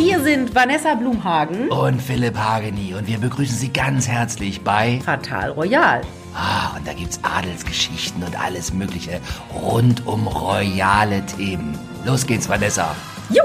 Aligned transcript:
Hier 0.00 0.18
sind 0.20 0.54
Vanessa 0.54 0.94
Blumhagen. 0.94 1.68
Und 1.68 2.00
Philipp 2.00 2.34
Hageni. 2.34 2.94
Und 2.94 3.06
wir 3.06 3.18
begrüßen 3.18 3.54
Sie 3.54 3.70
ganz 3.70 4.08
herzlich 4.08 4.62
bei 4.62 4.98
Fatal 5.04 5.50
Royal. 5.50 6.00
Ah, 6.34 6.74
und 6.74 6.88
da 6.88 6.94
gibt's 6.94 7.20
Adelsgeschichten 7.22 8.22
und 8.22 8.40
alles 8.42 8.72
Mögliche 8.72 9.20
rund 9.54 10.06
um 10.06 10.26
royale 10.26 11.22
Themen. 11.26 11.78
Los 12.06 12.26
geht's, 12.26 12.48
Vanessa. 12.48 12.96
Jo! 13.28 13.42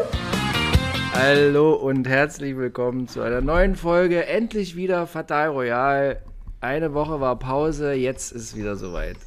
Hallo 1.14 1.74
und 1.74 2.08
herzlich 2.08 2.56
willkommen 2.56 3.10
zu 3.10 3.22
einer 3.22 3.42
neuen 3.42 3.76
Folge. 3.76 4.26
Endlich 4.26 4.78
wieder 4.78 5.08
Fatal 5.08 5.50
Royal. 5.50 6.22
Eine 6.62 6.94
Woche 6.94 7.20
war 7.20 7.38
Pause, 7.38 7.92
jetzt 7.92 8.32
ist 8.32 8.44
es 8.44 8.56
wieder 8.56 8.78
soweit. 8.78 9.18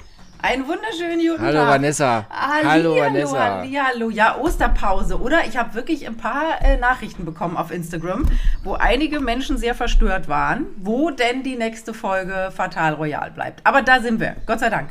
Einen 0.41 0.68
wunderschönen 0.68 1.18
guten 1.18 1.43
Hallo 1.43 1.59
Tag. 1.59 1.68
Vanessa. 1.68 2.27
Hallo, 2.30 2.68
Hallo 2.68 2.95
hallo 2.95 2.96
Vanessa. 3.32 3.64
Hallo, 3.89 4.11
ja, 4.11 4.36
Osterpause, 4.39 5.21
oder? 5.21 5.45
Ich 5.48 5.57
habe 5.57 5.75
wirklich 5.75 6.07
ein 6.07 6.16
paar 6.16 6.62
äh, 6.62 6.77
Nachrichten 6.77 7.25
bekommen 7.25 7.57
auf 7.57 7.72
Instagram, 7.72 8.25
wo 8.62 8.75
einige 8.75 9.18
Menschen 9.18 9.59
sehr 9.59 9.75
verstört 9.75 10.29
waren, 10.29 10.67
wo 10.76 11.11
denn 11.11 11.43
die 11.43 11.57
nächste 11.57 11.93
Folge 11.93 12.53
Fatal 12.54 12.95
Royal 12.95 13.32
bleibt. 13.32 13.67
Aber 13.67 13.82
da 13.82 14.00
sind 14.00 14.21
wir, 14.21 14.36
Gott 14.46 14.61
sei 14.61 14.71
Dank. 14.71 14.90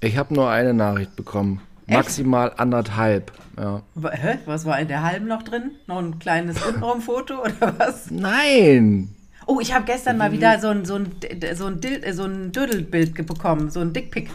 Ich 0.00 0.18
habe 0.18 0.34
nur 0.34 0.50
eine 0.50 0.74
Nachricht 0.74 1.16
bekommen. 1.16 1.62
Echt? 1.86 1.96
Maximal 1.96 2.52
anderthalb. 2.58 3.32
Ja. 3.56 3.80
Hä? 4.12 4.38
Was 4.44 4.66
war 4.66 4.78
in 4.78 4.88
der 4.88 5.02
halben 5.02 5.26
noch 5.26 5.42
drin? 5.42 5.70
Noch 5.86 5.98
ein 5.98 6.18
kleines 6.18 6.62
Unraumfoto 6.62 7.40
oder 7.40 7.78
was? 7.78 8.10
Nein! 8.10 9.08
Oh, 9.46 9.60
ich 9.60 9.74
habe 9.74 9.84
gestern 9.84 10.16
mal 10.16 10.32
wieder 10.32 10.58
so 10.58 10.68
ein, 10.68 10.84
so 10.84 10.94
ein, 10.94 11.12
so 11.54 11.66
ein, 11.66 11.82
äh, 11.82 12.12
so 12.12 12.24
ein 12.24 12.52
Dödelbild 12.52 13.14
bekommen, 13.26 13.70
so 13.70 13.80
ein 13.80 13.92
Dickpick. 13.92 14.30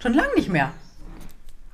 Schon 0.00 0.14
lange 0.14 0.34
nicht 0.36 0.48
mehr. 0.48 0.70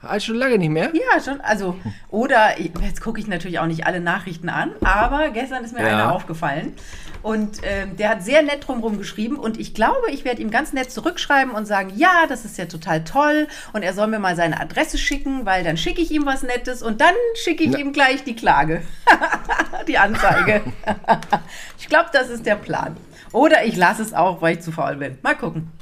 Ah, 0.02 0.20
schon 0.20 0.36
lange 0.36 0.58
nicht 0.58 0.68
mehr? 0.70 0.90
Ja, 0.94 1.20
schon. 1.20 1.40
Also, 1.40 1.76
oder 2.10 2.60
ich- 2.60 2.70
jetzt 2.80 3.00
gucke 3.00 3.18
ich 3.18 3.26
natürlich 3.26 3.58
auch 3.58 3.66
nicht 3.66 3.86
alle 3.86 3.98
Nachrichten 3.98 4.48
an, 4.48 4.70
aber 4.84 5.30
gestern 5.30 5.64
ist 5.64 5.74
mir 5.74 5.80
Ja. 5.82 5.88
einer 5.88 6.12
aufgefallen. 6.12 6.74
Und 7.22 7.58
ähm, 7.64 7.96
der 7.96 8.10
hat 8.10 8.22
sehr 8.22 8.42
nett 8.42 8.68
drumherum 8.68 8.98
geschrieben 8.98 9.36
und 9.36 9.58
ich 9.58 9.74
glaube, 9.74 10.10
ich 10.12 10.24
werde 10.24 10.42
ihm 10.42 10.50
ganz 10.50 10.72
nett 10.72 10.92
zurückschreiben 10.92 11.52
und 11.52 11.66
sagen, 11.66 11.90
ja, 11.96 12.26
das 12.28 12.44
ist 12.44 12.56
ja 12.56 12.66
total 12.66 13.02
toll 13.02 13.48
und 13.72 13.82
er 13.82 13.94
soll 13.94 14.06
mir 14.06 14.20
mal 14.20 14.36
seine 14.36 14.60
Adresse 14.60 14.96
schicken, 14.96 15.44
weil 15.44 15.64
dann 15.64 15.76
schicke 15.76 16.00
ich 16.00 16.12
ihm 16.12 16.24
was 16.24 16.44
Nettes 16.44 16.82
und 16.84 17.00
dann 17.00 17.14
schicke 17.42 17.64
ich 17.64 17.76
ihm 17.76 17.92
gleich 17.92 18.22
die 18.22 18.36
Klage, 18.36 18.82
die 19.88 19.98
Anzeige. 19.98 20.60
ich 21.78 21.88
glaube, 21.88 22.10
das 22.12 22.28
ist 22.28 22.46
der 22.46 22.56
Plan. 22.56 22.96
Oder 23.32 23.64
ich 23.64 23.76
lasse 23.76 24.02
es 24.02 24.14
auch, 24.14 24.40
weil 24.40 24.56
ich 24.56 24.62
zu 24.62 24.70
faul 24.70 24.96
bin. 24.96 25.18
Mal 25.22 25.34
gucken. 25.34 25.72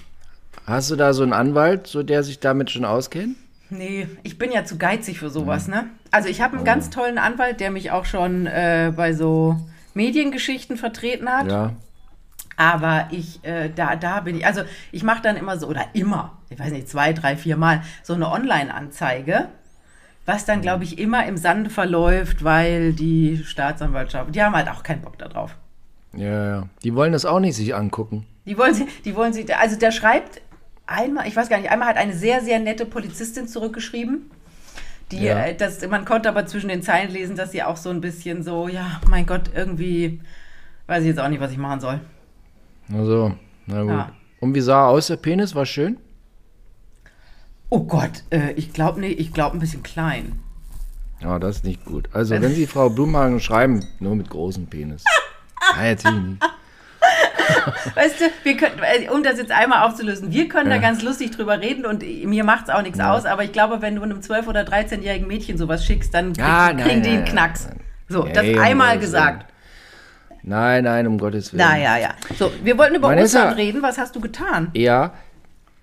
Hast 0.66 0.90
du 0.90 0.96
da 0.96 1.12
so 1.12 1.22
einen 1.22 1.32
Anwalt, 1.32 1.86
so 1.86 2.02
der 2.02 2.22
sich 2.22 2.40
damit 2.40 2.70
schon 2.70 2.84
auskennt? 2.84 3.36
Nee, 3.70 4.06
ich 4.22 4.38
bin 4.38 4.52
ja 4.52 4.64
zu 4.64 4.78
geizig 4.78 5.18
für 5.18 5.30
sowas, 5.30 5.68
ne? 5.68 5.86
Also 6.10 6.28
ich 6.28 6.40
habe 6.40 6.56
einen 6.56 6.64
ganz 6.64 6.90
tollen 6.90 7.18
Anwalt, 7.18 7.60
der 7.60 7.70
mich 7.70 7.90
auch 7.90 8.04
schon 8.04 8.46
äh, 8.46 8.92
bei 8.94 9.12
so 9.14 9.56
Mediengeschichten 9.94 10.76
vertreten 10.76 11.28
hat. 11.28 11.50
Ja. 11.50 11.72
Aber 12.56 13.08
ich, 13.10 13.44
äh, 13.44 13.70
da, 13.74 13.96
da 13.96 14.20
bin 14.20 14.36
ich, 14.36 14.46
also 14.46 14.62
ich 14.92 15.02
mache 15.02 15.22
dann 15.22 15.36
immer 15.36 15.58
so, 15.58 15.66
oder 15.66 15.86
immer, 15.92 16.38
ich 16.50 16.58
weiß 16.58 16.70
nicht, 16.72 16.88
zwei, 16.88 17.12
drei, 17.12 17.36
vier 17.36 17.56
Mal, 17.56 17.82
so 18.02 18.14
eine 18.14 18.30
Online-Anzeige, 18.30 19.48
was 20.24 20.44
dann, 20.44 20.60
glaube 20.60 20.84
ich, 20.84 20.98
immer 20.98 21.26
im 21.26 21.36
Sande 21.36 21.68
verläuft, 21.68 22.44
weil 22.44 22.92
die 22.92 23.42
Staatsanwaltschaft, 23.44 24.34
die 24.34 24.42
haben 24.42 24.54
halt 24.54 24.68
auch 24.68 24.82
keinen 24.82 25.02
Bock 25.02 25.18
darauf. 25.18 25.56
Ja, 26.16 26.48
ja. 26.48 26.68
Die 26.84 26.94
wollen 26.94 27.12
das 27.12 27.24
auch 27.24 27.40
nicht 27.40 27.56
sich 27.56 27.74
angucken. 27.74 28.24
Die 28.46 28.56
wollen 28.58 28.74
sie, 28.74 28.86
die 29.04 29.16
wollen 29.16 29.32
sie, 29.32 29.52
also 29.52 29.76
der 29.76 29.90
schreibt 29.90 30.40
einmal, 30.86 31.26
ich 31.28 31.36
weiß 31.36 31.48
gar 31.48 31.58
nicht, 31.58 31.70
einmal 31.70 31.88
hat 31.88 31.96
eine 31.96 32.14
sehr, 32.14 32.40
sehr 32.42 32.58
nette 32.60 32.86
Polizistin 32.86 33.48
zurückgeschrieben. 33.48 34.30
Die, 35.10 35.22
Ja. 35.24 35.46
äh, 35.46 35.54
das, 35.56 35.86
man 35.88 36.04
konnte 36.04 36.28
aber 36.28 36.46
zwischen 36.46 36.68
den 36.68 36.82
Zeilen 36.82 37.10
lesen, 37.10 37.36
dass 37.36 37.52
sie 37.52 37.62
auch 37.62 37.76
so 37.76 37.90
ein 37.90 38.00
bisschen 38.00 38.42
so, 38.42 38.68
ja, 38.68 39.00
mein 39.08 39.26
Gott, 39.26 39.50
irgendwie 39.54 40.20
weiß 40.86 41.02
ich 41.02 41.08
jetzt 41.08 41.20
auch 41.20 41.28
nicht, 41.28 41.40
was 41.40 41.52
ich 41.52 41.58
machen 41.58 41.80
soll. 41.80 42.00
Also, 42.92 43.34
na 43.66 43.80
gut. 43.82 43.90
Ja. 43.90 44.12
Und 44.40 44.54
wie 44.54 44.60
sah 44.60 44.84
er 44.86 44.88
aus, 44.88 45.06
der 45.06 45.16
Penis? 45.16 45.54
War 45.54 45.66
schön? 45.66 45.98
Oh 47.70 47.80
Gott, 47.84 48.22
äh, 48.30 48.52
ich 48.52 48.72
glaube 48.72 49.00
nee, 49.00 49.08
ich 49.08 49.32
glaube 49.32 49.56
ein 49.56 49.60
bisschen 49.60 49.82
klein. 49.82 50.38
Ja, 51.20 51.38
das 51.38 51.56
ist 51.56 51.64
nicht 51.64 51.84
gut. 51.84 52.08
Also, 52.12 52.34
wenn 52.40 52.54
Sie 52.54 52.66
Frau 52.66 52.90
Blumhagen 52.90 53.40
schreiben, 53.40 53.84
nur 54.00 54.14
mit 54.16 54.28
großem 54.30 54.66
Penis. 54.66 55.04
Nein, 55.76 55.94
natürlich 55.96 56.22
nicht. 56.22 56.42
Weißt 57.94 58.20
du, 58.20 58.24
wir 58.42 58.56
können, 58.56 58.80
äh, 58.82 59.08
um 59.10 59.22
das 59.22 59.38
jetzt 59.38 59.52
einmal 59.52 59.86
aufzulösen, 59.86 60.32
wir 60.32 60.48
können 60.48 60.68
da 60.70 60.76
Ja. 60.76 60.82
ganz 60.82 61.02
lustig 61.02 61.30
drüber 61.32 61.60
reden 61.60 61.86
und 61.86 62.02
mir 62.02 62.44
macht 62.44 62.68
es 62.68 62.74
auch 62.74 62.82
nichts 62.82 63.00
aus, 63.00 63.24
aber 63.24 63.44
ich 63.44 63.52
glaube, 63.52 63.82
wenn 63.82 63.96
du 63.96 64.02
einem 64.02 64.20
12- 64.20 64.46
oder 64.46 64.62
13-jährigen 64.62 65.26
Mädchen 65.26 65.58
sowas 65.58 65.84
schickst, 65.84 66.12
dann 66.14 66.32
krieg, 66.32 66.38
Ja, 66.38 66.72
nein, 66.72 66.78
kriegen 66.86 67.02
die 67.02 67.10
einen 67.10 67.24
Knacks. 67.24 67.68
So, 68.08 68.26
Ey, 68.26 68.32
das 68.32 68.46
um 68.48 68.58
einmal 68.58 68.98
gesagt. 68.98 69.46
Nein, 70.42 70.84
nein, 70.84 71.06
um 71.06 71.18
Gottes 71.18 71.52
Willen. 71.52 71.64
Na 71.66 71.78
ja, 71.78 71.96
ja. 71.96 72.10
So, 72.38 72.52
wir 72.62 72.76
wollten 72.76 72.96
über 72.96 73.08
Vanessa. 73.08 73.40
Ostern 73.44 73.54
reden. 73.54 73.82
Was 73.82 73.96
hast 73.96 74.14
du 74.14 74.20
getan? 74.20 74.68
Ja. 74.74 75.12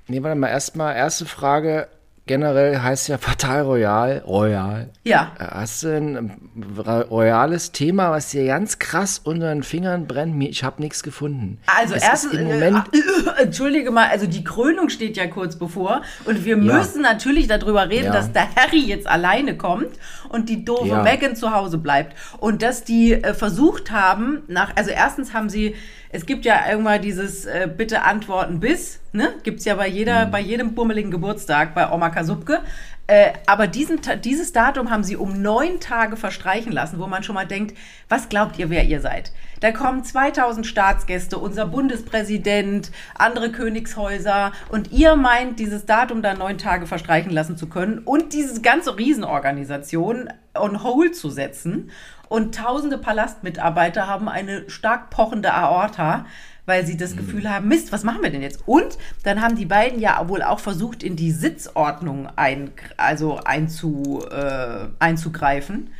Nee, 0.07 0.21
warte 0.21 0.37
mal, 0.37 0.49
erstmal, 0.49 0.95
erste 0.95 1.25
Frage. 1.25 1.87
Generell 2.27 2.79
heißt 2.79 3.07
ja 3.09 3.17
Fatal 3.17 3.61
Royal. 3.63 4.19
Royal. 4.27 4.89
Ja. 5.03 5.31
Äh, 5.39 5.43
Hast 5.43 5.83
du 5.83 5.87
ein 5.97 6.31
ra- 6.77 7.01
royales 7.01 7.71
Thema, 7.71 8.11
was 8.11 8.29
dir 8.29 8.45
ganz 8.45 8.77
krass 8.79 9.19
unter 9.23 9.51
den 9.51 9.63
Fingern 9.63 10.05
brennt? 10.07 10.35
Mir- 10.35 10.49
Ich 10.49 10.63
habe 10.63 10.81
nichts 10.81 11.01
gefunden. 11.01 11.57
Also 11.65 11.95
Es 11.95 12.03
erstens, 12.03 12.33
im 12.33 12.45
Moment, 12.45 12.83
äh, 12.93 13.41
entschuldige 13.43 13.89
mal, 13.91 14.07
also 14.09 14.27
die 14.27 14.43
Krönung 14.43 14.89
steht 14.89 15.17
ja 15.17 15.25
kurz 15.27 15.55
bevor 15.55 16.03
und 16.25 16.45
wir 16.45 16.57
Ja. 16.57 16.77
müssen 16.77 17.01
natürlich 17.01 17.47
darüber 17.47 17.89
reden, 17.89 18.05
Ja. 18.05 18.13
dass 18.13 18.31
der 18.31 18.47
Harry 18.55 18.79
jetzt 18.85 19.07
alleine 19.07 19.57
kommt 19.57 19.89
und 20.31 20.49
die 20.49 20.63
doofe 20.65 20.87
Ja. 20.87 21.03
Meghan 21.03 21.35
zu 21.35 21.51
Hause 21.51 21.77
bleibt 21.77 22.15
und 22.39 22.61
dass 22.61 22.83
die 22.83 23.13
äh, 23.13 23.33
versucht 23.33 23.91
haben, 23.91 24.43
nach, 24.47 24.75
also 24.75 24.89
erstens 24.91 25.33
haben 25.33 25.49
sie, 25.49 25.75
es 26.09 26.25
gibt 26.25 26.45
ja 26.45 26.69
irgendwann 26.69 27.01
dieses 27.01 27.45
äh, 27.45 27.69
bitte 27.75 28.03
antworten 28.03 28.59
bis, 28.59 28.99
ne, 29.11 29.29
gibt's 29.43 29.65
ja 29.65 29.75
bei 29.75 29.87
jeder, 29.87 30.25
Mhm. 30.27 30.31
bei 30.31 30.39
jedem 30.39 30.73
bummeligen 30.75 31.11
Geburtstag 31.11 31.73
bei 31.75 31.89
Oma 31.91 32.09
Kasubke. 32.09 32.59
Äh, 33.07 33.33
aber 33.45 33.67
diesen, 33.67 33.99
dieses 34.23 34.53
Datum 34.53 34.89
haben 34.89 35.03
sie 35.03 35.17
um 35.17 35.41
neun 35.41 35.79
Tage 35.79 36.15
verstreichen 36.15 36.71
lassen, 36.71 36.99
wo 36.99 37.07
man 37.07 37.23
schon 37.23 37.35
mal 37.35 37.45
denkt, 37.47 37.75
was 38.07 38.29
glaubt 38.29 38.57
ihr, 38.57 38.69
wer 38.69 38.85
ihr 38.85 39.01
seid? 39.01 39.31
Da 39.61 39.71
kommen 39.71 40.03
2000 40.03 40.65
Staatsgäste, 40.65 41.37
unser 41.37 41.67
Bundespräsident, 41.67 42.91
andere 43.13 43.51
Königshäuser 43.51 44.53
und 44.69 44.91
ihr 44.91 45.15
meint, 45.15 45.59
dieses 45.59 45.85
Datum 45.85 46.23
da 46.23 46.33
neun 46.33 46.57
Tage 46.57 46.87
verstreichen 46.87 47.31
lassen 47.31 47.57
zu 47.57 47.67
können 47.67 47.99
und 47.99 48.33
diese 48.33 48.59
ganze 48.61 48.97
Riesenorganisation 48.97 50.29
on 50.55 50.83
hold 50.83 51.15
zu 51.15 51.29
setzen. 51.29 51.91
Und 52.27 52.55
tausende 52.55 52.97
Palastmitarbeiter 52.97 54.07
haben 54.07 54.29
eine 54.29 54.67
stark 54.67 55.11
pochende 55.11 55.53
Aorta, 55.53 56.25
weil 56.65 56.83
sie 56.83 56.97
das 56.97 57.15
Gefühl 57.15 57.47
haben, 57.47 57.67
Mist, 57.67 57.91
was 57.91 58.03
machen 58.03 58.23
wir 58.23 58.31
denn 58.31 58.41
jetzt? 58.41 58.63
Und 58.65 58.97
dann 59.23 59.43
haben 59.43 59.55
die 59.55 59.67
beiden 59.67 59.99
ja 59.99 60.27
wohl 60.27 60.41
auch 60.41 60.59
versucht, 60.59 61.03
in 61.03 61.15
die 61.15 61.31
Sitzordnung 61.31 62.29
ein, 62.35 62.71
also 62.97 63.37
einzu, 63.43 64.23
äh, 64.31 64.87
einzugreifen. 64.97 65.91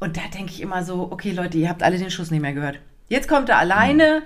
Und 0.00 0.16
da 0.16 0.22
denke 0.34 0.50
ich 0.50 0.60
immer 0.60 0.82
so, 0.82 1.12
okay 1.12 1.30
Leute, 1.30 1.58
ihr 1.58 1.68
habt 1.68 1.84
alle 1.84 1.98
den 1.98 2.10
Schuss 2.10 2.32
nicht 2.32 2.42
mehr 2.42 2.54
gehört. 2.54 2.80
Jetzt 3.08 3.28
kommt 3.28 3.48
er 3.48 3.58
alleine 3.58 4.22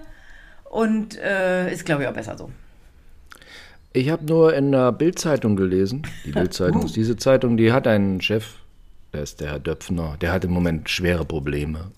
und 0.64 1.18
äh, 1.18 1.72
ist, 1.72 1.84
glaube 1.84 2.02
ich, 2.02 2.08
auch 2.08 2.12
besser 2.12 2.36
so. 2.36 2.50
ich 3.92 4.10
habe 4.10 4.24
nur 4.24 4.54
in 4.54 4.72
der 4.72 4.92
Bildzeitung 4.92 5.56
gelesen. 5.56 6.02
Die 6.24 6.30
Bildzeitung 6.32 6.84
ist 6.84 6.96
diese 6.96 7.16
Zeitung, 7.16 7.56
die 7.56 7.72
hat 7.72 7.86
einen 7.86 8.20
Chef, 8.20 8.54
der 9.12 9.22
ist 9.22 9.40
der 9.40 9.50
Herr 9.52 9.58
Döpfner. 9.58 10.16
Der 10.20 10.32
hat 10.32 10.44
im 10.44 10.52
Moment 10.52 10.88
schwere 10.90 11.24
Probleme. 11.24 11.90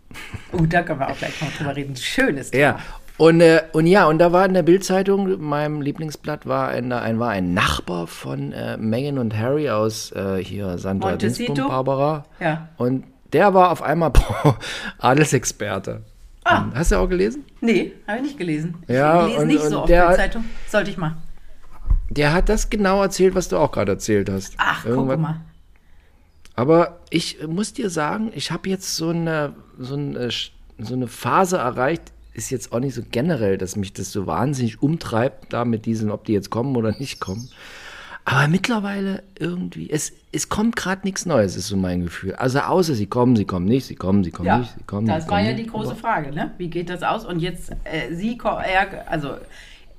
Oh, 0.52 0.64
da 0.66 0.82
können 0.82 1.00
wir 1.00 1.10
auch 1.10 1.18
gleich 1.18 1.40
noch 1.40 1.52
drüber 1.52 1.76
reden. 1.76 1.96
Schönes 1.96 2.50
Thema. 2.50 2.62
Ja. 2.62 2.78
Und, 3.18 3.42
äh, 3.42 3.62
und 3.72 3.86
ja, 3.86 4.06
und 4.06 4.18
da 4.18 4.32
war 4.32 4.46
in 4.46 4.54
der 4.54 4.62
Bildzeitung, 4.62 5.42
meinem 5.42 5.82
Lieblingsblatt, 5.82 6.46
war 6.46 6.68
ein, 6.68 6.90
ein, 6.90 7.18
war 7.18 7.28
ein 7.28 7.52
Nachbar 7.52 8.06
von 8.06 8.52
äh, 8.52 8.78
Meghan 8.78 9.18
und 9.18 9.36
Harry 9.36 9.68
aus 9.68 10.10
äh, 10.12 10.42
hier 10.42 10.78
Montecito? 10.82 11.52
Dingsbum, 11.52 11.68
Barbara. 11.68 12.24
Ja. 12.40 12.68
Und 12.78 13.04
der 13.34 13.52
war 13.52 13.72
auf 13.72 13.82
einmal 13.82 14.12
Adelsexperte. 14.98 16.00
Ah. 16.44 16.66
Hast 16.74 16.90
du 16.92 16.96
auch 16.96 17.08
gelesen? 17.08 17.44
Nee, 17.60 17.92
habe 18.06 18.18
ich 18.18 18.22
nicht 18.24 18.38
gelesen. 18.38 18.74
Ja, 18.88 19.26
ich 19.26 19.32
lese 19.32 19.40
und- 19.42 19.46
nicht 19.48 19.62
so 19.64 19.80
auf 19.80 19.86
der- 19.86 20.08
der 20.08 20.16
Zeitung. 20.16 20.44
Sollte 20.68 20.90
ich 20.90 20.96
mal. 20.96 21.16
Der 22.08 22.32
hat 22.32 22.48
das 22.48 22.70
genau 22.70 23.02
erzählt, 23.02 23.34
was 23.34 23.48
du 23.48 23.56
auch 23.58 23.70
gerade 23.72 23.92
erzählt 23.92 24.28
hast. 24.30 24.54
Ach, 24.56 24.84
Irgendwas- 24.84 25.14
guck 25.16 25.20
mal. 25.22 25.40
Aber 26.56 26.98
ich 27.10 27.38
muss 27.46 27.72
dir 27.72 27.88
sagen, 27.90 28.32
ich 28.34 28.50
habe 28.50 28.68
jetzt 28.68 28.96
so 28.96 29.10
eine, 29.10 29.54
so, 29.78 29.94
eine, 29.94 30.28
so 30.78 30.94
eine 30.94 31.06
Phase 31.06 31.58
erreicht, 31.58 32.02
ist 32.34 32.50
jetzt 32.50 32.72
auch 32.72 32.80
nicht 32.80 32.94
so 32.94 33.02
generell, 33.10 33.56
dass 33.58 33.76
mich 33.76 33.92
das 33.92 34.12
so 34.12 34.26
wahnsinnig 34.26 34.82
umtreibt, 34.82 35.52
da 35.52 35.64
mit 35.64 35.86
diesen, 35.86 36.10
ob 36.10 36.24
die 36.24 36.32
jetzt 36.32 36.50
kommen 36.50 36.76
oder 36.76 36.92
nicht 36.98 37.20
kommen. 37.20 37.48
Aber 38.24 38.46
mittlerweile 38.48 39.22
irgendwie, 39.38 39.90
es, 39.90 40.12
es 40.30 40.48
kommt 40.48 40.76
gerade 40.76 41.02
nichts 41.04 41.26
Neues, 41.26 41.56
ist 41.56 41.66
so 41.68 41.76
mein 41.76 42.02
Gefühl. 42.02 42.34
Also 42.36 42.60
außer 42.60 42.94
sie 42.94 43.06
kommen, 43.06 43.34
sie 43.34 43.44
kommen 43.44 43.64
nicht, 43.66 43.86
sie 43.86 43.96
kommen, 43.96 44.22
sie 44.22 44.30
kommen 44.30 44.46
Ja, 44.46 44.58
nicht, 44.58 44.72
sie 44.76 44.84
kommen, 44.84 45.06
das 45.06 45.24
sie 45.24 45.30
war 45.30 45.38
kommen 45.38 45.48
ja 45.50 45.54
nicht. 45.54 45.66
die 45.66 45.70
große 45.70 45.96
Frage, 45.96 46.30
ne? 46.32 46.52
Wie 46.58 46.68
geht 46.68 46.90
das 46.90 47.02
aus? 47.02 47.24
Und 47.24 47.40
jetzt, 47.40 47.70
äh, 47.84 48.14
sie, 48.14 48.38
er, 48.44 49.10
also 49.10 49.36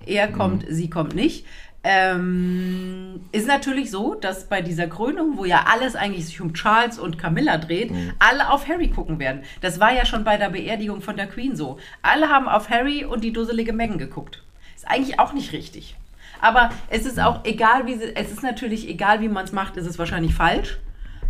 er 0.05 0.27
kommt, 0.29 0.69
Mhm. 0.69 0.73
sie 0.73 0.89
kommt 0.89 1.15
nicht. 1.15 1.45
Ähm, 1.83 3.21
ist 3.31 3.47
natürlich 3.47 3.89
so, 3.91 4.13
dass 4.15 4.47
bei 4.47 4.61
dieser 4.61 4.87
Krönung, 4.87 5.37
wo 5.37 5.45
ja 5.45 5.65
alles 5.73 5.95
eigentlich 5.95 6.25
sich 6.27 6.39
um 6.41 6.53
Charles 6.53 6.99
und 6.99 7.17
Camilla 7.17 7.57
dreht, 7.57 7.91
alle 8.19 8.51
auf 8.51 8.67
Harry 8.67 8.89
gucken 8.89 9.17
werden. 9.19 9.41
Das 9.61 9.79
war 9.79 9.91
ja 9.93 10.05
schon 10.05 10.23
bei 10.23 10.37
der 10.37 10.49
Beerdigung 10.49 11.01
von 11.01 11.17
der 11.17 11.27
Queen 11.27 11.55
so. 11.55 11.79
Alle 12.03 12.29
haben 12.29 12.47
auf 12.47 12.69
Harry 12.69 13.03
und 13.03 13.23
die 13.23 13.33
dusselige 13.33 13.73
Meghan 13.73 13.97
geguckt. 13.97 14.43
Ist 14.75 14.87
eigentlich 14.87 15.19
auch 15.19 15.33
nicht 15.33 15.53
richtig. 15.53 15.95
Aber 16.41 16.69
es 16.89 17.05
ist 17.05 17.19
auch 17.19 17.45
egal, 17.45 17.85
wie 17.85 17.95
sie, 17.95 18.15
es 18.15 18.31
ist 18.31 18.43
natürlich 18.43 18.89
egal, 18.89 19.21
wie 19.21 19.29
man 19.29 19.45
es 19.45 19.51
macht, 19.51 19.77
ist 19.77 19.85
es 19.85 19.97
wahrscheinlich 19.99 20.33
falsch. 20.33 20.77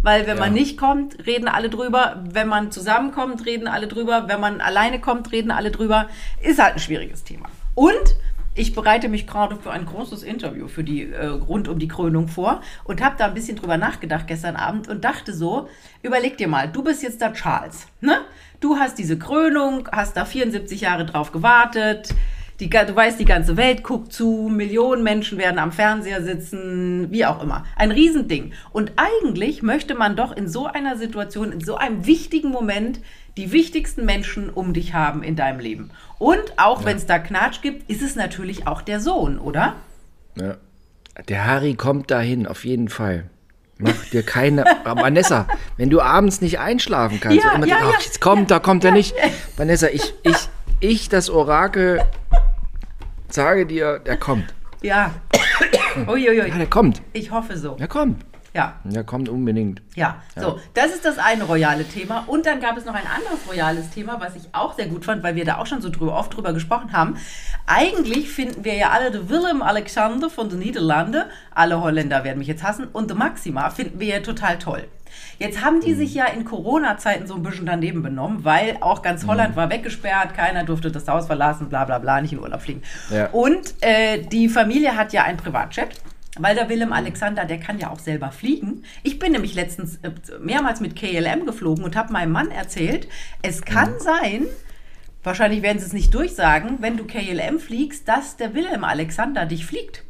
Weil 0.03 0.25
wenn 0.25 0.39
man 0.39 0.55
Ja. 0.55 0.61
nicht 0.61 0.77
kommt, 0.79 1.27
reden 1.27 1.47
alle 1.47 1.69
drüber. 1.69 2.23
Wenn 2.31 2.47
man 2.47 2.71
zusammenkommt, 2.71 3.45
reden 3.45 3.67
alle 3.67 3.87
drüber. 3.87 4.27
Wenn 4.27 4.39
man 4.39 4.59
alleine 4.59 4.99
kommt, 4.99 5.31
reden 5.31 5.51
alle 5.51 5.69
drüber. 5.69 6.07
Ist 6.41 6.59
halt 6.61 6.73
ein 6.73 6.79
schwieriges 6.79 7.23
Thema. 7.23 7.49
Und 7.75 8.15
ich 8.55 8.73
bereite 8.73 9.07
mich 9.09 9.27
gerade 9.27 9.55
für 9.57 9.71
ein 9.71 9.85
großes 9.85 10.23
Interview 10.23 10.67
für 10.67 10.83
die 10.83 11.09
äh, 11.11 11.25
rund 11.27 11.67
um 11.67 11.77
die 11.79 11.87
Krönung 11.87 12.27
vor 12.27 12.61
und 12.83 13.01
habe 13.01 13.15
da 13.17 13.25
ein 13.27 13.33
bisschen 13.33 13.55
drüber 13.55 13.77
nachgedacht 13.77 14.27
gestern 14.27 14.55
Abend 14.57 14.89
und 14.89 15.05
dachte 15.05 15.33
so, 15.33 15.69
überleg 16.01 16.37
dir 16.37 16.47
mal, 16.49 16.67
du 16.67 16.83
bist 16.83 17.01
jetzt 17.03 17.21
da 17.21 17.31
Charles, 17.31 17.87
ne? 18.01 18.17
Du 18.59 18.77
hast 18.77 18.97
diese 18.97 19.17
Krönung, 19.17 19.87
hast 19.91 20.17
da 20.17 20.25
74 20.25 20.81
Jahre 20.81 21.05
drauf 21.05 21.31
gewartet. 21.31 22.13
Die, 22.59 22.69
du 22.69 22.95
weißt, 22.95 23.19
die 23.19 23.25
ganze 23.25 23.57
Welt 23.57 23.83
guckt 23.83 24.13
zu, 24.13 24.50
Millionen 24.51 25.03
Menschen 25.03 25.38
werden 25.38 25.57
am 25.57 25.71
Fernseher 25.71 26.21
sitzen, 26.21 27.07
wie 27.12 27.25
auch 27.25 27.42
immer. 27.42 27.65
Ein 27.75 27.92
Riesending. 27.92 28.53
Und 28.71 28.94
eigentlich 28.98 29.63
möchte 29.63 29.95
man 29.95 30.15
doch 30.15 30.36
in 30.36 30.48
so 30.48 30.68
einer 30.68 30.98
Situation, 30.98 31.51
in 31.51 31.62
so 31.62 31.75
einem 31.75 32.06
wichtigen 32.06 32.50
Moment, 32.50 33.00
die 33.38 33.51
wichtigsten 33.51 34.06
Menschen 34.06 34.50
um 34.50 34.74
dich 34.74 34.94
haben 34.94 35.24
in 35.24 35.36
deinem 35.36 35.59
Leben. 35.59 35.92
Und 36.19 36.53
auch 36.57 36.86
wenn 36.86 36.98
es 36.98 37.06
da 37.06 37.18
Knatsch 37.18 37.62
gibt, 37.62 37.89
ist 37.89 38.01
es 38.01 38.15
natürlich 38.15 38.68
auch 38.68 38.81
der 38.81 39.00
Sohn, 39.00 39.39
oder? 39.39 39.75
Ja. 40.36 40.57
Der 41.27 41.45
Harry 41.45 41.75
kommt 41.75 42.12
dahin, 42.12 42.48
auf 42.48 42.63
jeden 42.63 42.88
Fall. 42.88 43.25
Mach 43.77 44.06
dir 44.12 44.24
keine. 44.24 44.63
Vanessa, 44.83 45.48
wenn 45.77 45.89
du 45.89 46.01
abends 46.01 46.42
nicht 46.42 46.59
einschlafen 46.59 47.19
kannst, 47.19 47.44
Ja, 47.44 47.53
immer 47.53 47.65
ja, 47.65 47.77
denkst, 47.77 47.92
ja. 47.92 47.95
ach, 47.98 48.03
jetzt 48.03 48.21
kommt, 48.21 48.51
da 48.51 48.59
kommt 48.59 48.83
er 48.83 48.92
nicht. 48.92 49.13
Vanessa, 49.57 49.88
ich, 49.88 50.13
ich, 50.24 50.50
ich, 50.80 51.09
das 51.09 51.30
Orakel, 51.30 52.01
sage 53.33 53.65
dir, 53.65 53.99
der 53.99 54.17
kommt. 54.17 54.53
Ja. 54.81 55.11
Uiuiui. 56.07 56.47
Ja, 56.49 56.57
der 56.57 56.67
kommt. 56.67 57.01
Ich 57.13 57.31
hoffe 57.31 57.57
so. 57.57 57.75
Der 57.75 57.87
kommt. 57.87 58.25
Ja. 58.53 58.81
Der 58.83 59.05
kommt 59.05 59.29
unbedingt. 59.29 59.81
Ja, 59.95 60.21
so, 60.35 60.59
das 60.73 60.87
ist 60.87 61.05
das 61.05 61.17
eine 61.17 61.45
royale 61.45 61.85
Thema. 61.85 62.25
Und 62.27 62.45
dann 62.45 62.59
gab 62.59 62.75
es 62.75 62.83
noch 62.83 62.93
ein 62.93 63.07
anderes 63.07 63.47
royales 63.47 63.91
Thema, 63.91 64.19
was 64.19 64.35
ich 64.35 64.49
auch 64.51 64.73
sehr 64.75 64.87
gut 64.87 65.05
fand, 65.05 65.23
weil 65.23 65.35
wir 65.35 65.45
da 65.45 65.57
auch 65.57 65.67
schon 65.67 65.81
so 65.81 65.89
drüber, 65.89 66.17
oft 66.17 66.35
drüber 66.35 66.51
gesprochen 66.51 66.91
haben. 66.91 67.15
Eigentlich 67.65 68.29
finden 68.29 68.65
wir 68.65 68.73
ja 68.75 68.89
alle 68.89 69.09
den 69.09 69.29
Willem 69.29 69.61
Alexander 69.61 70.29
von 70.29 70.49
den 70.49 70.59
Niederlanden, 70.59 71.23
alle 71.55 71.81
Holländer 71.81 72.25
werden 72.25 72.39
mich 72.39 72.49
jetzt 72.49 72.63
hassen, 72.63 72.87
und 72.91 73.09
die 73.09 73.15
Maxima 73.15 73.69
finden 73.69 74.01
wir 74.01 74.07
ja 74.07 74.19
total 74.19 74.59
toll. 74.59 74.83
Jetzt 75.39 75.63
haben 75.63 75.81
die 75.81 75.93
sich 75.93 76.13
ja 76.13 76.25
in 76.25 76.45
Corona-Zeiten 76.45 77.27
so 77.27 77.35
ein 77.35 77.43
bisschen 77.43 77.65
daneben 77.65 78.01
benommen, 78.03 78.43
weil 78.43 78.77
auch 78.81 79.01
ganz 79.01 79.25
Holland 79.25 79.55
war 79.55 79.69
weggesperrt, 79.69 80.33
keiner 80.35 80.63
durfte 80.63 80.91
das 80.91 81.07
Haus 81.07 81.27
verlassen, 81.27 81.69
bla 81.69 81.85
bla 81.85 81.99
bla, 81.99 82.21
nicht 82.21 82.33
in 82.33 82.39
Urlaub 82.39 82.61
fliegen. 82.61 82.81
Ja. 83.09 83.27
Und 83.29 83.73
äh, 83.81 84.21
die 84.21 84.49
Familie 84.49 84.95
hat 84.95 85.13
ja 85.13 85.23
einen 85.23 85.37
Privatjet. 85.37 85.89
Weil 86.39 86.55
der 86.55 86.69
Willem 86.69 86.93
Alexander, 86.93 87.43
der 87.43 87.59
kann 87.59 87.77
ja 87.77 87.89
auch 87.89 87.99
selber 87.99 88.31
fliegen. 88.31 88.83
Ich 89.03 89.19
bin 89.19 89.33
nämlich 89.33 89.53
letztens 89.53 89.97
äh, 89.97 90.11
mehrmals 90.39 90.79
mit 90.79 90.95
KLM 90.95 91.45
geflogen 91.45 91.83
und 91.83 91.97
habe 91.97 92.13
meinem 92.13 92.31
Mann 92.31 92.51
erzählt, 92.51 93.09
es 93.41 93.63
kann 93.63 93.99
sein, 93.99 94.45
wahrscheinlich 95.23 95.61
werden 95.61 95.79
sie 95.79 95.87
es 95.87 95.93
nicht 95.93 96.13
durchsagen, 96.13 96.77
wenn 96.79 96.95
du 96.95 97.05
KLM 97.05 97.59
fliegst, 97.59 98.07
dass 98.07 98.37
der 98.37 98.53
Willem 98.53 98.85
Alexander 98.85 99.45
dich 99.45 99.65
fliegt. 99.65 100.05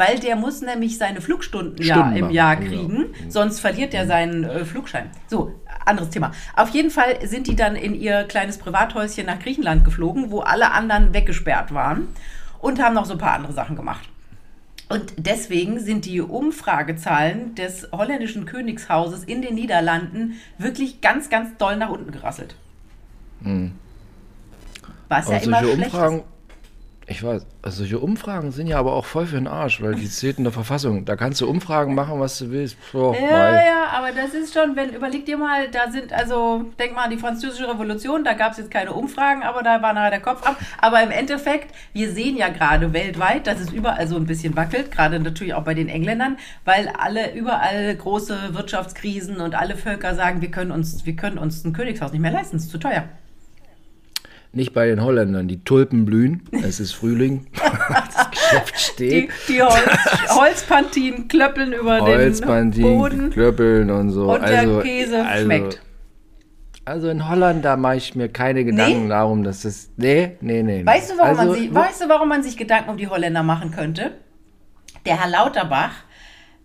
Weil 0.00 0.18
der 0.18 0.34
muss 0.34 0.62
nämlich 0.62 0.96
seine 0.96 1.20
Flugstunden 1.20 1.84
ja 1.84 2.10
im 2.12 2.30
Jahr 2.30 2.56
genau. 2.56 2.70
kriegen, 2.70 3.14
sonst 3.28 3.60
verliert 3.60 3.92
er 3.92 4.06
seinen 4.06 4.44
äh, 4.44 4.64
Flugschein. 4.64 5.10
So, 5.26 5.60
anderes 5.84 6.08
Thema. 6.08 6.32
Auf 6.56 6.70
jeden 6.70 6.90
Fall 6.90 7.18
sind 7.28 7.46
die 7.46 7.54
dann 7.54 7.76
in 7.76 7.94
ihr 7.94 8.24
kleines 8.24 8.56
Privathäuschen 8.56 9.26
nach 9.26 9.38
Griechenland 9.40 9.84
geflogen, 9.84 10.30
wo 10.30 10.40
alle 10.40 10.70
anderen 10.70 11.12
weggesperrt 11.12 11.74
waren 11.74 12.08
und 12.60 12.82
haben 12.82 12.94
noch 12.94 13.04
so 13.04 13.12
ein 13.12 13.18
paar 13.18 13.34
andere 13.34 13.52
Sachen 13.52 13.76
gemacht. 13.76 14.08
Und 14.88 15.12
deswegen 15.18 15.78
sind 15.80 16.06
die 16.06 16.22
Umfragezahlen 16.22 17.54
des 17.54 17.86
holländischen 17.92 18.46
Königshauses 18.46 19.24
in 19.24 19.42
den 19.42 19.54
Niederlanden 19.54 20.40
wirklich 20.56 21.02
ganz, 21.02 21.28
ganz 21.28 21.58
doll 21.58 21.76
nach 21.76 21.90
unten 21.90 22.10
gerasselt. 22.10 22.54
Was 25.10 25.28
ja 25.28 25.36
Aber 25.36 25.44
immer 25.44 25.60
solche 25.60 25.74
schlecht 25.76 25.92
Umfragen, 25.92 26.16
ist. 26.20 26.24
Ich 27.10 27.24
weiß, 27.24 27.44
also 27.62 27.78
solche 27.78 27.98
Umfragen 27.98 28.52
sind 28.52 28.68
ja 28.68 28.78
aber 28.78 28.92
auch 28.92 29.04
voll 29.04 29.26
für 29.26 29.34
den 29.34 29.48
Arsch, 29.48 29.82
weil 29.82 29.96
die 29.96 30.08
zählt 30.08 30.38
in 30.38 30.44
der 30.44 30.52
Verfassung. 30.52 31.04
Da 31.04 31.16
kannst 31.16 31.40
du 31.40 31.48
Umfragen 31.48 31.96
machen, 31.96 32.20
was 32.20 32.38
du 32.38 32.52
willst. 32.52 32.76
So, 32.92 33.12
Ja, 33.14 33.36
mal. 33.36 33.54
ja, 33.66 33.86
aber 33.92 34.12
das 34.12 34.32
ist 34.32 34.54
schon, 34.54 34.76
wenn, 34.76 34.90
überleg 34.90 35.26
dir 35.26 35.36
mal, 35.36 35.68
da 35.72 35.90
sind, 35.90 36.12
also, 36.12 36.66
denk 36.78 36.94
mal 36.94 37.04
an 37.04 37.10
die 37.10 37.16
französische 37.16 37.68
Revolution, 37.68 38.22
da 38.22 38.34
gab 38.34 38.52
es 38.52 38.58
jetzt 38.58 38.70
keine 38.70 38.92
Umfragen, 38.92 39.42
aber 39.42 39.64
da 39.64 39.82
war 39.82 39.92
nachher 39.92 40.10
der 40.10 40.20
Kopf 40.20 40.46
ab. 40.46 40.56
Aber 40.80 41.02
im 41.02 41.10
Endeffekt, 41.10 41.74
wir 41.92 42.12
sehen 42.12 42.36
ja 42.36 42.48
gerade 42.48 42.92
weltweit, 42.92 43.48
dass 43.48 43.58
es 43.58 43.72
überall 43.72 44.06
so 44.06 44.14
ein 44.14 44.26
bisschen 44.26 44.54
wackelt, 44.54 44.92
gerade 44.92 45.18
natürlich 45.18 45.54
auch 45.54 45.64
bei 45.64 45.74
den 45.74 45.88
Engländern, 45.88 46.38
weil 46.64 46.88
alle, 46.96 47.34
überall 47.34 47.92
große 47.96 48.54
Wirtschaftskrisen 48.54 49.40
und 49.40 49.56
alle 49.56 49.76
Völker 49.76 50.14
sagen, 50.14 50.42
wir 50.42 50.52
können 50.52 50.70
uns, 50.70 51.04
wir 51.04 51.16
können 51.16 51.38
uns 51.38 51.64
ein 51.64 51.72
Königshaus 51.72 52.12
nicht 52.12 52.20
mehr 52.20 52.30
leisten, 52.30 52.56
es 52.56 52.66
ist 52.66 52.70
zu 52.70 52.78
teuer. 52.78 53.04
Nicht 54.52 54.74
bei 54.74 54.86
den 54.86 55.02
Holländern. 55.02 55.46
Die 55.46 55.62
Tulpen 55.62 56.04
blühen. 56.04 56.42
Es 56.64 56.80
ist 56.80 56.92
Frühling. 56.92 57.46
das 57.88 58.30
Geschäft 58.30 58.74
Die, 58.74 58.80
steht. 58.80 59.30
die 59.48 59.62
Holz, 59.62 60.34
Holzpantinen 60.34 61.28
klöppeln 61.28 61.72
über 61.72 62.00
den 62.00 62.06
Holzbandin, 62.06 62.82
Boden 62.82 63.30
Klöppeln 63.30 63.90
und 63.90 64.10
so. 64.10 64.32
und 64.32 64.40
also, 64.40 64.74
der 64.74 64.82
Käse 64.82 65.24
also, 65.24 65.44
schmeckt. 65.44 65.82
Also 66.84 67.08
in 67.08 67.28
Holland, 67.28 67.64
da 67.64 67.76
mache 67.76 67.96
ich 67.96 68.16
mir 68.16 68.28
keine 68.28 68.64
Gedanken 68.64 69.08
darum, 69.08 69.44
dass 69.44 69.62
das. 69.62 69.90
Nee, 69.96 70.36
nee, 70.40 70.62
nee. 70.64 70.78
nee. 70.78 70.86
Weißt 70.86 71.12
du, 71.12 71.18
warum 71.18 71.38
also, 71.38 71.52
man 71.52 71.60
sich, 71.60 71.74
weißt 71.74 72.00
du, 72.02 72.08
warum 72.08 72.28
man 72.28 72.42
sich 72.42 72.56
Gedanken 72.56 72.90
um 72.90 72.96
die 72.96 73.06
Holländer 73.06 73.44
machen 73.44 73.70
könnte? 73.70 74.12
Der 75.06 75.20
Herr 75.20 75.30
Lauterbach, 75.30 75.92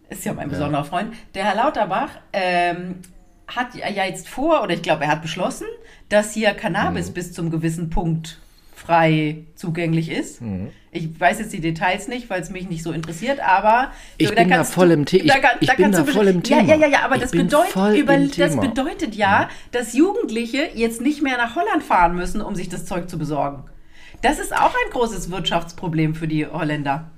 ist 0.09 0.25
ja 0.25 0.33
mein 0.33 0.49
besonderer 0.49 0.83
Freund, 0.83 1.13
der 1.35 1.45
Herr 1.45 1.55
Lauterbach 1.55 2.09
ähm, 2.33 3.01
hat 3.47 3.75
ja 3.75 3.88
jetzt 4.06 4.27
vor, 4.27 4.63
oder 4.63 4.74
ich 4.74 4.81
glaube, 4.81 5.03
er 5.03 5.09
hat 5.12 5.21
beschlossen, 5.21 5.68
dass 6.09 6.33
hier 6.33 6.53
Mhm. 6.53 6.57
Cannabis 6.57 7.12
bis 7.12 7.33
zum 7.33 7.50
gewissen 7.51 7.89
Punkt 7.89 8.39
frei 8.75 9.45
zugänglich 9.56 10.12
ist. 10.12 10.42
Mhm. 10.42 10.69
Ich 10.92 11.19
weiß 11.19 11.39
jetzt 11.39 11.53
die 11.53 11.59
Details 11.62 12.07
nicht, 12.07 12.30
weil 12.30 12.42
es 12.42 12.50
mich 12.50 12.69
nicht 12.69 12.83
so 12.83 12.92
interessiert, 12.92 13.39
aber 13.39 13.92
Ich 14.18 14.33
bin 14.33 14.50
da 14.50 14.63
voll 14.63 14.92
im 14.92 15.07
The- 15.07 15.19
ich- 15.21 15.27
da 15.31 15.38
ich 15.59 15.68
da 15.68 15.74
bin 15.75 15.92
da 15.92 16.03
voll 16.03 16.27
im 16.27 16.44
Thema. 16.44 16.62
Ja, 16.63 16.75
ja, 16.75 16.88
ja, 16.88 17.00
aber 17.06 17.18
das 17.18 17.31
bedeutet, 17.31 17.74
über, 17.97 18.18
das 18.18 18.57
bedeutet 18.59 19.15
ja, 19.15 19.50
dass 19.71 19.94
Jugendliche 19.94 20.69
jetzt 20.74 21.01
nicht 21.01 21.21
mehr 21.21 21.38
nach 21.38 21.56
Holland 21.56 21.83
fahren 21.83 22.16
müssen, 22.16 22.42
um 22.42 22.54
sich 22.56 22.69
das 22.69 22.85
Zeug 22.85 23.09
zu 23.09 23.18
besorgen. 23.18 23.64
Das 24.21 24.40
ist 24.40 24.54
auch 24.56 24.73
ein 24.73 24.92
großes 24.92 25.31
Wirtschaftsproblem 25.31 26.16
für 26.16 26.28
die 26.28 26.45
Holländer. 26.45 27.09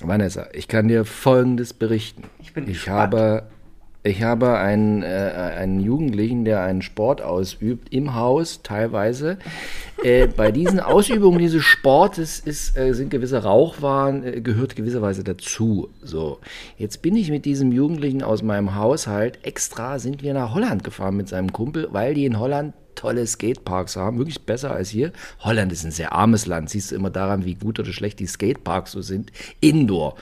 Vanessa, 0.00 0.48
ich 0.52 0.68
kann 0.68 0.88
dir 0.88 1.04
Folgendes 1.04 1.72
berichten. 1.72 2.24
Ich 2.40 2.52
bin 2.52 2.64
ich 2.64 2.74
gespannt. 2.74 2.98
habe, 3.14 3.46
ich 4.06 4.22
habe 4.22 4.58
einen, 4.58 5.02
äh, 5.02 5.06
einen 5.06 5.80
Jugendlichen, 5.80 6.44
der 6.44 6.60
einen 6.60 6.82
Sport 6.82 7.22
ausübt, 7.22 7.92
im 7.92 8.14
Haus 8.14 8.60
teilweise. 8.62 9.38
Äh, 10.02 10.26
bei 10.26 10.52
diesen 10.52 10.78
Ausübungen 10.78 11.38
dieses 11.38 11.64
Sportes 11.64 12.38
ist, 12.38 12.76
äh, 12.76 12.92
sind 12.92 13.08
gewisse 13.08 13.42
Rauchwaren, 13.42 14.22
äh, 14.22 14.40
gehört 14.42 14.76
gewisserweise 14.76 15.24
dazu. 15.24 15.88
So, 16.02 16.38
jetzt 16.76 17.00
bin 17.00 17.16
ich 17.16 17.30
mit 17.30 17.46
diesem 17.46 17.72
Jugendlichen 17.72 18.22
aus 18.22 18.42
meinem 18.42 18.74
Haushalt 18.74 19.38
extra 19.42 19.98
sind 19.98 20.22
wir 20.22 20.34
nach 20.34 20.52
Holland 20.54 20.84
gefahren 20.84 21.16
mit 21.16 21.28
seinem 21.30 21.50
Kumpel, 21.52 21.88
weil 21.90 22.12
die 22.12 22.26
in 22.26 22.38
Holland 22.38 22.74
tolle 22.94 23.26
Skateparks 23.26 23.96
haben, 23.96 24.18
wirklich 24.18 24.42
besser 24.42 24.72
als 24.72 24.90
hier. 24.90 25.12
Holland 25.40 25.72
ist 25.72 25.84
ein 25.84 25.90
sehr 25.90 26.12
armes 26.12 26.46
Land, 26.46 26.70
siehst 26.70 26.90
du 26.90 26.96
immer 26.96 27.10
daran, 27.10 27.44
wie 27.44 27.54
gut 27.54 27.78
oder 27.78 27.92
schlecht 27.92 28.20
die 28.20 28.26
Skateparks 28.26 28.92
so 28.92 29.02
sind. 29.02 29.32
Indoor. 29.60 30.16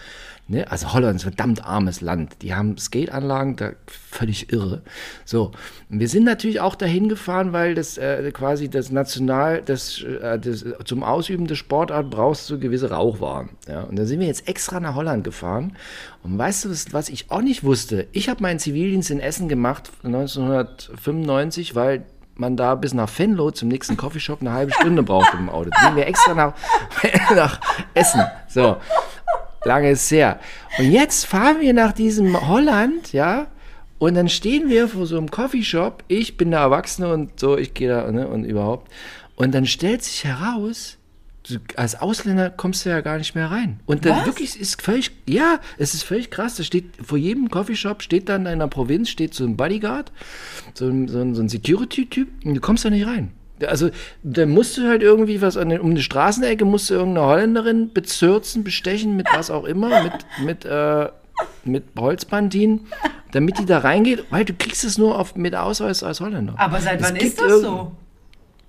Ne? 0.53 0.71
Also 0.71 0.93
Holland 0.93 1.17
ist 1.17 1.23
ein 1.23 1.33
verdammt 1.33 1.65
armes 1.65 2.03
Land. 2.03 2.43
Die 2.43 2.55
haben 2.55 2.77
Skateanlagen, 2.77 3.57
da 3.57 3.71
völlig 3.87 4.53
irre. 4.53 4.83
So, 5.25 5.51
und 5.89 5.99
wir 5.99 6.09
sind 6.09 6.25
natürlich 6.25 6.61
auch 6.61 6.75
dahin 6.75 7.09
gefahren, 7.09 7.55
weil 7.55 7.75
das 7.75 7.97
äh, 7.97 8.31
quasi 8.33 8.69
das 8.69 8.91
National, 8.91 9.63
das, 9.63 10.03
äh, 10.03 10.39
das 10.39 10.67
zum 10.85 11.05
Ausüben 11.05 11.47
der 11.47 11.55
Sportart 11.55 12.11
brauchst 12.11 12.51
du 12.51 12.59
gewisse 12.59 12.91
Rauchwaren. 12.91 13.49
Ja? 13.67 13.85
Und 13.85 13.99
da 13.99 14.05
sind 14.05 14.21
wir 14.21 14.27
jetzt 14.27 14.47
extra 14.47 14.79
nach 14.79 14.95
Holland 14.95 15.25
gefahren. 15.25 15.75
Und 16.23 16.37
weißt 16.37 16.67
du, 16.67 16.71
was, 16.71 16.93
was 16.93 17.09
ich 17.09 17.31
auch 17.31 17.41
nicht 17.41 17.65
wusste? 17.65 18.07
Ich 18.13 18.29
habe 18.29 18.43
meinen 18.43 18.59
Zivildienst 18.59 19.11
in 19.11 19.21
Essen 19.21 19.49
gemacht 19.49 19.91
1995, 20.05 21.75
weil 21.75 22.05
man 22.35 22.59
da 22.59 22.75
bis 22.75 22.93
nach 22.93 23.09
Venlo 23.19 23.53
zum 23.53 23.69
nächsten 23.69 23.97
Coffeeshop 23.97 24.43
eine 24.43 24.53
halbe 24.53 24.73
Stunde 24.73 25.03
braucht 25.03 25.33
im 25.33 25.49
Auto. 25.49 25.71
Da 25.71 25.87
sind 25.87 25.97
wir 25.97 26.07
extra 26.07 26.35
nach, 26.35 26.53
nach 27.35 27.59
Essen. 27.95 28.23
So, 28.49 28.77
lange 29.64 29.90
ist 29.90 30.11
her. 30.11 30.40
Und 30.78 30.90
jetzt 30.90 31.26
fahren 31.26 31.61
wir 31.61 31.73
nach 31.73 31.92
diesem 31.92 32.49
Holland, 32.49 33.12
ja, 33.12 33.49
und 33.99 34.14
dann 34.14 34.28
stehen 34.28 34.69
wir 34.69 34.88
vor 34.88 35.07
so 35.07 35.16
einem 35.16 35.31
Coffeeshop. 35.31 36.02
Ich 36.09 36.37
bin 36.37 36.50
der 36.50 36.61
Erwachsene 36.61 37.12
und 37.12 37.38
so, 37.38 37.57
ich 37.57 37.73
gehe 37.73 37.88
da, 37.88 38.11
ne, 38.11 38.26
und 38.26 38.45
überhaupt. 38.45 38.90
Und 39.37 39.54
dann 39.54 39.64
stellt 39.64 40.02
sich 40.02 40.25
heraus, 40.25 40.99
du, 41.49 41.59
als 41.76 42.00
Ausländer 42.00 42.50
kommst 42.50 42.85
du 42.85 42.90
ja 42.90 43.00
gar 43.00 43.19
nicht 43.19 43.35
mehr 43.35 43.50
rein. 43.50 43.78
Und 43.87 44.04
da 44.04 44.16
Was? 44.16 44.26
wirklich 44.26 44.61
ist 44.61 44.83
völlig, 44.83 45.12
ja, 45.28 45.61
es 45.78 45.95
ist 45.95 46.02
völlig 46.02 46.31
krass. 46.31 46.57
Da 46.57 46.64
steht 46.64 46.87
vor 47.00 47.16
jedem 47.16 47.49
Coffeeshop 47.49 48.02
steht 48.02 48.28
dann 48.28 48.47
in 48.47 48.59
der 48.59 48.66
Provinz 48.66 49.09
steht 49.09 49.35
so 49.35 49.45
ein 49.45 49.57
Bodyguard, 49.57 50.11
so 50.75 50.88
ein, 50.88 51.07
so 51.07 51.21
ein, 51.21 51.35
so 51.35 51.42
ein 51.42 51.49
Security-Typ, 51.49 52.28
und 52.45 52.54
du 52.54 52.61
kommst 52.61 52.85
da 52.85 52.90
nicht 52.90 53.07
rein. 53.07 53.31
Also, 53.69 53.90
da 54.23 54.47
musst 54.47 54.76
du 54.76 54.88
halt 54.88 55.02
irgendwie 55.02 55.40
was 55.42 55.57
an 55.57 55.69
den, 55.69 55.81
um 55.81 55.90
eine 55.90 56.00
Straßenecke, 56.00 56.64
musst 56.64 56.90
du 56.90 56.95
irgendeine 56.95 57.26
Holländerin 57.26 57.92
bezürzen, 57.92 58.64
bestechen, 58.64 59.16
mit 59.16 59.28
was 59.33 59.50
auch 59.50 59.64
immer, 59.64 60.02
mit, 60.02 60.12
mit, 60.45 60.64
äh, 60.64 61.09
mit 61.64 61.85
Holzbandin, 61.99 62.87
damit 63.33 63.59
die 63.59 63.66
da 63.66 63.78
reingeht, 63.78 64.25
weil 64.31 64.45
du 64.45 64.52
kriegst 64.52 64.85
es 64.85 64.99
nur 64.99 65.19
auf, 65.19 65.37
mit 65.37 65.54
Ausweis 65.54 66.02
als 66.02 66.21
Holländer. 66.21 66.54
Aber 66.59 66.81
seit 66.81 67.00
Es 67.00 67.09
wann 67.09 67.16
ist 67.16 67.40
das 67.40 67.61
so? 67.61 67.92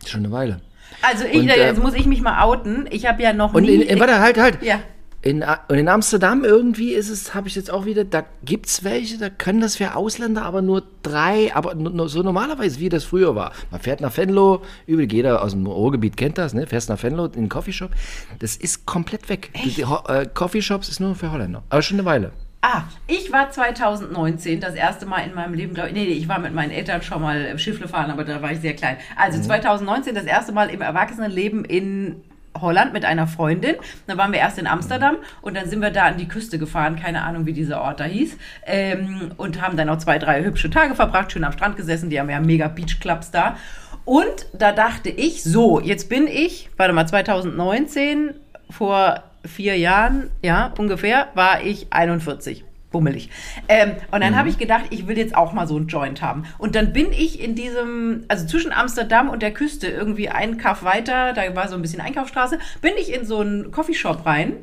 Schon 0.05 0.21
eine 0.21 0.31
Weile. 0.31 0.61
Also 1.01 1.25
ich, 1.25 1.39
Und, 1.39 1.49
äh, 1.49 1.67
jetzt 1.67 1.81
muss 1.81 1.93
ich 1.95 2.05
mich 2.05 2.21
mal 2.21 2.43
outen. 2.43 2.87
Ich 2.89 3.05
habe 3.05 3.21
ja 3.21 3.33
noch 3.33 3.53
Und 3.53 3.63
nie... 3.63 3.75
in, 3.75 3.81
in, 3.81 3.99
warte, 3.99 4.19
halt, 4.19 4.37
halt. 4.37 4.63
Ja. 4.63 4.79
In, 5.23 5.41
und 5.69 5.77
in 5.77 5.87
Amsterdam 5.87 6.43
irgendwie 6.43 6.91
ist 6.91 7.09
es, 7.09 7.33
habe 7.33 7.47
ich 7.47 7.55
jetzt 7.55 7.71
auch 7.71 7.85
wieder, 7.85 8.03
da 8.03 8.25
gibt 8.43 8.65
es 8.67 8.83
welche, 8.83 9.17
da 9.17 9.29
können 9.29 9.61
das 9.61 9.77
für 9.77 9.95
Ausländer 9.95 10.43
aber 10.43 10.61
nur 10.61 10.83
drei, 11.01 11.55
aber 11.55 11.75
nur, 11.75 12.09
so 12.09 12.23
normalerweise, 12.23 12.81
wie 12.81 12.89
das 12.89 13.05
früher 13.05 13.33
war. 13.33 13.53
Man 13.71 13.79
fährt 13.79 14.01
nach 14.01 14.15
Venlo, 14.17 14.61
übel, 14.85 15.09
jeder 15.09 15.41
aus 15.41 15.51
dem 15.51 15.65
Ruhrgebiet 15.65 16.17
kennt 16.17 16.37
das, 16.37 16.53
ne? 16.53 16.67
fährst 16.67 16.89
nach 16.89 17.01
Venlo 17.01 17.25
in 17.25 17.31
den 17.31 17.49
Coffeeshop. 17.49 17.91
Das 18.39 18.57
ist 18.57 18.85
komplett 18.85 19.29
weg. 19.29 19.51
Die, 19.63 19.69
die 19.69 19.81
äh, 19.83 20.25
Coffeeshops 20.33 20.89
ist 20.89 20.99
nur 20.99 21.15
für 21.15 21.31
Holländer. 21.31 21.63
Aber 21.69 21.81
schon 21.81 21.99
eine 21.99 22.05
Weile. 22.05 22.33
Ah, 22.61 22.83
ich 23.07 23.31
war 23.31 23.49
2019 23.49 24.59
das 24.59 24.75
erste 24.75 25.05
Mal 25.05 25.19
in 25.25 25.33
meinem 25.33 25.53
Leben, 25.53 25.73
glaube 25.73 25.89
ich, 25.89 25.95
nee, 25.95 26.03
nee, 26.05 26.11
ich 26.13 26.27
war 26.27 26.39
mit 26.39 26.53
meinen 26.53 26.71
Eltern 26.71 27.01
schon 27.01 27.21
mal 27.21 27.57
Schiffle 27.59 27.87
fahren, 27.87 28.11
aber 28.11 28.25
da 28.25 28.41
war 28.41 28.51
ich 28.51 28.59
sehr 28.59 28.73
klein. 28.73 28.97
Also 29.15 29.37
Mhm. 29.37 29.43
2019 29.43 30.15
das 30.15 30.25
erste 30.25 30.51
Mal 30.51 30.69
im 30.69 30.81
Erwachsenenleben 30.81 31.63
in 31.63 32.23
Holland 32.59 32.93
mit 32.93 33.05
einer 33.05 33.27
Freundin. 33.27 33.75
Dann 34.07 34.17
waren 34.17 34.31
wir 34.31 34.39
erst 34.39 34.59
in 34.59 34.67
Amsterdam 34.67 35.17
und 35.41 35.55
dann 35.55 35.69
sind 35.69 35.81
wir 35.81 35.91
da 35.91 36.03
an 36.03 36.17
die 36.17 36.27
Küste 36.27 36.59
gefahren, 36.59 36.95
keine 36.95 37.23
Ahnung, 37.23 37.45
wie 37.45 37.53
dieser 37.53 37.81
Ort 37.81 37.99
da 37.99 38.05
hieß. 38.05 38.37
Ähm, 38.65 39.31
und 39.37 39.61
haben 39.61 39.77
dann 39.77 39.87
noch 39.87 39.97
zwei, 39.97 40.19
drei 40.19 40.43
hübsche 40.43 40.69
Tage 40.69 40.95
verbracht, 40.95 41.31
schön 41.31 41.43
am 41.43 41.51
Strand 41.51 41.77
gesessen. 41.77 42.09
Die 42.09 42.19
haben 42.19 42.29
ja 42.29 42.39
mega 42.39 42.67
Beachclubs 42.67 43.31
da. 43.31 43.57
Und 44.05 44.47
da 44.53 44.71
dachte 44.71 45.09
ich, 45.09 45.43
so, 45.43 45.79
jetzt 45.79 46.09
bin 46.09 46.27
ich, 46.27 46.69
warte 46.77 46.93
mal, 46.93 47.07
2019, 47.07 48.33
vor 48.69 49.23
vier 49.45 49.77
Jahren, 49.77 50.29
ja, 50.41 50.73
ungefähr, 50.77 51.27
war 51.35 51.63
ich 51.63 51.87
41. 51.91 52.65
Bummelig. 52.93 53.29
Ähm, 53.67 53.91
und 54.11 54.21
dann 54.23 54.37
habe 54.37 54.47
ich 54.47 54.57
gedacht, 54.57 54.85
ich 54.91 55.05
will 55.07 55.17
jetzt 55.17 55.35
auch 55.35 55.51
mal 55.51 55.67
so 55.67 55.77
ein 55.77 55.87
Joint 55.87 56.21
haben. 56.21 56.45
Und 56.57 56.75
dann 56.75 56.93
bin 56.93 57.11
ich 57.11 57.41
in 57.43 57.55
diesem, 57.55 58.23
also 58.29 58.47
zwischen 58.47 58.71
Amsterdam 58.71 59.27
und 59.27 59.41
der 59.41 59.51
Küste, 59.51 59.87
irgendwie 59.87 60.29
einen 60.29 60.57
Kaff 60.57 60.83
weiter, 60.83 61.33
da 61.33 61.53
war 61.55 61.67
so 61.67 61.75
ein 61.75 61.81
bisschen 61.81 61.99
Einkaufsstraße, 61.99 62.57
bin 62.81 62.93
ich 62.97 63.13
in 63.13 63.25
so 63.25 63.39
einen 63.39 63.71
Coffeeshop 63.71 64.25
rein. 64.25 64.53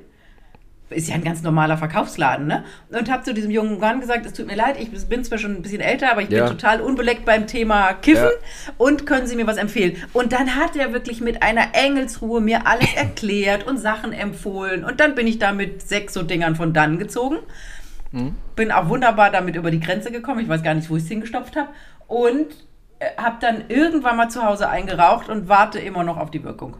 Ist 0.90 1.08
ja 1.08 1.14
ein 1.14 1.22
ganz 1.22 1.42
normaler 1.42 1.76
Verkaufsladen, 1.78 2.48
ne? 2.48 2.64
Und 2.90 3.08
habe 3.12 3.22
zu 3.22 3.32
diesem 3.32 3.52
jungen 3.52 3.78
Mann 3.78 4.00
gesagt, 4.00 4.26
es 4.26 4.32
tut 4.32 4.48
mir 4.48 4.56
leid, 4.56 4.74
ich 4.76 4.90
bin 5.08 5.22
zwar 5.22 5.38
schon 5.38 5.52
ein 5.54 5.62
bisschen 5.62 5.80
älter, 5.80 6.10
aber 6.10 6.22
ich 6.22 6.30
Ja. 6.30 6.46
bin 6.48 6.56
total 6.58 6.80
unbeleckt 6.80 7.24
beim 7.24 7.46
Thema 7.46 7.92
Kiffen 7.92 8.24
Ja. 8.24 8.72
und 8.76 9.06
können 9.06 9.28
Sie 9.28 9.36
mir 9.36 9.46
was 9.46 9.56
empfehlen? 9.56 9.96
Und 10.12 10.32
dann 10.32 10.56
hat 10.56 10.74
er 10.74 10.92
wirklich 10.92 11.20
mit 11.20 11.44
einer 11.44 11.74
Engelsruhe 11.74 12.40
mir 12.40 12.66
alles 12.66 12.92
erklärt 12.96 13.68
und 13.68 13.78
Sachen 13.78 14.12
empfohlen. 14.12 14.82
Und 14.84 14.98
dann 14.98 15.14
bin 15.14 15.28
ich 15.28 15.38
da 15.38 15.52
mit 15.52 15.86
sechs 15.86 16.12
so 16.12 16.24
Dingern 16.24 16.56
von 16.56 16.72
dann 16.72 16.98
gezogen. 16.98 17.36
Bin 18.56 18.72
auch 18.72 18.88
wunderbar 18.88 19.30
damit 19.30 19.54
über 19.56 19.70
die 19.70 19.78
Grenze 19.80 20.10
gekommen. 20.10 20.40
Ich 20.40 20.48
weiß 20.48 20.62
gar 20.62 20.74
nicht, 20.74 20.90
wo 20.90 20.96
ich 20.96 21.04
es 21.04 21.08
hingestopft 21.08 21.54
habe. 21.56 21.68
Und 22.08 22.46
äh, 22.98 23.06
habe 23.16 23.36
dann 23.40 23.64
irgendwann 23.68 24.16
mal 24.16 24.28
zu 24.28 24.42
Hause 24.44 24.68
eingeraucht 24.68 25.28
und 25.28 25.48
warte 25.48 25.78
immer 25.78 26.02
noch 26.02 26.16
auf 26.16 26.30
die 26.30 26.42
Wirkung. 26.42 26.76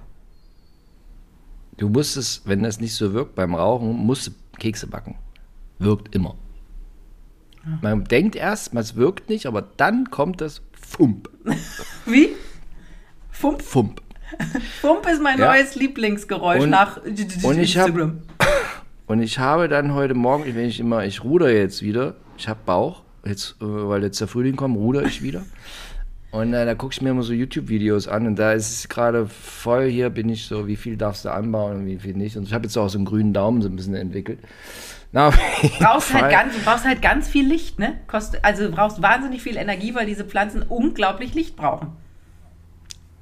Du 1.76 1.88
musst 1.88 2.16
es, 2.16 2.42
wenn 2.44 2.62
das 2.62 2.80
nicht 2.80 2.94
so 2.94 3.12
wirkt 3.14 3.34
beim 3.36 3.54
Rauchen, 3.54 3.96
musst 3.96 4.26
du 4.26 4.30
Kekse 4.58 4.86
backen. 4.86 5.16
Wirkt 5.78 6.14
immer. 6.14 6.34
Man 7.80 8.04
denkt 8.04 8.36
erst, 8.36 8.74
es 8.74 8.96
wirkt 8.96 9.28
nicht, 9.28 9.46
aber 9.46 9.62
dann 9.62 10.10
kommt 10.10 10.40
das 10.40 10.62
Fump. 10.72 11.30
Wie? 12.06 12.30
Fump? 13.30 13.62
Fump. 13.62 14.02
Fump 14.80 15.06
ist 15.06 15.22
mein 15.22 15.38
Ja. 15.38 15.46
neues 15.52 15.74
Lieblingsgeräusch 15.74 16.62
Und- 16.62 16.70
nach 16.70 16.96
und 17.04 17.18
ich 17.58 17.78
hab- 17.78 17.88
Instagram. 17.88 18.22
Und 19.10 19.20
ich 19.22 19.40
habe 19.40 19.66
dann 19.66 19.92
heute 19.94 20.14
Morgen, 20.14 20.44
wenn 20.54 20.66
ich 20.68 20.78
immer, 20.78 21.04
ich 21.04 21.24
ruder 21.24 21.52
jetzt 21.52 21.82
wieder, 21.82 22.14
ich 22.38 22.46
habe 22.46 22.60
Bauch, 22.64 23.02
jetzt, 23.24 23.56
äh, 23.60 23.64
weil 23.64 24.04
jetzt 24.04 24.20
der 24.20 24.28
Frühling 24.28 24.54
kommt, 24.54 24.76
ruder 24.76 25.02
ich 25.02 25.20
wieder. 25.20 25.42
Und 26.30 26.54
äh, 26.54 26.64
da 26.64 26.76
gucke 26.76 26.92
ich 26.92 27.02
mir 27.02 27.10
immer 27.10 27.24
so 27.24 27.32
YouTube-Videos 27.32 28.06
an 28.06 28.28
und 28.28 28.36
da 28.36 28.52
ist 28.52 28.70
es 28.70 28.88
gerade 28.88 29.26
voll, 29.26 29.88
hier 29.88 30.10
bin 30.10 30.28
ich 30.28 30.46
so, 30.46 30.68
wie 30.68 30.76
viel 30.76 30.96
darfst 30.96 31.24
du 31.24 31.32
anbauen 31.32 31.78
und 31.78 31.86
wie 31.86 31.98
viel 31.98 32.14
nicht. 32.14 32.36
Und 32.36 32.44
ich 32.44 32.54
habe 32.54 32.66
jetzt 32.66 32.76
auch 32.76 32.88
so 32.88 32.98
einen 32.98 33.04
grünen 33.04 33.32
Daumen 33.32 33.62
so 33.62 33.68
ein 33.68 33.74
bisschen 33.74 33.96
entwickelt. 33.96 34.38
Na, 35.10 35.30
brauchst 35.80 36.14
halt 36.14 36.30
ganz, 36.30 36.54
du 36.54 36.62
brauchst 36.62 36.84
halt 36.84 37.02
ganz 37.02 37.28
viel 37.28 37.48
Licht, 37.48 37.80
ne? 37.80 37.98
Kost, 38.06 38.44
also 38.44 38.62
du 38.68 38.70
brauchst 38.70 39.02
wahnsinnig 39.02 39.42
viel 39.42 39.56
Energie, 39.56 39.92
weil 39.92 40.06
diese 40.06 40.24
Pflanzen 40.24 40.62
unglaublich 40.62 41.34
Licht 41.34 41.56
brauchen. 41.56 41.88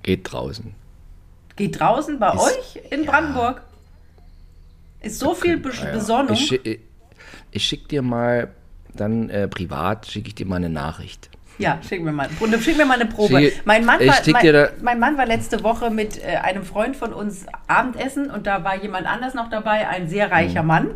Geht 0.02 0.30
draußen. 0.30 0.74
Geht 1.56 1.80
draußen 1.80 2.18
bei 2.18 2.28
Ist- 2.34 2.42
euch 2.42 2.80
in 2.90 3.06
Brandenburg. 3.06 3.62
Ist 5.00 5.18
so 5.20 5.34
viel 5.34 5.56
Be 5.58 5.68
Naja, 5.70 5.92
Besonnung. 5.92 6.32
Ich, 6.32 6.50
schi- 6.50 6.78
ich 7.50 7.64
schicke 7.64 7.88
dir 7.88 8.02
mal, 8.02 8.48
dann 8.94 9.30
äh, 9.30 9.48
privat, 9.48 10.06
schicke 10.06 10.28
ich 10.28 10.34
dir 10.34 10.46
mal 10.46 10.56
eine 10.56 10.68
Nachricht. 10.68 11.30
Ja, 11.58 11.80
schick 11.86 12.02
mir 12.02 12.12
mal, 12.12 12.28
und 12.38 12.54
schick 12.62 12.76
mir 12.76 12.84
mal 12.86 13.00
eine 13.00 13.06
Probe. 13.06 13.34
Schick- 13.38 13.62
mein, 13.64 13.84
Mann 13.84 14.00
ich 14.00 14.06
war, 14.08 14.22
schick 14.22 14.32
mein, 14.34 14.68
mein 14.82 15.00
Mann 15.00 15.18
war 15.18 15.26
letzte 15.26 15.62
Woche 15.64 15.90
mit 15.90 16.22
äh, 16.22 16.36
einem 16.36 16.62
Freund 16.64 16.96
von 16.96 17.12
uns 17.12 17.46
Abendessen 17.66 18.30
und 18.30 18.46
da 18.46 18.62
war 18.62 18.76
jemand 18.80 19.06
anders 19.08 19.34
noch 19.34 19.50
dabei, 19.50 19.88
ein 19.88 20.08
sehr 20.08 20.30
reicher 20.30 20.62
Mhm. 20.62 20.68
Mann. 20.68 20.90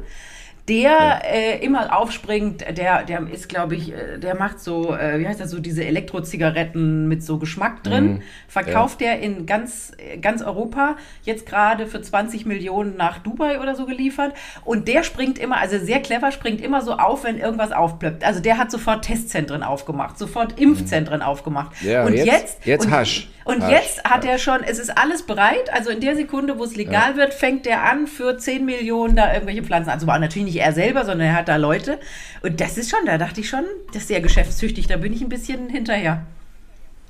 Der 0.68 1.22
äh, 1.24 1.58
immer 1.64 1.96
aufspringt, 1.98 2.64
der, 2.78 3.02
der 3.02 3.26
ist, 3.32 3.48
glaube 3.48 3.74
ich, 3.74 3.92
äh, 3.92 4.18
der 4.18 4.36
macht 4.36 4.60
so, 4.60 4.94
äh, 4.96 5.18
wie 5.18 5.26
heißt 5.26 5.40
das, 5.40 5.50
so 5.50 5.58
diese 5.58 5.84
Elektrozigaretten 5.84 7.08
mit 7.08 7.24
so 7.24 7.38
Geschmack 7.38 7.82
drin. 7.82 8.04
Mhm. 8.04 8.22
Verkauft 8.46 9.00
der 9.00 9.18
in 9.20 9.46
ganz, 9.46 9.92
äh, 9.98 10.18
ganz 10.18 10.40
Europa, 10.40 10.96
jetzt 11.24 11.46
gerade 11.46 11.86
für 11.86 12.00
20 12.00 12.46
Millionen 12.46 12.96
nach 12.96 13.18
Dubai 13.18 13.60
oder 13.60 13.74
so 13.74 13.86
geliefert. 13.86 14.34
Und 14.64 14.86
der 14.86 15.02
springt 15.02 15.38
immer, 15.38 15.56
also 15.58 15.78
sehr 15.78 16.00
clever, 16.00 16.30
springt 16.30 16.60
immer 16.60 16.80
so 16.80 16.92
auf, 16.92 17.24
wenn 17.24 17.38
irgendwas 17.38 17.72
aufplöppt. 17.72 18.22
Also 18.24 18.40
der 18.40 18.56
hat 18.58 18.70
sofort 18.70 19.04
Testzentren 19.04 19.64
aufgemacht, 19.64 20.16
sofort 20.16 20.60
Impfzentren 20.60 21.22
aufgemacht. 21.22 21.72
Ja, 21.82 22.04
und 22.04 22.14
jetzt- 22.14 22.26
jetzt, 22.26 22.66
jetzt 22.66 22.86
und, 22.86 22.92
Hasch. 22.92 23.28
Und 23.44 23.60
Hasch, 23.64 23.72
jetzt 23.72 24.04
hat 24.04 24.24
er 24.24 24.38
schon, 24.38 24.62
es 24.62 24.78
ist 24.78 24.96
alles 24.96 25.24
bereit. 25.24 25.72
Also 25.72 25.90
in 25.90 25.98
der 26.00 26.14
Sekunde, 26.14 26.58
wo 26.60 26.64
es 26.64 26.76
legal 26.76 27.16
wird, 27.16 27.34
fängt 27.34 27.66
er 27.66 27.82
an, 27.82 28.06
für 28.06 28.38
10 28.38 28.64
Millionen 28.64 29.16
da 29.16 29.32
irgendwelche 29.34 29.64
Pflanzen 29.64 29.90
anzubauen. 29.90 30.20
Natürlich 30.20 30.46
nicht 30.46 30.51
er 30.56 30.72
selber, 30.72 31.04
sondern 31.04 31.28
er 31.28 31.34
hat 31.34 31.48
da 31.48 31.56
Leute. 31.56 31.98
Und 32.42 32.60
das 32.60 32.78
ist 32.78 32.90
schon, 32.90 33.00
da 33.06 33.18
dachte 33.18 33.40
ich 33.40 33.48
schon, 33.48 33.64
das 33.92 34.02
ist 34.02 34.08
sehr 34.08 34.20
geschäftstüchtig. 34.20 34.86
Da 34.86 34.96
bin 34.96 35.12
ich 35.12 35.20
ein 35.20 35.28
bisschen 35.28 35.68
hinterher. 35.68 36.24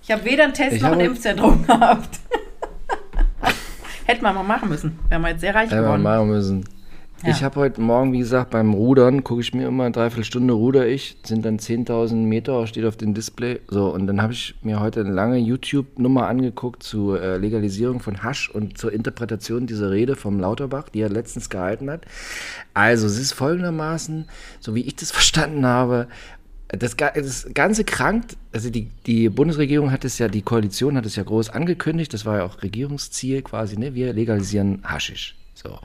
Ich 0.03 0.11
habe 0.11 0.25
weder 0.25 0.45
einen 0.45 0.55
Test 0.55 0.77
Ich 0.77 0.83
noch 0.83 0.93
ein 0.93 1.01
Impfzentrum 1.01 1.67
gehabt. 1.67 2.19
Hätten 4.07 4.23
wir 4.23 4.33
mal 4.33 4.43
machen 4.43 4.69
müssen. 4.69 4.99
Wären 5.09 5.23
wir 5.23 5.31
jetzt 5.31 5.41
sehr 5.41 5.55
reich 5.55 5.71
geworden. 5.71 6.03
machen 6.03 6.29
müssen. 6.29 6.65
Ja. 7.23 7.31
Ich 7.31 7.45
habe 7.45 7.61
heute 7.61 7.81
Morgen, 7.81 8.13
wie 8.13 8.19
gesagt, 8.19 8.51
beim 8.51 8.75
Rudern, 8.75 9.23
gucke 9.23 9.43
ich 9.43 9.55
mir 9.55 9.69
immer 9.69 9.85
eine 9.85 9.93
Dreiviertelstunde 9.93 10.55
ruder 10.55 10.89
ich, 10.89 11.17
sind 11.23 11.45
dann 11.45 11.59
10.000 11.59 12.17
Meter, 12.17 12.67
steht 12.67 12.85
auf 12.85 12.97
dem 12.97 13.15
Display. 13.15 13.61
So, 13.69 13.95
und 13.95 14.09
dann 14.09 14.21
habe 14.21 14.33
ich 14.33 14.57
mir 14.63 14.81
heute 14.81 15.01
eine 15.01 15.13
lange 15.13 15.39
YouTube-Nummer 15.39 16.27
angeguckt 16.27 16.83
zur 16.83 17.23
äh, 17.23 17.37
Legalisierung 17.37 18.01
von 18.01 18.25
Hasch 18.25 18.51
und 18.51 18.77
zur 18.77 18.93
Interpretation 18.93 19.69
dieser 19.69 19.93
Rede 19.93 20.17
vom 20.17 20.41
Lauterbach, 20.41 20.89
die 20.89 21.01
er 21.01 21.11
letztens 21.11 21.49
gehalten 21.49 21.91
hat. 21.91 22.07
Also, 22.75 23.07
es 23.07 23.19
ist 23.21 23.35
folgendermaßen, 23.35 24.25
so 24.59 24.75
wie 24.75 24.83
ich 24.83 24.97
das 24.97 25.11
verstanden 25.13 25.65
habe, 25.65 26.09
das, 26.67 26.97
das 26.97 27.49
Ganze 27.55 27.85
krankt, 27.85 28.37
also 28.53 28.69
die, 28.69 28.89
die 29.07 29.29
Bundesregierung 29.29 29.93
hat 29.93 30.05
es 30.05 30.19
ja, 30.19 30.27
die 30.27 30.43
Koalition 30.43 30.97
hat 30.97 31.07
es 31.07 31.15
ja 31.15 31.23
groß 31.23 31.51
angekündigt, 31.51 32.13
das 32.15 32.27
war 32.27 32.39
ja 32.39 32.45
auch 32.45 32.63
Regierungsziel 32.63 33.43
quasi, 33.43 33.79
ne? 33.79 33.95
wir 33.95 34.13
legalisieren 34.13 34.81
Haschisch. 34.83 35.37
So. 35.63 35.79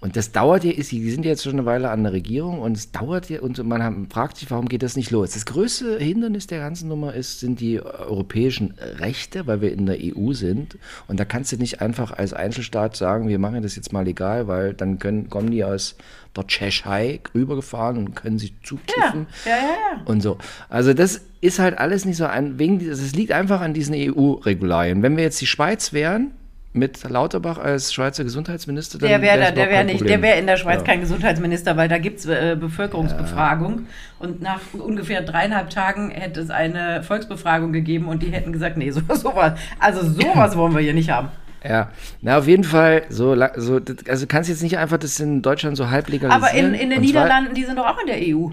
Und 0.00 0.16
das 0.16 0.30
dauert 0.30 0.62
ja, 0.62 0.70
ist, 0.70 0.92
die 0.92 1.10
sind 1.10 1.24
jetzt 1.24 1.42
schon 1.42 1.54
eine 1.54 1.66
Weile 1.66 1.90
an 1.90 2.04
der 2.04 2.12
Regierung 2.12 2.60
und 2.60 2.76
es 2.76 2.92
dauert 2.92 3.28
ja, 3.28 3.40
und 3.40 3.62
man 3.64 4.08
fragt 4.10 4.36
sich, 4.36 4.50
warum 4.50 4.68
geht 4.68 4.82
das 4.82 4.96
nicht 4.96 5.10
los? 5.10 5.32
Das 5.32 5.44
größte 5.44 5.98
Hindernis 5.98 6.46
der 6.46 6.60
ganzen 6.60 6.88
Nummer 6.88 7.14
ist, 7.14 7.40
sind 7.40 7.58
die 7.60 7.80
europäischen 7.80 8.74
Rechte, 8.98 9.46
weil 9.46 9.60
wir 9.60 9.72
in 9.72 9.86
der 9.86 9.96
EU 10.00 10.32
sind. 10.32 10.78
Und 11.08 11.18
da 11.18 11.24
kannst 11.24 11.50
du 11.50 11.56
nicht 11.56 11.80
einfach 11.80 12.12
als 12.12 12.32
Einzelstaat 12.32 12.96
sagen, 12.96 13.28
wir 13.28 13.40
machen 13.40 13.62
das 13.62 13.74
jetzt 13.74 13.92
mal 13.92 14.04
legal, 14.04 14.46
weil 14.46 14.74
dann 14.74 15.00
können, 15.00 15.28
kommen 15.28 15.50
die 15.50 15.64
aus 15.64 15.96
der 16.36 16.46
Tschechei 16.46 17.20
rübergefahren 17.34 17.96
und 17.98 18.14
können 18.14 18.38
sich 18.38 18.50
ja, 18.50 18.56
zukiffen 18.62 19.26
ja, 19.44 19.50
ja, 19.50 19.96
ja. 19.96 20.02
und 20.04 20.22
so. 20.22 20.38
Also 20.68 20.94
das 20.94 21.22
ist 21.40 21.58
halt 21.58 21.78
alles 21.78 22.04
nicht 22.04 22.16
so 22.16 22.26
ein, 22.26 22.58
wegen 22.58 22.80
es 22.80 23.14
liegt 23.14 23.32
einfach 23.32 23.60
an 23.60 23.74
diesen 23.74 23.94
EU-Regularien. 23.96 25.02
Wenn 25.02 25.16
wir 25.16 25.24
jetzt 25.24 25.40
die 25.40 25.46
Schweiz 25.46 25.92
wären, 25.92 26.32
mit 26.72 27.02
Lauterbach 27.08 27.58
als 27.58 27.92
Schweizer 27.92 28.24
Gesundheitsminister, 28.24 28.98
dann 28.98 29.08
Der 29.08 29.22
wäre 29.22 29.38
da, 29.38 29.50
der 29.50 29.66
wäre 29.66 29.76
kein 29.78 29.86
nicht, 29.86 29.98
Problem. 29.98 30.20
der 30.20 30.28
wäre 30.30 30.38
in 30.40 30.46
der 30.46 30.56
Schweiz 30.58 30.80
Ja. 30.80 30.84
kein 30.84 31.00
Gesundheitsminister, 31.00 31.76
weil 31.76 31.88
da 31.88 31.98
gibt 31.98 32.20
es 32.20 32.26
äh, 32.26 32.56
Bevölkerungsbefragung. 32.60 33.86
Und 34.18 34.42
nach 34.42 34.60
ungefähr 34.74 35.22
dreieinhalb 35.22 35.70
Tagen 35.70 36.10
hätte 36.10 36.40
es 36.40 36.50
eine 36.50 37.02
Volksbefragung 37.02 37.72
gegeben 37.72 38.06
und 38.06 38.22
die 38.22 38.30
hätten 38.30 38.52
gesagt, 38.52 38.76
nee, 38.76 38.90
so, 38.92 39.00
sowas, 39.14 39.58
also 39.78 40.08
sowas 40.08 40.56
wollen 40.56 40.74
wir 40.74 40.80
hier 40.80 40.94
nicht 40.94 41.10
haben. 41.10 41.28
Ja, 41.64 41.90
na 42.22 42.38
auf 42.38 42.46
jeden 42.46 42.62
Fall, 42.64 43.02
so, 43.08 43.34
so 43.56 43.80
also 44.08 44.26
kannst 44.28 44.48
jetzt 44.48 44.62
nicht 44.62 44.78
einfach 44.78 44.98
das 44.98 45.18
in 45.18 45.42
Deutschland 45.42 45.76
so 45.76 45.90
halb 45.90 46.08
legalisieren. 46.08 46.44
Aber 46.44 46.52
in, 46.56 46.74
in 46.74 46.90
den 46.90 46.98
Und 47.00 47.08
zwar- 47.08 47.22
Niederlanden, 47.24 47.54
die 47.54 47.64
sind 47.64 47.76
doch 47.78 47.86
auch 47.86 47.98
in 48.00 48.06
der 48.06 48.18
EU. 48.20 48.50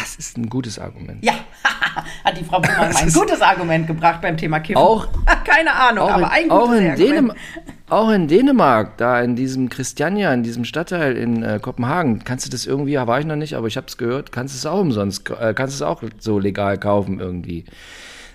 Das 0.00 0.16
ist 0.16 0.36
ein 0.36 0.48
gutes 0.48 0.78
Argument. 0.78 1.24
Ja, 1.24 1.34
hat 2.24 2.38
die 2.38 2.44
Frau 2.44 2.60
Buhmann 2.60 2.94
ein 2.94 3.12
gutes 3.12 3.40
Argument 3.40 3.86
gebracht 3.86 4.20
beim 4.20 4.36
Thema 4.36 4.60
Kiffen. 4.60 4.78
Auch- 4.80 5.08
Keine 5.44 5.72
Ahnung, 5.72 6.04
Auch, 6.04 6.10
aber 6.14 6.30
ein 6.30 6.44
in, 6.44 6.48
gutes 6.48 6.68
auch, 6.68 6.72
in 6.72 6.90
Argument. 6.90 6.98
Dänem 6.98 7.32
auch 7.88 8.10
in 8.10 8.26
Dänemark, 8.26 8.96
da 8.96 9.20
in 9.20 9.36
diesem 9.36 9.68
Christiania, 9.68 10.34
in 10.34 10.42
diesem 10.42 10.64
Stadtteil 10.64 11.16
in 11.16 11.44
äh, 11.44 11.60
Kopenhagen, 11.62 12.24
kannst 12.24 12.44
du 12.44 12.50
das 12.50 12.66
irgendwie, 12.66 12.92
ja, 12.92 13.06
war 13.06 13.20
ich 13.20 13.26
noch 13.26 13.36
nicht, 13.36 13.54
aber 13.54 13.68
ich 13.68 13.76
habe 13.76 13.86
es 13.86 13.96
gehört, 13.96 14.32
kannst 14.32 14.54
du 14.54 14.58
es 14.58 14.66
auch 14.66 14.80
umsonst, 14.80 15.30
äh, 15.30 15.54
kannst 15.54 15.78
du 15.80 15.84
es 15.84 15.88
auch 15.88 16.02
so 16.18 16.40
legal 16.40 16.78
kaufen 16.78 17.20
irgendwie. 17.20 17.64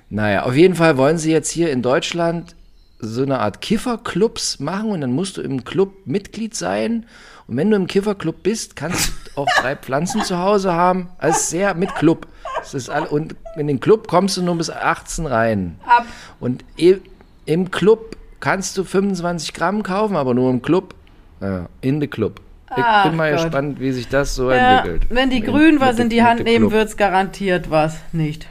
Naja, 0.10 0.44
auf 0.44 0.56
jeden 0.56 0.76
Fall 0.76 0.96
wollen 0.98 1.18
sie 1.18 1.32
jetzt 1.34 1.52
hier 1.52 1.70
in 1.72 1.82
Deutschland 1.82 2.56
so 3.00 3.24
eine 3.24 3.40
Art 3.40 3.62
Kifferclubs 3.62 4.60
machen 4.60 4.92
und 4.92 5.02
dann 5.02 5.12
musst 5.12 5.36
du 5.36 5.42
im 5.42 5.66
Club 5.66 5.94
Mitglied 6.06 6.56
sein. 6.56 7.06
Und 7.52 7.58
wenn 7.58 7.70
du 7.70 7.76
im 7.76 7.86
Kifferclub 7.86 8.44
bist, 8.44 8.78
kannst 8.78 9.12
du 9.36 9.42
auch 9.42 9.48
drei 9.60 9.76
Pflanzen 9.76 10.24
zu 10.24 10.38
Hause 10.38 10.72
haben. 10.72 11.10
Also 11.18 11.38
sehr 11.38 11.74
mit 11.74 11.94
Club. 11.96 12.26
Das 12.58 12.74
ist 12.74 12.90
all, 12.90 13.06
und 13.06 13.36
in 13.58 13.68
den 13.68 13.82
Club 13.82 14.08
kommst 14.08 14.38
du 14.38 14.42
nur 14.42 14.56
bis 14.58 14.70
18 14.70 15.26
rein. 15.26 15.76
Ab. 15.86 16.06
Und 16.40 16.64
im 16.78 17.70
Club 17.70 18.16
kannst 18.40 18.78
du 18.78 18.86
25 18.86 19.54
Gramm 19.54 19.84
kaufen, 19.84 20.16
aber 20.16 20.34
nur 20.34 20.50
im 20.50 20.62
Club. 20.62 20.96
Ja, 21.42 21.68
in 21.82 22.00
the 22.00 22.08
Club. 22.08 22.40
Ich 22.70 22.84
Ach 22.86 23.04
bin 23.04 23.18
mal 23.18 23.34
Gott. 23.34 23.42
gespannt, 23.42 23.82
wie 23.82 23.92
sich 23.92 24.08
das 24.08 24.34
so 24.34 24.50
Ja, 24.50 24.78
entwickelt. 24.78 25.08
wenn 25.10 25.30
die 25.30 25.42
Grünen 25.42 25.82
was 25.82 26.00
in 26.00 26.08
die 26.08 26.24
Hand 26.24 26.46
nehmen, 26.46 26.70
Club. 26.70 26.72
wird's 26.72 26.96
garantiert 26.96 27.70
was 27.70 27.98
nicht. 28.14 28.48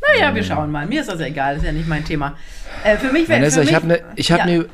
Naja, 0.00 0.32
wir 0.32 0.44
schauen 0.44 0.70
mal. 0.70 0.86
Mir 0.86 1.00
ist 1.00 1.10
das 1.10 1.18
egal, 1.18 1.56
ist 1.56 1.64
ja 1.64 1.72
nicht 1.72 1.88
mein 1.88 2.04
Thema. 2.04 2.36
Äh, 2.84 2.98
für 2.98 3.10
mich 3.10 3.28
wäre 3.28 3.40
Vanessa, 3.40 3.62
für 3.62 3.64
ich 3.64 3.70
mich, 3.70 3.74
habe 3.74 3.84
eine. 3.94 4.04
Ich 4.14 4.30
habe 4.30 4.38
ja. 4.42 4.46
eine. 4.46 4.66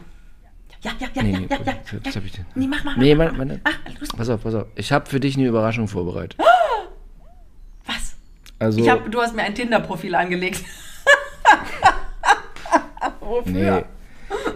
Ja, 0.83 0.93
ja, 0.99 1.09
ja, 1.15 1.23
Nee, 1.23 1.33
ja, 1.33 1.39
nee, 1.41 1.47
ja, 1.51 1.57
ja, 1.57 1.73
jetzt 1.93 2.07
ja. 2.07 2.15
hab 2.15 2.25
ich 2.25 2.33
den. 2.33 2.47
Nee, 2.55 2.67
mach 2.67 2.85
mal. 2.85 2.97
Nee, 2.97 3.15
mach 3.15 3.33
mal. 3.33 3.39
meine, 3.39 3.61
Ah, 3.65 3.71
gut. 3.99 4.09
pass 4.17 4.29
auf, 4.31 4.43
pass 4.43 4.55
auf. 4.55 4.67
Ich 4.77 4.93
habe 4.93 5.07
für 5.09 5.21
dich 5.21 5.37
eine 5.37 5.47
Überraschung 5.47 5.89
vorbereitet. 5.89 6.39
Was? 7.87 8.15
Also, 8.59 8.81
Ich 8.81 8.89
hab, 8.89 9.11
du 9.11 9.21
hast 9.21 9.35
mir 9.35 9.43
ein 9.43 9.55
Tinder-Profil 9.55 10.15
angelegt. 10.15 10.65
Wofür? 13.21 13.53
nee. 13.53 13.85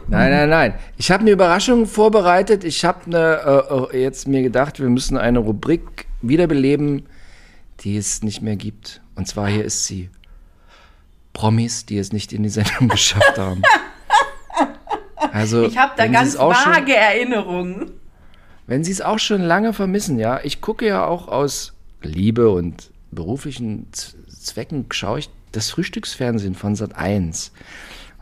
Nein, 0.06 0.30
nein, 0.30 0.48
nein. 0.48 0.74
Ich 0.96 1.10
habe 1.10 1.22
eine 1.22 1.32
Überraschung 1.32 1.86
vorbereitet. 1.86 2.62
Ich 2.64 2.84
habe 2.84 3.06
eine, 3.06 3.88
äh, 3.92 3.96
äh, 3.98 4.02
jetzt 4.02 4.28
mir 4.28 4.42
gedacht, 4.42 4.78
wir 4.80 4.88
müssen 4.88 5.16
eine 5.16 5.40
Rubrik 5.40 6.06
wiederbeleben, 6.22 7.06
die 7.80 7.96
es 7.96 8.22
nicht 8.22 8.40
mehr 8.40 8.54
gibt. 8.56 9.00
Und 9.16 9.26
zwar 9.26 9.48
hier 9.48 9.64
ist 9.64 9.84
sie. 9.86 10.10
Promis, 11.32 11.84
die 11.86 11.98
es 11.98 12.12
nicht 12.12 12.32
in 12.32 12.44
die 12.44 12.48
Sendung 12.48 12.88
geschafft 12.88 13.36
haben. 13.38 13.62
Also, 15.32 15.64
Ich 15.64 15.78
habe 15.78 15.92
da 15.96 16.06
ganz 16.06 16.36
auch 16.36 16.54
schon- 16.54 16.72
vage 16.72 16.94
Erinnerungen. 16.94 17.90
Wenn 18.66 18.82
Sie 18.84 18.92
es 18.92 19.00
auch 19.00 19.18
schon 19.18 19.42
lange 19.42 19.72
vermissen, 19.72 20.18
ja, 20.18 20.40
ich 20.42 20.60
gucke 20.60 20.86
ja 20.86 21.06
auch 21.06 21.28
aus 21.28 21.74
Liebe 22.02 22.50
und 22.50 22.90
beruflichen 23.10 23.88
Zwecken, 24.28 24.86
schaue 24.90 25.18
ich 25.20 25.30
das 25.52 25.70
Frühstücksfernsehen 25.70 26.54
von 26.54 26.74
Sat 26.74 26.96
1. 26.96 27.52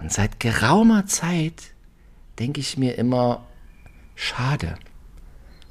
Und 0.01 0.13
seit 0.13 0.41
geraumer 0.41 1.07
Zeit 1.07 1.55
denke 2.39 2.61
ich 2.61 2.77
mir 2.77 2.99
immer, 2.99 3.47
schade. 4.15 4.75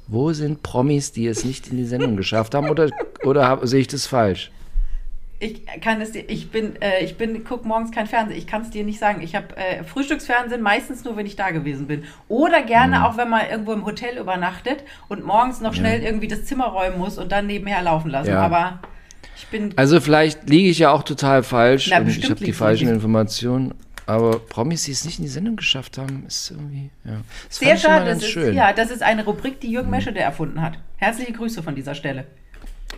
Wo 0.08 0.32
sind 0.32 0.62
Promis, 0.62 1.12
die 1.12 1.26
es 1.26 1.44
nicht 1.44 1.68
in 1.68 1.76
die 1.76 1.84
Sendung 1.84 2.16
geschafft 2.16 2.54
haben? 2.54 2.68
Oder, 2.68 2.88
oder 3.24 3.46
hab, 3.48 3.66
sehe 3.66 3.80
ich 3.80 3.86
das 3.88 4.06
falsch? 4.06 4.50
Ich 5.44 5.66
kann 5.80 6.00
es 6.00 6.12
dir, 6.12 6.22
ich 6.28 6.50
bin, 6.52 6.80
äh, 6.80 7.02
ich 7.04 7.16
bin, 7.16 7.42
guck 7.42 7.64
morgens 7.64 7.90
kein 7.90 8.06
Fernsehen. 8.06 8.38
Ich 8.38 8.46
kann 8.46 8.62
es 8.62 8.70
dir 8.70 8.84
nicht 8.84 9.00
sagen. 9.00 9.22
Ich 9.22 9.34
habe 9.34 9.56
äh, 9.56 9.82
Frühstücksfernsehen 9.82 10.62
meistens 10.62 11.02
nur, 11.04 11.16
wenn 11.16 11.26
ich 11.26 11.34
da 11.34 11.50
gewesen 11.50 11.88
bin. 11.88 12.04
Oder 12.28 12.62
gerne 12.62 12.98
Mhm. 13.00 13.04
auch, 13.04 13.16
wenn 13.16 13.28
man 13.28 13.40
irgendwo 13.50 13.72
im 13.72 13.84
Hotel 13.84 14.18
übernachtet 14.18 14.84
und 15.08 15.26
morgens 15.26 15.60
noch 15.60 15.74
schnell 15.74 16.00
irgendwie 16.02 16.28
das 16.28 16.44
Zimmer 16.44 16.66
räumen 16.66 16.96
muss 16.98 17.18
und 17.18 17.32
dann 17.32 17.48
nebenher 17.48 17.82
laufen 17.82 18.08
lassen. 18.10 18.30
Ja. 18.30 18.40
Aber 18.42 18.78
ich 19.36 19.48
bin, 19.48 19.72
Also 19.76 20.00
vielleicht 20.00 20.48
liege 20.48 20.68
ich 20.68 20.78
ja 20.78 20.92
auch 20.92 21.02
total 21.02 21.42
falsch 21.42 21.88
Na, 21.90 21.98
und 21.98 22.08
ich 22.08 22.22
habe 22.30 22.36
die 22.36 22.52
falschen 22.52 22.84
nicht. 22.86 22.94
Informationen. 22.94 23.74
Aber 24.06 24.38
Promis, 24.38 24.84
die 24.84 24.92
es 24.92 25.04
nicht 25.04 25.18
in 25.18 25.24
die 25.24 25.30
Sendung 25.30 25.56
geschafft 25.56 25.98
haben, 25.98 26.24
ist 26.26 26.52
irgendwie, 26.52 26.90
ja. 27.04 27.16
Sehr 27.48 27.76
schade. 27.76 28.04
Das 28.04 28.18
ist, 28.18 28.28
schön. 28.28 28.50
Mhm. 28.50 28.56
ja, 28.58 28.72
das 28.72 28.92
ist 28.92 29.02
eine 29.02 29.24
Rubrik, 29.24 29.60
die 29.60 29.72
Jürgen 29.72 29.90
Meschede 29.90 30.20
erfunden 30.20 30.62
hat. 30.62 30.74
Herzliche 30.98 31.32
Grüße 31.32 31.64
von 31.64 31.74
dieser 31.74 31.96
Stelle. 31.96 32.26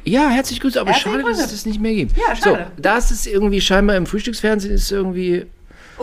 Ja, 0.04 0.28
herzlich 0.28 0.60
Grüße, 0.60 0.80
aber 0.80 0.90
Herzliche 0.90 1.10
schade, 1.10 1.22
dass 1.22 1.38
Grüße. 1.38 1.44
es 1.46 1.52
das 1.52 1.66
nicht 1.66 1.80
mehr 1.80 1.94
gibt. 1.94 2.16
Ja, 2.16 2.36
schade. 2.36 2.66
So, 2.76 2.82
da 2.82 2.98
ist 2.98 3.10
es 3.10 3.26
irgendwie 3.26 3.60
scheinbar 3.60 3.96
im 3.96 4.06
Frühstücksfernsehen 4.06 4.74
ist 4.74 4.90
irgendwie, 4.92 5.46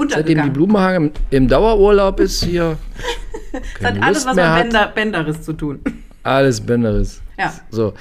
seitdem 0.10 0.42
die. 0.44 0.50
Blumenhagen 0.50 1.08
im, 1.08 1.12
im 1.30 1.48
Dauerurlaub 1.48 2.20
ist 2.20 2.44
hier 2.44 2.78
Das 3.80 3.84
hat 3.92 4.02
alles 4.02 4.26
Lust 4.26 4.28
was 4.28 4.36
mit 4.36 4.46
Bänder, 4.46 4.88
Bänderes 4.88 5.42
zu 5.44 5.54
tun. 5.54 5.80
alles 6.24 6.62
Bänderes. 6.62 7.22
Ja. 7.38 7.54
So, 7.70 7.94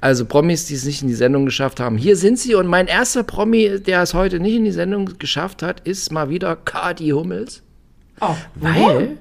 also 0.00 0.26
Promis, 0.26 0.66
die 0.66 0.74
es 0.74 0.84
nicht 0.84 1.02
in 1.02 1.08
die 1.08 1.14
Sendung 1.14 1.44
geschafft 1.46 1.80
haben. 1.80 1.96
Hier 1.96 2.16
sind 2.16 2.38
sie 2.38 2.54
und 2.54 2.66
mein 2.66 2.86
erster 2.86 3.22
Promi, 3.24 3.80
der 3.80 4.02
es 4.02 4.14
heute 4.14 4.38
nicht 4.38 4.54
in 4.54 4.64
die 4.64 4.70
Sendung 4.70 5.18
geschafft 5.18 5.62
hat, 5.62 5.80
ist 5.80 6.12
mal 6.12 6.30
wieder 6.30 6.54
Kati 6.56 7.08
Hummels, 7.10 7.62
Oh, 8.20 8.34
weil 8.56 9.18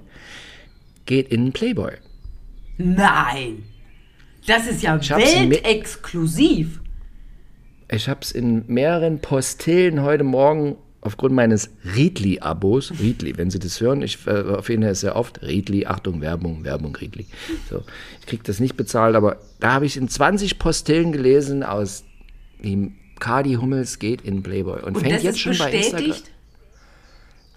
geht 1.06 1.30
in 1.30 1.52
Playboy. 1.52 1.94
Nein. 2.78 3.64
Das 4.48 4.66
ist 4.66 4.82
ja 4.82 4.96
mir- 4.96 5.52
weltexklusiv. 5.52 6.82
Ich 7.92 8.10
habe 8.10 8.22
es 8.22 8.32
in 8.32 8.64
mehreren 8.68 9.20
Postillen 9.20 10.02
heute 10.02 10.24
Morgen 10.24 10.76
aufgrund 11.02 11.36
meines 11.36 11.70
Riedli-Abos, 11.96 12.94
Riedli, 13.00 13.38
wenn 13.38 13.50
Sie 13.50 13.60
das 13.60 13.80
hören, 13.80 14.02
ich 14.02 14.26
äh, 14.28 14.32
erwähne 14.32 14.90
es 14.90 15.02
sehr 15.02 15.16
oft, 15.16 15.42
Riedli, 15.42 15.86
Achtung, 15.86 16.20
Werbung, 16.22 16.64
Werbung, 16.64 16.96
Riedli. 16.96 17.26
So, 17.70 17.84
ich 18.20 18.26
kriege 18.26 18.44
das 18.44 18.60
nicht 18.60 18.76
bezahlt, 18.76 19.16
aber 19.16 19.38
da 19.60 19.74
habe 19.74 19.86
ich 19.86 19.96
in 19.96 20.10
20 20.10 20.60
Postillen 20.60 21.12
gelesen 21.12 21.64
aus 21.64 22.04
die 22.64 22.92
Kadi 23.20 23.54
Hummels 23.56 24.00
geht 24.00 24.22
in 24.22 24.44
Playboy 24.44 24.82
und, 24.82 24.96
Und 24.96 25.02
fängt 25.02 25.16
das 25.16 25.24
jetzt 25.24 25.40
schon 25.40 25.58
bei 25.58 25.72
Instagram. 25.72 26.08
bestätigt? 26.08 26.32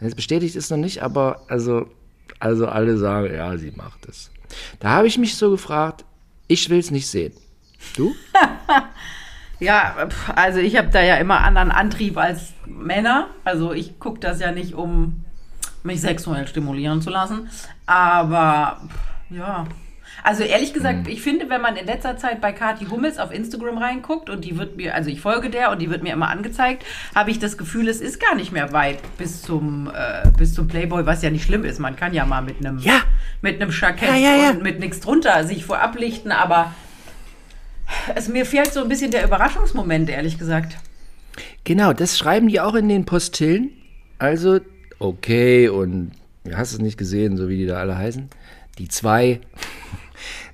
Jetzt 0.01 0.17
bestätigt 0.17 0.57
ist 0.57 0.71
noch 0.71 0.77
nicht, 0.79 1.03
aber 1.03 1.43
also, 1.49 1.87
also 2.39 2.67
alle 2.67 2.97
sagen, 2.99 3.35
ja, 3.35 3.57
sie 3.59 3.73
macht 3.77 4.09
es. 4.09 4.31
Da 4.79 4.91
habe 4.91 5.07
ich 5.09 5.19
mich 5.19 5.35
so 5.37 5.51
gefragt, 5.51 6.05
ich 6.51 6.69
will 6.69 6.79
es 6.79 6.91
nicht 6.91 7.07
sehen. 7.07 7.33
Du? 7.97 8.15
Ja, 9.63 10.09
also 10.35 10.59
ich 10.59 10.77
habe 10.79 10.89
da 10.89 11.03
ja 11.03 11.17
immer 11.17 11.41
anderen 11.43 11.71
Antrieb 11.71 12.17
als 12.17 12.55
Männer. 12.65 13.27
Also 13.45 13.75
ich 13.75 13.99
gucke 13.99 14.19
das 14.19 14.41
ja 14.41 14.53
nicht, 14.53 14.73
um 14.73 15.23
mich 15.83 16.01
sexuell 16.01 16.49
stimulieren 16.49 17.03
zu 17.03 17.11
lassen. 17.11 17.51
Aber 17.85 18.81
ja. 19.29 19.67
Also 20.23 20.43
ehrlich 20.43 20.75
gesagt, 20.75 21.09
ich 21.09 21.23
finde, 21.23 21.49
wenn 21.49 21.61
man 21.63 21.77
in 21.77 21.87
letzter 21.87 22.17
Zeit 22.17 22.41
bei 22.41 22.53
Kathi 22.53 22.87
Hummels 22.87 23.19
auf 23.19 23.33
Instagram 23.33 23.79
reinguckt 23.79 24.29
und 24.29 24.45
die 24.45 24.59
wird 24.59 24.77
mir, 24.77 24.95
also 24.95 25.09
ich 25.09 25.21
folge 25.21 25.49
der 25.51 25.71
und 25.71 25.81
die 25.81 25.89
wird 25.91 26.03
mir 26.03 26.13
immer 26.13 26.29
angezeigt, 26.29 26.85
habe 27.15 27.31
ich 27.31 27.39
das 27.39 27.57
Gefühl, 27.57 27.89
es 27.89 28.01
ist 28.01 28.21
gar 28.21 28.35
nicht 28.35 28.53
mehr 28.53 28.73
weit 28.73 28.99
bis 29.17 29.41
zum, 29.43 29.91
äh, 29.95 30.29
bis 30.37 30.53
zum 30.55 30.69
Playboy, 30.69 31.07
was 31.07 31.23
ja 31.23 31.31
nicht 31.31 31.45
schlimm 31.45 31.65
ist. 31.65 31.79
Man 31.79 31.97
kann 31.97 32.13
ja 32.13 32.27
mal 32.27 32.43
mit 32.43 32.59
einem 32.59 32.79
Ja. 32.79 33.01
mit 33.41 33.61
einem 33.63 33.71
Jackett 33.73 34.09
Ja, 34.11 34.37
ja, 34.37 34.51
und 34.51 34.63
mit 34.63 34.79
nichts 34.81 35.01
drunter 35.01 35.45
sich 35.45 35.65
vorab 35.65 35.99
lichten, 35.99 36.33
aber 36.33 36.75
es 38.15 38.29
mir 38.29 38.47
fehlt 38.47 38.73
so 38.73 38.83
ein 38.83 38.89
bisschen 38.89 39.11
der 39.11 39.25
Überraschungsmoment, 39.25 40.11
ehrlich 40.11 40.39
gesagt. 40.39 40.77
Genau, 41.65 41.93
das 41.93 42.19
schreiben 42.19 42.49
die 42.49 42.61
auch 42.61 42.75
in 42.75 42.89
den 42.89 43.05
Postillen. 43.05 43.71
Also, 44.19 44.61
okay, 44.99 45.69
und 45.69 46.13
du 46.45 46.57
hast 46.57 46.73
es 46.73 46.79
nicht 46.79 46.99
gesehen, 46.99 47.37
so 47.37 47.49
wie 47.49 47.57
die 47.57 47.67
da 47.67 47.77
alle 47.79 47.97
heißen. 47.97 48.29
Die 48.81 48.89
zwei. 48.89 49.43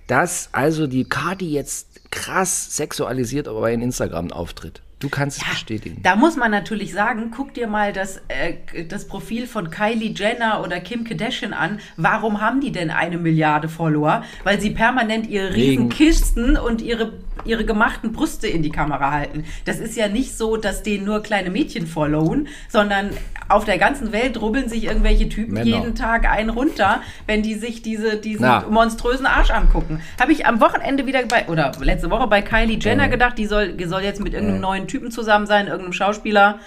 Dass 0.09 0.49
also 0.51 0.89
die 0.89 1.05
Kati 1.05 1.49
jetzt 1.49 2.11
krass 2.11 2.75
sexualisiert, 2.77 3.47
aber 3.47 3.71
in 3.71 3.83
Instagram 3.83 4.33
auftritt. 4.33 4.83
Du 4.99 5.11
kannst 5.11 5.43
es 5.43 5.49
bestätigen. 5.49 6.01
Da 6.03 6.17
muss 6.17 6.37
man 6.37 6.51
natürlich 6.51 6.95
sagen, 6.95 7.31
guck 7.35 7.53
dir 7.53 7.67
mal 7.67 7.93
das, 7.93 8.23
äh, 8.29 8.85
das 8.89 9.07
Profil 9.07 9.47
von 9.47 9.71
Kylie 9.71 10.15
Jenner 10.15 10.63
oder 10.65 10.81
Kim 10.81 11.05
Kardashian 11.05 11.53
an. 11.53 11.81
Warum 11.99 12.41
haben 12.41 12.63
die 12.63 12.73
denn 12.73 12.91
eine 12.91 13.19
Milliarde 13.19 13.69
Follower? 13.69 14.25
Weil 14.45 14.59
sie 14.59 14.71
permanent 14.71 15.27
ihre 15.29 15.53
riesen 15.55 15.91
Kisten 15.91 16.57
und 16.57 16.81
ihre, 16.81 17.13
ihre 17.45 17.67
gemachten 17.67 18.13
Brüste 18.13 18.47
in 18.47 18.63
die 18.63 18.71
Kamera 18.71 19.11
halten. 19.11 19.45
Das 19.67 19.81
ist 19.81 19.97
ja 19.97 20.09
nicht 20.09 20.35
so, 20.35 20.57
dass 20.57 20.83
denen 20.83 21.05
nur 21.05 21.23
kleine 21.23 21.51
Mädchen 21.51 21.87
followen, 21.87 22.49
sondern 22.71 23.11
auf 23.49 23.65
der 23.65 23.79
ganzen 23.79 24.13
Welt 24.13 24.41
rubbeln 24.41 24.69
sich 24.69 24.85
irgendwelche 24.85 25.29
Typen 25.29 25.55
Männer. 25.55 25.67
jeden 25.67 25.95
Tag 25.95 26.29
einen 26.29 26.51
runter, 26.51 27.01
wenn 27.27 27.43
die 27.43 27.55
sich 27.55 27.83
diese, 27.83 28.17
diesen 28.17 28.43
Na. 28.43 28.65
monströsen 28.69 29.27
Arsch 29.27 29.51
angucken. 29.51 30.01
Habe 30.21 30.33
ich 30.33 30.47
am 30.47 30.61
Wochenende 30.61 31.07
wieder 31.07 31.25
bei, 31.27 31.47
oder 31.47 31.73
letzte 31.81 32.11
Woche 32.11 32.27
bei 32.27 32.43
Kylie 32.43 32.79
Jenner 32.81 33.09
gedacht, 33.09 33.39
die 33.39 33.47
soll, 33.47 33.75
die 33.75 33.85
soll 33.85 34.03
jetzt 34.03 34.21
mit 34.21 34.35
irgendeinem 34.35 34.61
neuen 34.61 34.86
Typen 34.89 35.11
zusammen 35.11 35.47
sein, 35.47 35.67
irgendeinem 35.67 35.93
Schauspieler. 35.93 36.59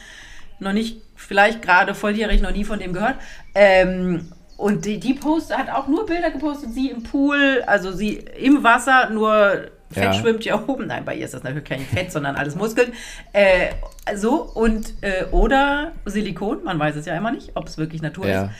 Noch 0.59 0.73
nicht, 0.73 1.01
vielleicht 1.15 1.61
gerade 1.61 1.95
volljährig, 1.95 2.41
noch 2.41 2.51
nie 2.51 2.65
von 2.65 2.79
dem 2.79 2.93
gehört. 2.93 3.15
Ähm, 3.55 4.31
und 4.57 4.83
die, 4.85 4.99
die 4.99 5.13
Post 5.13 5.55
hat 5.57 5.69
auch 5.69 5.87
nur 5.87 6.05
Bilder 6.05 6.31
gepostet, 6.31 6.73
sie 6.73 6.89
im 6.89 7.03
Pool, 7.03 7.63
also 7.65 7.93
sie 7.93 8.15
im 8.37 8.61
Wasser, 8.63 9.09
nur 9.09 9.69
Fett 9.91 10.03
Ja. 10.03 10.13
schwimmt 10.13 10.43
ja 10.45 10.61
oben. 10.67 10.87
Nein, 10.87 11.05
bei 11.05 11.15
ihr 11.15 11.25
ist 11.25 11.33
das 11.33 11.43
natürlich 11.43 11.63
kein 11.67 11.79
Fett, 11.79 12.11
sondern 12.11 12.35
alles 12.35 12.55
Muskeln. 12.55 12.91
Äh, 13.31 13.69
so, 14.15 14.41
und, 14.43 14.93
äh, 15.01 15.25
oder 15.31 15.93
Silikon, 16.05 16.63
man 16.65 16.77
weiß 16.77 16.95
es 16.97 17.05
ja 17.05 17.15
immer 17.15 17.31
nicht, 17.31 17.51
ob 17.55 17.67
es 17.67 17.77
wirklich 17.77 18.01
Natur 18.01 18.27
Ja. 18.27 18.43
ist. 18.45 18.51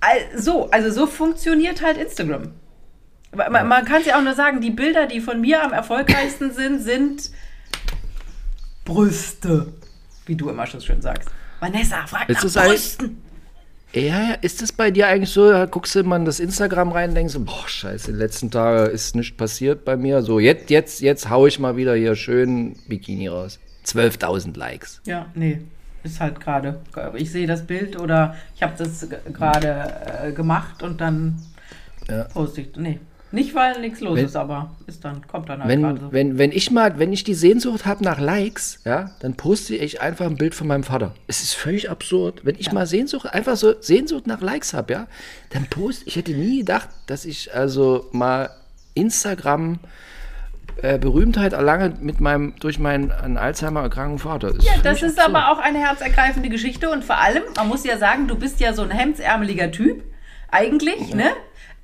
Al- 0.00 0.40
So, 0.40 0.70
also 0.70 0.90
so 0.90 1.06
funktioniert 1.06 1.82
halt 1.82 1.96
Instagram. 1.98 2.52
Man, 3.34 3.66
man 3.66 3.84
kann 3.84 4.00
es 4.02 4.06
ja 4.06 4.16
auch 4.16 4.22
nur 4.22 4.34
sagen, 4.34 4.60
die 4.60 4.70
Bilder, 4.70 5.06
die 5.06 5.20
von 5.20 5.40
mir 5.40 5.64
am 5.64 5.72
erfolgreichsten 5.72 6.52
sind, 6.52 6.80
sind 6.80 7.30
Brüste. 8.84 9.72
Wie 10.26 10.36
du 10.36 10.48
immer 10.48 10.66
schon 10.66 10.80
schön 10.80 11.02
sagst. 11.02 11.28
Vanessa, 11.60 12.06
frag 12.06 12.28
Ist 12.28 12.54
nach 12.54 12.64
Brüsten. 12.66 13.18
Ja, 13.92 14.00
ja, 14.00 14.34
ist 14.40 14.60
das 14.60 14.72
bei 14.72 14.90
dir 14.90 15.06
eigentlich 15.06 15.30
so? 15.30 15.50
Da 15.50 15.66
guckst 15.66 15.94
du 15.94 16.00
immer 16.00 16.16
in 16.16 16.24
das 16.24 16.40
Instagram 16.40 16.90
rein 16.90 17.10
und 17.10 17.14
denkst 17.14 17.32
so, 17.34 17.40
boah, 17.40 17.68
scheiße, 17.68 18.08
in 18.10 18.14
den 18.16 18.18
letzten 18.20 18.50
Tagen 18.50 18.90
ist 18.90 19.14
nichts 19.14 19.36
passiert 19.36 19.84
bei 19.84 19.96
mir. 19.96 20.22
So, 20.22 20.40
jetzt, 20.40 20.68
jetzt, 20.70 21.00
jetzt 21.00 21.30
hau 21.30 21.46
ich 21.46 21.60
mal 21.60 21.76
wieder 21.76 21.94
hier 21.94 22.16
schön 22.16 22.74
Bikini 22.88 23.28
raus. 23.28 23.60
12.000 23.86 24.56
Likes. 24.58 25.00
Ja, 25.06 25.26
nee. 25.34 25.60
Ist 26.02 26.20
halt 26.20 26.40
gerade. 26.40 26.80
Ich 27.14 27.30
sehe 27.30 27.46
das 27.46 27.66
Bild 27.66 27.98
oder 27.98 28.34
ich 28.56 28.62
habe 28.62 28.74
das 28.76 29.06
gerade 29.32 29.94
äh, 30.22 30.32
gemacht 30.32 30.82
und 30.82 31.00
dann 31.00 31.40
Ja. 32.10 32.24
poste 32.24 32.62
ich. 32.62 32.76
Nee. 32.76 32.98
Nicht, 33.34 33.54
weil 33.54 33.80
nichts 33.80 34.00
los 34.00 34.16
Wenn- 34.16 34.24
ist, 34.24 34.36
aber 34.36 34.70
ist 34.86 35.04
dann, 35.04 35.26
kommt 35.26 35.48
dann 35.48 35.60
halt 35.62 35.68
Wenn, 35.68 35.82
so. 35.98 36.12
wenn, 36.12 36.38
wenn 36.38 36.52
ich 36.52 36.70
mal, 36.70 36.98
wenn 36.98 37.12
ich 37.12 37.24
die 37.24 37.34
Sehnsucht 37.34 37.84
habe 37.86 38.02
nach 38.04 38.18
Likes, 38.20 38.80
ja, 38.84 39.10
dann 39.20 39.34
poste 39.34 39.74
ich 39.76 40.00
einfach 40.00 40.26
ein 40.26 40.36
Bild 40.36 40.54
von 40.54 40.66
meinem 40.66 40.84
Vater. 40.84 41.14
Es 41.26 41.42
ist 41.42 41.54
völlig 41.54 41.90
absurd. 41.90 42.40
Wenn 42.44 42.56
ich 42.58 42.72
mal 42.72 42.86
Sehnsucht, 42.86 43.26
einfach 43.26 43.56
so 43.56 43.74
Sehnsucht 43.80 44.26
nach 44.26 44.40
Likes 44.40 44.72
habe, 44.74 44.92
ja, 44.92 45.06
dann 45.50 45.66
poste 45.66 46.04
ich 46.06 46.16
hätte 46.16 46.32
nie 46.32 46.58
gedacht, 46.60 46.88
dass 47.06 47.24
ich 47.24 47.54
also 47.54 48.08
mal 48.12 48.50
Instagram 48.94 49.78
äh, 50.82 50.98
Berühmtheit 50.98 51.52
erlange 51.52 51.94
mit 52.00 52.20
meinem, 52.20 52.54
durch 52.60 52.78
meinen 52.78 53.12
an 53.12 53.36
Alzheimer 53.36 53.82
erkrankten 53.82 54.18
Vater. 54.18 54.52
Ja, 54.60 54.72
das 54.82 55.02
ist 55.02 55.18
absurd. 55.18 55.36
aber 55.36 55.52
auch 55.52 55.58
eine 55.58 55.78
herzergreifende 55.78 56.48
Geschichte 56.48 56.90
und 56.90 57.04
vor 57.04 57.18
allem, 57.18 57.42
man 57.56 57.68
muss 57.68 57.84
ja 57.84 57.96
sagen, 57.98 58.26
du 58.28 58.36
bist 58.36 58.60
ja 58.60 58.72
so 58.72 58.82
ein 58.82 58.90
hemdsärmeliger 58.90 59.70
Typ, 59.70 60.02
eigentlich, 60.50 61.14
ne? 61.14 61.30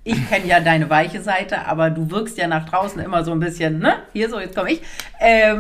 Ich 0.03 0.29
kenne 0.29 0.47
ja 0.47 0.61
deine 0.61 0.89
weiche 0.89 1.21
Seite, 1.23 1.67
aber 1.67 1.91
du 1.91 2.11
wirkst 2.11 2.39
ja 2.39 2.47
nach 2.49 2.69
draußen 2.69 3.01
immer 3.03 3.23
so 3.25 3.33
ein 3.33 3.41
bisschen, 3.41 3.79
ne? 3.81 3.97
Hier 4.13 4.31
so, 4.31 4.41
jetzt 4.41 4.57
komme 4.57 4.73
ich. 4.73 4.83
Ähm, 5.21 5.59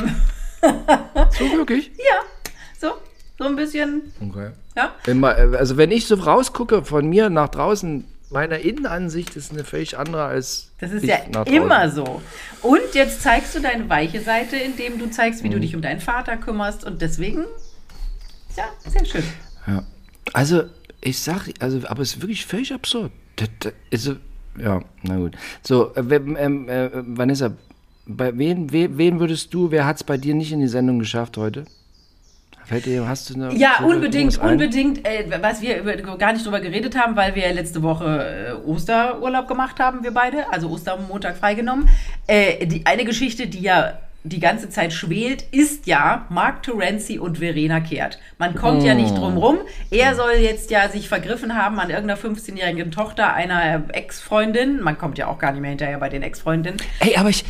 So 1.30 1.50
wirklich? 1.52 1.88
ja, 1.98 2.20
so, 2.78 2.92
so 3.38 3.44
ein 3.44 3.56
bisschen, 3.56 4.12
Okay. 4.20 4.50
ja. 4.76 5.14
Man, 5.14 5.54
also 5.54 5.76
wenn 5.76 5.90
ich 5.90 6.06
so 6.06 6.14
rausgucke 6.16 6.84
von 6.84 7.08
mir 7.08 7.30
nach 7.30 7.48
draußen, 7.48 8.04
meine 8.30 8.58
Innenansicht 8.58 9.36
ist 9.36 9.52
eine 9.52 9.64
völlig 9.64 9.98
andere 9.98 10.24
als 10.24 10.70
Das 10.78 10.92
ist 10.92 11.04
ja 11.04 11.16
immer 11.46 11.90
so. 11.90 12.20
Und 12.62 12.80
jetzt 12.94 13.22
zeigst 13.22 13.54
du 13.54 13.60
deine 13.60 13.88
weiche 13.88 14.20
Seite, 14.20 14.56
indem 14.56 14.98
du 14.98 15.10
zeigst, 15.10 15.42
wie 15.42 15.48
Mhm. 15.48 15.52
du 15.52 15.60
dich 15.60 15.74
um 15.74 15.82
deinen 15.82 16.00
Vater 16.00 16.36
kümmerst 16.36 16.84
und 16.84 17.00
deswegen, 17.02 17.44
ja, 18.56 18.64
sehr 18.88 19.04
schön. 19.04 19.24
Ja. 19.66 19.82
Also, 20.32 20.64
ich 21.00 21.18
sag, 21.20 21.48
also, 21.60 21.80
aber 21.88 22.02
es 22.02 22.14
ist 22.16 22.22
wirklich 22.22 22.44
völlig 22.46 22.72
absurd. 22.72 23.10
Das, 23.36 23.48
das, 23.60 23.72
also, 23.92 24.16
ja, 24.62 24.80
na 25.02 25.16
gut. 25.16 25.36
So, 25.62 25.94
äh, 25.94 26.00
ähm, 26.14 26.68
äh, 26.68 26.90
Vanessa, 26.92 27.52
bei 28.06 28.36
wen, 28.36 28.72
wen, 28.72 28.96
wen 28.98 29.20
würdest 29.20 29.52
du, 29.54 29.70
wer 29.70 29.86
hat 29.86 29.96
es 29.96 30.04
bei 30.04 30.16
dir 30.16 30.34
nicht 30.34 30.52
in 30.52 30.60
die 30.60 30.68
Sendung 30.68 30.98
geschafft 30.98 31.36
heute? 31.36 31.64
Fällt 32.64 32.86
dir, 32.86 33.08
hast 33.08 33.28
du 33.28 33.34
eine 33.34 33.52
Ja, 33.56 33.78
so 33.80 33.86
unbedingt, 33.86 34.38
unbedingt. 34.38 35.04
Äh, 35.04 35.26
was 35.42 35.60
wir 35.60 35.80
über, 35.80 35.96
gar 36.16 36.32
nicht 36.32 36.46
drüber 36.46 36.60
geredet 36.60 36.96
haben, 36.96 37.16
weil 37.16 37.34
wir 37.34 37.42
ja 37.48 37.52
letzte 37.52 37.82
Woche 37.82 38.54
äh, 38.64 38.68
Osterurlaub 38.68 39.48
gemacht 39.48 39.80
haben, 39.80 40.04
wir 40.04 40.12
beide, 40.12 40.52
also 40.52 40.70
Ostermontag 40.70 41.36
freigenommen. 41.36 41.88
Äh, 42.28 42.66
die, 42.66 42.86
eine 42.86 43.04
Geschichte, 43.04 43.48
die 43.48 43.60
ja 43.60 43.98
die 44.22 44.40
ganze 44.40 44.68
Zeit 44.68 44.92
schwelt, 44.92 45.44
ist 45.50 45.86
ja 45.86 46.26
Mark 46.28 46.62
Terenzi 46.62 47.18
und 47.18 47.38
Verena 47.38 47.80
Kehrt. 47.80 48.18
Man 48.38 48.54
kommt 48.54 48.82
ja 48.82 48.94
nicht 48.94 49.16
drum 49.16 49.38
rum. 49.38 49.58
Er 49.90 50.14
soll 50.14 50.32
jetzt 50.32 50.70
ja 50.70 50.88
sich 50.88 51.08
vergriffen 51.08 51.54
haben 51.54 51.80
an 51.80 51.88
irgendeiner 51.88 52.20
15-jährigen 52.20 52.90
Tochter 52.90 53.32
einer 53.32 53.84
Ex-Freundin. 53.92 54.80
Man 54.82 54.98
kommt 54.98 55.16
ja 55.16 55.26
auch 55.26 55.38
gar 55.38 55.52
nicht 55.52 55.62
mehr 55.62 55.70
hinterher 55.70 55.98
bei 55.98 56.10
den 56.10 56.22
Ex-Freundinnen. 56.22 56.80
Ey, 56.98 57.16
aber 57.16 57.30
ich, 57.30 57.44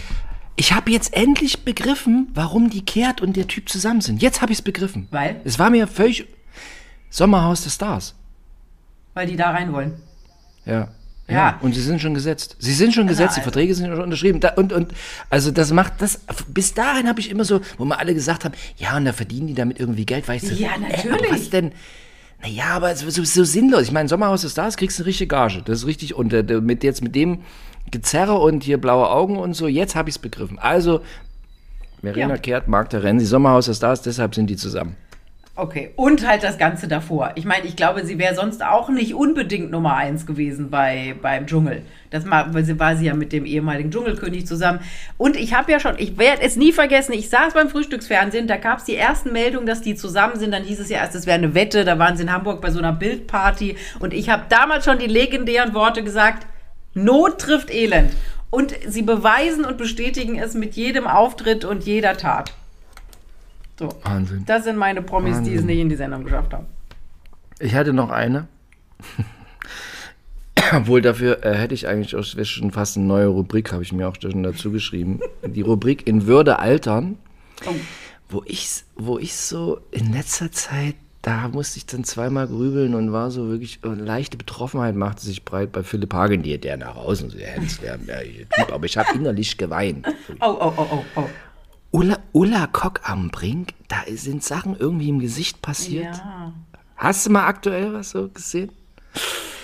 ich 0.55 0.73
habe 0.73 0.93
jetzt 0.93 1.13
endlich 1.15 1.65
begriffen, 1.65 2.29
warum 2.35 2.71
die 2.71 2.85
Kehrt 2.85 3.21
und 3.21 3.37
der 3.37 3.49
Typ 3.49 3.69
zusammen 3.69 4.01
sind. 4.01 4.23
Jetzt 4.23 4.41
habe 4.41 4.53
ich 4.53 4.59
es 4.59 4.63
begriffen. 4.63 5.09
Weil? 5.11 5.41
Es 5.45 5.59
war 5.59 5.71
mir 5.71 5.89
völlig 5.89 6.27
Sommerhaus 7.09 7.63
der 7.63 7.71
Stars. 7.71 8.15
Weil 9.15 9.27
die 9.27 9.37
da 9.37 9.51
rein 9.51 9.73
wollen. 9.73 10.01
Ja. 10.65 10.89
Ja. 11.31 11.59
Und 11.61 11.75
sie 11.75 11.81
sind 11.81 12.01
schon 12.01 12.15
gesetzt. 12.15 12.57
Sie 12.59 12.73
sind 12.73 12.95
schon 12.95 13.07
gesetzt, 13.07 13.37
die 13.37 13.41
also. 13.41 13.51
Verträge 13.51 13.75
sind 13.75 13.87
schon 13.87 14.01
unterschrieben. 14.03 14.41
Da, 14.41 14.51
und, 14.55 14.73
und 14.73 14.93
also 15.29 15.51
das 15.51 15.73
macht 15.73 15.95
das. 15.99 16.21
Bis 16.49 16.75
dahin 16.75 17.09
habe 17.09 17.21
ich 17.21 17.31
immer 17.31 17.45
so, 17.45 17.61
wo 17.79 17.85
wir 17.85 17.99
alle 17.99 18.15
gesagt 18.15 18.45
haben, 18.45 18.55
ja, 18.77 18.97
und 18.97 19.05
da 19.05 19.13
verdienen 19.13 19.47
die 19.47 19.55
damit 19.55 19.79
irgendwie 19.81 20.07
Geld, 20.07 20.27
weißt 20.29 20.51
du. 20.51 20.55
Ja, 20.55 20.71
Ey, 20.75 20.81
natürlich. 20.81 21.29
aber 21.29 21.35
was 21.37 21.51
denn? 21.51 21.73
Naja, 22.43 22.65
aber 22.71 22.97
so, 22.97 23.09
so, 23.11 23.23
so 23.25 23.45
sinnlos. 23.45 23.83
Ich 23.83 23.93
meine, 23.93 24.09
Sommerhaus 24.09 24.43
des 24.43 24.53
Stars 24.53 24.77
kriegst 24.77 24.99
du 24.99 25.03
eine 25.03 25.09
richtige 25.09 25.29
Gage. 25.29 25.63
Das 25.65 25.81
ist 25.81 25.87
richtig. 25.87 26.15
Und 26.15 26.33
äh, 26.33 26.43
mit 26.61 26.83
jetzt 26.83 27.03
mit 27.03 27.15
dem 27.15 27.41
Gezerre 27.91 28.35
und 28.35 28.63
hier 28.63 28.79
blaue 28.79 29.11
Augen 29.11 29.37
und 29.37 29.55
so, 29.55 29.69
jetzt 29.69 29.95
habe 29.95 30.09
ich 30.09 30.17
es 30.17 30.19
begriffen. 30.19 30.59
Also, 30.59 31.03
Verena 32.01 32.35
Ja. 32.35 32.39
Kehrt, 32.39 32.69
Marc 32.69 32.91
Terenzi, 32.91 33.27
Sommerhaus 33.27 33.67
des 33.67 33.77
Stars, 33.77 34.03
deshalb 34.03 34.35
sind 34.35 34.49
die 34.49 34.57
zusammen. 34.57 34.97
Okay, 35.61 35.91
und 35.97 36.27
halt 36.27 36.43
das 36.43 36.57
Ganze 36.57 36.89
davor. 36.89 37.33
Ich 37.35 37.45
meine, 37.45 37.67
ich 37.67 37.77
glaube, 37.77 38.07
sie 38.07 38.19
wäre 38.19 38.35
sonst 38.35 38.65
auch 38.65 38.89
nicht 38.89 39.15
unbedingt 39.15 39.71
Nummer 39.71 39.95
eins 39.95 40.25
gewesen 40.25 40.71
bei, 40.71 41.15
beim 41.21 41.47
Dschungel. 41.47 41.83
Das 42.09 42.25
sie 42.25 42.79
war 42.79 42.97
sie 42.97 43.05
ja 43.05 43.13
mit 43.13 43.31
dem 43.31 43.45
ehemaligen 43.45 43.91
Dschungelkönig 43.91 44.47
zusammen. 44.47 44.81
Und 45.19 45.37
ich 45.37 45.53
habe 45.53 45.71
ja 45.71 45.79
schon, 45.79 45.97
ich 45.99 46.17
werde 46.17 46.41
es 46.41 46.57
nie 46.57 46.73
vergessen, 46.73 47.13
ich 47.13 47.29
saß 47.29 47.53
beim 47.53 47.69
Frühstücksfernsehen, 47.69 48.47
da 48.47 48.57
gab 48.57 48.79
es 48.79 48.85
die 48.85 48.97
ersten 48.97 49.33
Meldungen, 49.33 49.67
dass 49.67 49.83
die 49.83 49.97
zusammen 49.97 50.39
sind. 50.39 50.53
Dann 50.53 50.65
hieß 50.65 50.81
es 50.81 50.89
ja 50.89 50.97
erst, 50.97 51.15
es 51.15 51.27
wäre 51.27 51.37
eine 51.37 51.53
Wette, 51.53 51.85
da 51.85 51.99
waren 51.99 52.17
sie 52.17 52.23
in 52.23 52.33
Hamburg 52.33 52.63
bei 52.63 52.71
so 52.71 52.79
einer 52.79 52.95
Bildparty. 52.95 53.77
Und 53.99 54.15
ich 54.15 54.31
habe 54.31 54.45
damals 54.49 54.87
schon 54.87 54.99
die 54.99 55.09
legendären 55.09 55.75
Worte 55.75 56.03
gesagt, 56.03 56.47
Not 56.95 57.39
trifft 57.39 57.71
Elend. 57.71 58.13
Und 58.49 58.75
sie 58.89 59.03
beweisen 59.03 59.67
und 59.67 59.77
bestätigen 59.77 60.39
es 60.39 60.55
mit 60.55 60.75
jedem 60.75 61.07
Auftritt 61.07 61.67
und 61.67 61.85
jeder 61.85 62.17
Tat. 62.17 62.55
So. 63.81 63.89
Wahnsinn. 64.03 64.45
Das 64.45 64.65
sind 64.65 64.77
meine 64.77 65.01
Promis, 65.01 65.37
die 65.39 65.41
es 65.41 65.47
Wahnsinn. 65.63 65.67
nicht 65.67 65.79
in 65.79 65.89
die 65.89 65.97
Sendung 65.97 66.23
geschafft 66.25 66.53
haben. 66.53 66.67
Ich 67.61 67.75
hatte 67.75 67.95
noch 67.95 68.11
eine. 68.11 68.47
Obwohl 70.77 71.01
dafür 71.01 71.43
äh, 71.45 71.55
hätte 71.55 71.73
ich 71.73 71.89
eigentlich 71.89 72.15
auch 72.15 72.23
schon 72.23 72.71
fast 72.73 72.99
eine 72.99 73.07
neue 73.07 73.27
Rubrik, 73.29 73.73
habe 73.73 73.83
ich 73.83 73.93
mir 73.95 74.07
auch 74.07 74.17
schon 74.21 74.43
dazu 74.43 74.71
geschrieben. 74.71 75.21
Die 75.47 75.63
Rubrik 75.63 76.07
in 76.07 76.27
Würde 76.27 76.59
altern, 76.59 77.17
Oh. 77.67 77.73
wo 78.29 78.43
ich, 78.47 78.85
wo 78.97 79.19
ich 79.19 79.35
so 79.35 79.81
in 79.91 80.13
letzter 80.13 80.53
Zeit, 80.53 80.95
da 81.23 81.49
musste 81.49 81.79
ich 81.79 81.87
dann 81.87 82.05
zweimal 82.05 82.47
grübeln 82.49 82.95
und 82.95 83.13
war 83.13 83.31
so 83.31 83.49
wirklich, 83.49 83.81
äh, 83.85 83.89
leichte 83.89 84.37
Betroffenheit 84.37 84.95
machte 84.95 85.23
sich 85.25 85.45
breit 85.45 85.73
bei 85.73 85.83
Philipp 85.83 86.13
Hagen, 86.13 86.43
die 86.43 86.57
der 86.59 86.77
nach 86.77 86.97
außen 86.97 87.31
so 87.31 87.39
der 87.39 87.49
hemsärmelige 87.49 88.47
Typ, 88.49 88.73
aber 88.73 88.85
ich 88.85 88.97
habe 88.99 89.09
innerlich 89.15 89.57
geweint. 89.57 90.07
Oh, 90.41 90.57
oh, 90.61 90.73
oh, 90.77 90.87
oh, 90.93 91.05
oh. 91.17 91.25
Ulla, 91.93 92.19
Ulla 92.33 92.69
Kock 92.71 93.01
am 93.09 93.31
Brink, 93.31 93.71
da 93.89 93.97
sind 94.15 94.45
Sachen 94.45 94.77
irgendwie 94.79 95.09
im 95.09 95.19
Gesicht 95.19 95.61
passiert. 95.61 96.17
Ja. 96.17 96.53
Hast 96.97 97.27
du 97.27 97.31
mal 97.31 97.47
aktuell 97.47 97.93
was 97.93 98.11
so 98.11 98.29
gesehen? 98.29 98.71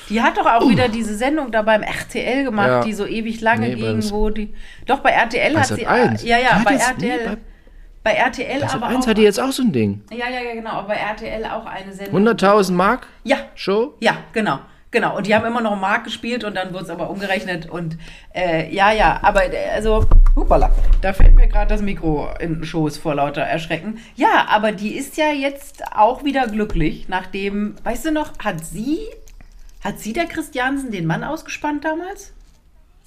Die 0.09 0.21
hat 0.23 0.37
doch 0.37 0.47
auch 0.47 0.69
wieder 0.69 0.89
diese 0.89 1.17
Sendung 1.17 1.51
da 1.53 1.63
beim 1.63 1.83
RTL 1.83 2.45
gemacht, 2.45 2.69
Ja. 2.69 2.81
die 2.85 2.93
so 2.93 3.07
ewig 3.07 3.41
lange 3.41 3.69
Nee, 3.69 3.75
ging, 3.77 3.97
das- 3.97 4.13
wo 4.13 4.31
die. 4.31 4.55
Doch, 4.87 5.01
bei 5.01 5.11
RTL 5.11 5.55
Bei 5.55 5.61
hat 5.61 5.67
sie. 5.69 5.87
eins. 5.87 6.23
Ja, 6.25 6.39
ja, 6.39 6.61
bei 6.65 6.75
RTL. 6.75 6.95
nee, 7.19 7.25
bei- 7.27 7.39
bei 8.03 8.13
RTL 8.13 8.63
Also 8.63 8.77
aber 8.77 8.87
eins 8.87 9.05
auch. 9.05 9.11
hat 9.11 9.19
die 9.19 9.23
jetzt 9.23 9.41
auch 9.41 9.51
so 9.53 9.63
ein 9.63 9.73
Ding. 9.73 10.03
ja, 10.13 10.29
ja, 10.29 10.41
ja, 10.41 10.55
genau. 10.55 10.71
Aber 10.71 10.89
bei 10.89 10.95
RTL 10.97 11.45
auch 11.47 11.67
eine 11.67 11.93
Sendung. 11.93 12.15
100.000 12.15 12.77
Mark 12.77 13.07
Ja, 13.25 13.37
Show? 13.57 13.95
Ja, 14.01 14.17
genau. 14.33 14.61
Genau. 14.91 15.17
Und 15.17 15.27
die 15.27 15.35
haben 15.35 15.45
immer 15.45 15.61
noch 15.61 15.77
Mark 15.77 16.05
gespielt 16.05 16.45
und 16.45 16.55
dann 16.55 16.73
wurde 16.73 16.85
es 16.85 16.91
aber 16.91 17.11
umgerechnet. 17.11 17.69
Und 17.69 17.99
äh, 18.35 18.73
ja, 18.75 18.93
ja, 18.93 19.19
aber 19.23 19.53
äh, 19.53 19.71
also, 19.75 20.07
hupala, 20.35 20.71
da 21.01 21.13
fällt 21.13 21.35
mir 21.35 21.49
gerade 21.49 21.69
das 21.69 21.83
Mikro 21.83 22.29
in 22.39 22.55
den 22.55 22.65
Schoß 22.65 22.99
vor 22.99 23.15
lauter 23.15 23.43
Erschrecken. 23.43 23.99
Ja, 24.15 24.47
aber 24.49 24.73
die 24.73 24.97
ist 24.97 25.17
ja 25.17 25.31
jetzt 25.31 25.83
auch 25.95 26.25
wieder 26.25 26.47
glücklich, 26.47 27.09
nachdem, 27.09 27.75
weißt 27.83 28.07
du 28.07 28.13
noch, 28.13 28.39
hat 28.39 28.65
sie, 28.65 29.01
hat 29.83 29.99
sie 29.99 30.13
der 30.13 30.27
Christiansen 30.27 30.91
den 30.91 31.07
Mann 31.07 31.25
ausgespannt 31.25 31.85
damals? 31.85 32.33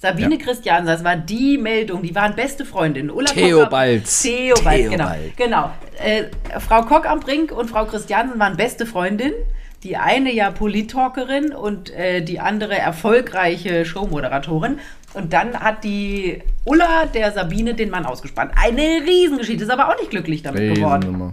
Sabine 0.00 0.38
Christiansen, 0.38 0.86
das 0.86 1.04
war 1.04 1.14
die 1.14 1.58
Meldung, 1.58 2.02
die 2.02 2.14
waren 2.14 2.34
beste 2.34 2.64
Freundinnen. 2.64 3.10
Ulla 3.10 3.32
Theobalds. 3.32 4.22
Kock, 4.22 4.32
Theobald, 4.32 4.90
genau. 4.90 5.04
Theobald. 5.04 5.36
Genau. 5.36 5.70
Äh, 6.02 6.24
Frau 6.58 6.82
Kock 6.82 7.06
am 7.06 7.20
Brink 7.20 7.52
und 7.52 7.68
Frau 7.68 7.84
Christiansen 7.84 8.38
waren 8.40 8.56
beste 8.56 8.86
Freundinnen. 8.86 9.34
Die 9.82 9.96
eine 9.96 10.32
ja 10.32 10.50
Polit-Talkerin 10.50 11.52
und 11.54 11.90
äh, 11.90 12.22
die 12.22 12.38
andere 12.40 12.76
erfolgreiche 12.76 13.84
Showmoderatorin. 13.84 14.78
Und 15.14 15.32
dann 15.32 15.58
hat 15.58 15.84
die 15.84 16.42
Ulla 16.64 17.06
der 17.06 17.32
Sabine 17.32 17.74
den 17.74 17.90
Mann 17.90 18.06
ausgespannt. 18.06 18.52
Eine 18.56 18.82
Riesengeschichte, 19.06 19.64
ist 19.64 19.70
aber 19.70 19.88
auch 19.88 19.98
nicht 19.98 20.10
glücklich 20.10 20.42
damit 20.42 20.74
geworden. 20.74 21.32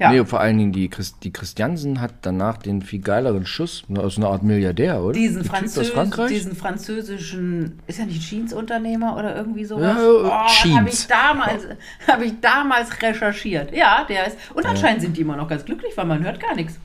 Ja. 0.00 0.10
Nee, 0.10 0.24
vor 0.24 0.40
allen 0.40 0.56
Dingen 0.56 0.72
die, 0.72 0.88
Christ, 0.88 1.16
die 1.24 1.30
Christiansen 1.30 2.00
hat 2.00 2.14
danach 2.22 2.56
den 2.56 2.80
viel 2.80 3.02
geileren 3.02 3.44
Schuss 3.44 3.84
aus 3.94 4.16
einer 4.16 4.28
Art 4.28 4.42
Milliardär, 4.42 5.02
oder? 5.02 5.12
Diesen, 5.12 5.44
Französ 5.44 5.92
diesen 6.30 6.56
französischen, 6.56 7.78
ist 7.86 7.98
er 7.98 8.06
nicht 8.06 8.26
Jeans-Unternehmer 8.26 9.18
oder 9.18 9.36
irgendwie 9.36 9.66
sowas? 9.66 9.98
Ja, 9.98 10.08
oh, 10.08 10.74
habe 10.74 10.88
ich, 10.88 11.06
damals, 11.06 11.66
hab 12.08 12.22
ich 12.22 12.32
damals 12.40 13.02
recherchiert. 13.02 13.76
Ja, 13.76 14.06
der 14.08 14.28
ist. 14.28 14.38
Und 14.54 14.64
anscheinend 14.64 15.02
sind 15.02 15.18
die 15.18 15.20
immer 15.20 15.36
noch 15.36 15.48
ganz 15.48 15.66
glücklich, 15.66 15.94
weil 15.96 16.06
man 16.06 16.24
hört 16.24 16.40
gar 16.40 16.54
nichts. 16.54 16.78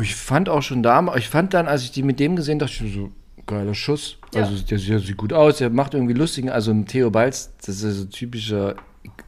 Ich 0.00 0.14
fand 0.14 0.48
auch 0.48 0.62
schon 0.62 0.82
da, 0.82 1.14
ich 1.16 1.28
fand 1.28 1.54
dann, 1.54 1.66
als 1.66 1.82
ich 1.82 1.90
die 1.90 2.02
mit 2.02 2.20
dem 2.20 2.36
gesehen, 2.36 2.58
dachte 2.58 2.84
ich 2.84 2.94
so, 2.94 3.10
geiler 3.46 3.74
Schuss. 3.74 4.18
Ja. 4.34 4.42
Also 4.42 4.62
der, 4.62 4.78
der 4.78 5.00
sieht 5.00 5.16
gut 5.16 5.32
aus, 5.32 5.58
der 5.58 5.70
macht 5.70 5.94
irgendwie 5.94 6.14
lustigen, 6.14 6.50
also 6.50 6.70
ein 6.70 6.86
Theo 6.86 7.10
Balz, 7.10 7.50
das 7.64 7.82
ist 7.82 7.96
so 7.96 8.04
typischer, 8.04 8.76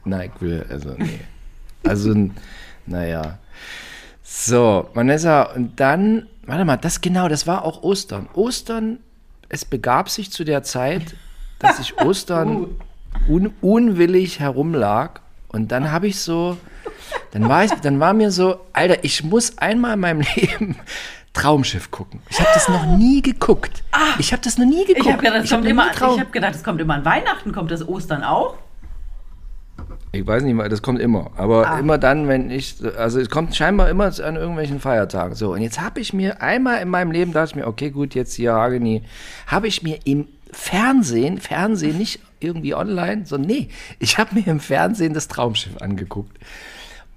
nein, 0.05 0.31
ich 0.35 0.41
will, 0.41 0.65
also 0.69 0.93
nee. 0.97 1.19
Also, 1.83 2.13
naja. 2.85 3.39
So, 4.21 4.89
Vanessa, 4.93 5.43
und 5.43 5.79
dann, 5.79 6.27
warte 6.45 6.65
mal, 6.65 6.77
das 6.77 7.01
genau, 7.01 7.29
das 7.29 7.47
war 7.47 7.63
auch 7.63 7.83
Ostern. 7.83 8.27
Ostern, 8.33 8.99
es 9.47 9.65
begab 9.65 10.09
sich 10.09 10.31
zu 10.31 10.43
der 10.43 10.61
Zeit, 10.63 11.15
dass 11.57 11.79
ich 11.79 11.97
Ostern 12.01 12.67
un, 13.27 13.53
unwillig 13.61 14.39
herumlag 14.39 15.21
und 15.47 15.71
dann 15.71 15.91
habe 15.91 16.07
ich 16.07 16.19
so, 16.19 16.57
dann 17.31 17.47
war 17.47 17.63
ich, 17.63 17.71
dann 17.71 17.99
war 17.99 18.13
mir 18.13 18.31
so, 18.31 18.59
Alter, 18.73 19.03
ich 19.03 19.23
muss 19.23 19.57
einmal 19.57 19.93
in 19.93 19.99
meinem 19.99 20.21
Leben 20.35 20.75
Traumschiff 21.33 21.91
gucken. 21.91 22.21
Ich 22.29 22.39
habe 22.39 22.49
das 22.53 22.67
noch 22.67 22.85
nie 22.97 23.21
geguckt. 23.21 23.83
Ich 24.17 24.31
habe 24.31 24.41
das 24.41 24.57
noch 24.57 24.65
nie 24.65 24.85
geguckt. 24.85 25.05
Ich 25.05 25.11
habe 25.11 25.21
gedacht, 25.23 25.43
es 25.45 25.51
hab 25.51 26.19
hab 26.19 26.31
gedacht, 26.31 26.55
es 26.55 26.63
kommt 26.63 26.81
immer 26.81 26.95
an 26.95 27.05
Weihnachten, 27.05 27.51
kommt 27.51 27.71
das 27.71 27.87
Ostern 27.87 28.23
auch? 28.23 28.55
Ich 30.11 30.25
weiß 30.25 30.41
nicht 30.43 30.55
mal, 30.55 30.67
das 30.69 30.81
kommt 30.81 30.99
immer. 30.99 31.29
Aber 31.37 31.69
Ah. 31.69 31.79
immer 31.79 31.99
dann, 31.99 32.27
wenn 32.27 32.49
ich, 32.49 32.77
also 32.97 33.19
es 33.19 33.29
kommt 33.29 33.55
scheinbar 33.55 33.89
immer 33.89 34.05
an 34.05 34.35
irgendwelchen 34.35 34.79
Feiertagen. 34.79 35.35
So, 35.35 35.53
und 35.53 35.61
jetzt 35.61 35.79
habe 35.79 35.99
ich 35.99 36.13
mir 36.13 36.41
einmal 36.41 36.81
in 36.81 36.89
meinem 36.89 37.11
Leben, 37.11 37.31
dachte 37.31 37.51
ich 37.51 37.55
mir, 37.55 37.67
okay, 37.67 37.91
gut, 37.91 38.15
jetzt 38.15 38.33
hier 38.33 38.53
Hageni, 38.53 39.03
habe 39.45 39.67
ich 39.67 39.83
mir 39.83 39.99
im 40.05 40.27
Fernsehen, 40.51 41.37
Fernsehen 41.39 41.99
nicht 41.99 42.19
irgendwie 42.39 42.73
online, 42.73 43.25
so 43.27 43.37
nee, 43.37 43.69
ich 43.99 44.17
habe 44.17 44.33
mir 44.33 44.47
im 44.47 44.59
Fernsehen 44.59 45.13
das 45.13 45.27
Traumschiff 45.27 45.77
angeguckt. 45.79 46.35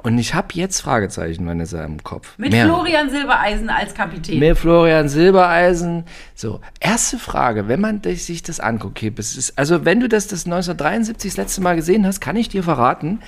Und 0.03 0.19
ich 0.19 0.35
habe 0.35 0.49
jetzt 0.55 0.81
Fragezeichen, 0.81 1.47
Vanessa, 1.47 1.85
im 1.85 2.03
Kopf. 2.03 2.35
Mit 2.37 2.51
Mehrere. 2.51 2.75
Florian 2.75 3.11
Silbereisen 3.11 3.71
als 3.71 3.95
Kapitän. 3.95 4.39
Mit 4.41 4.59
Florian 4.59 5.09
Silbereisen. 5.09 6.05
So, 6.35 6.61
erste 6.81 7.19
Frage, 7.19 7.69
wenn 7.69 7.81
man 7.81 8.03
das- 8.03 8.27
sich 8.27 8.43
das 8.43 8.59
anguckt, 8.61 8.99
okay, 8.99 9.13
es 9.17 9.37
ist, 9.37 9.57
also 9.59 9.85
wenn 9.85 10.01
du 10.01 10.09
das, 10.09 10.27
das 10.27 10.45
1973 10.47 11.31
das 11.33 11.37
letzte 11.37 11.61
Mal 11.61 11.77
gesehen 11.77 12.05
hast, 12.07 12.21
kann 12.21 12.35
ich 12.37 12.49
dir 12.49 12.63
verraten, 12.65 13.21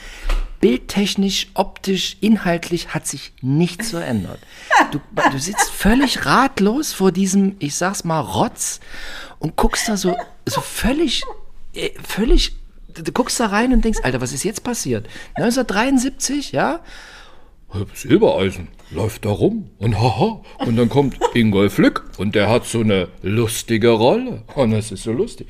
bildtechnisch, 0.60 1.48
optisch, 1.54 2.16
inhaltlich 2.20 2.88
hat 2.94 3.06
sich 3.06 3.32
nichts 3.42 3.90
verändert. 3.90 4.38
Du, 4.90 5.00
du 5.32 5.38
sitzt 5.38 5.70
völlig 5.70 6.24
ratlos 6.24 6.92
vor 6.92 7.10
diesem, 7.10 7.56
ich 7.58 7.74
sag's 7.74 8.04
mal, 8.04 8.20
Rotz 8.20 8.78
und 9.40 9.56
guckst 9.56 9.88
da 9.88 9.96
so, 9.96 10.16
so 10.46 10.60
völlig, 10.60 11.22
äh, 11.74 11.90
völlig, 12.00 12.54
du 12.94 13.12
guckst 13.12 13.38
da 13.40 13.46
rein 13.46 13.72
und 13.72 13.84
denkst, 13.84 14.00
Alter, 14.02 14.20
was 14.20 14.32
ist 14.32 14.44
jetzt 14.44 14.64
passiert? 14.64 15.08
1973, 15.36 16.52
ja? 16.52 16.80
Silbereisen 17.94 18.68
läuft 18.90 19.24
da 19.24 19.30
rum 19.30 19.70
und 19.78 20.00
haha. 20.00 20.42
Und 20.58 20.76
dann 20.76 20.88
kommt 20.88 21.16
Ingolf 21.34 21.78
Lück 21.78 22.04
und 22.18 22.34
der 22.34 22.48
hat 22.48 22.66
so 22.66 22.80
eine 22.80 23.08
lustige 23.22 23.90
Rolle. 23.90 24.42
Und 24.54 24.70
das 24.70 24.92
ist 24.92 25.02
so 25.02 25.12
lustig. 25.12 25.48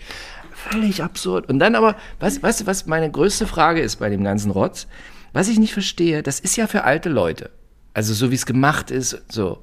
Völlig 0.53 1.03
absurd. 1.03 1.49
Und 1.49 1.59
dann 1.59 1.75
aber, 1.75 1.97
weißt, 2.21 2.43
weißt 2.43 2.63
du, 2.63 2.67
was 2.67 2.87
meine 2.87 3.11
größte 3.11 3.47
Frage 3.47 3.81
ist 3.81 3.97
bei 3.97 4.09
dem 4.09 4.25
ganzen 4.25 4.51
Rotz? 4.51 4.87
Was 5.33 5.49
ich 5.49 5.59
nicht 5.59 5.73
verstehe, 5.73 6.23
das 6.23 6.41
ist 6.41 6.57
ja 6.57 6.67
für 6.67 6.85
alte 6.85 7.09
Leute. 7.09 7.51
Also 7.93 8.15
so 8.15 8.31
wie 8.31 8.37
es 8.37 8.47
gemacht 8.47 8.91
ist, 8.91 9.23
so. 9.31 9.63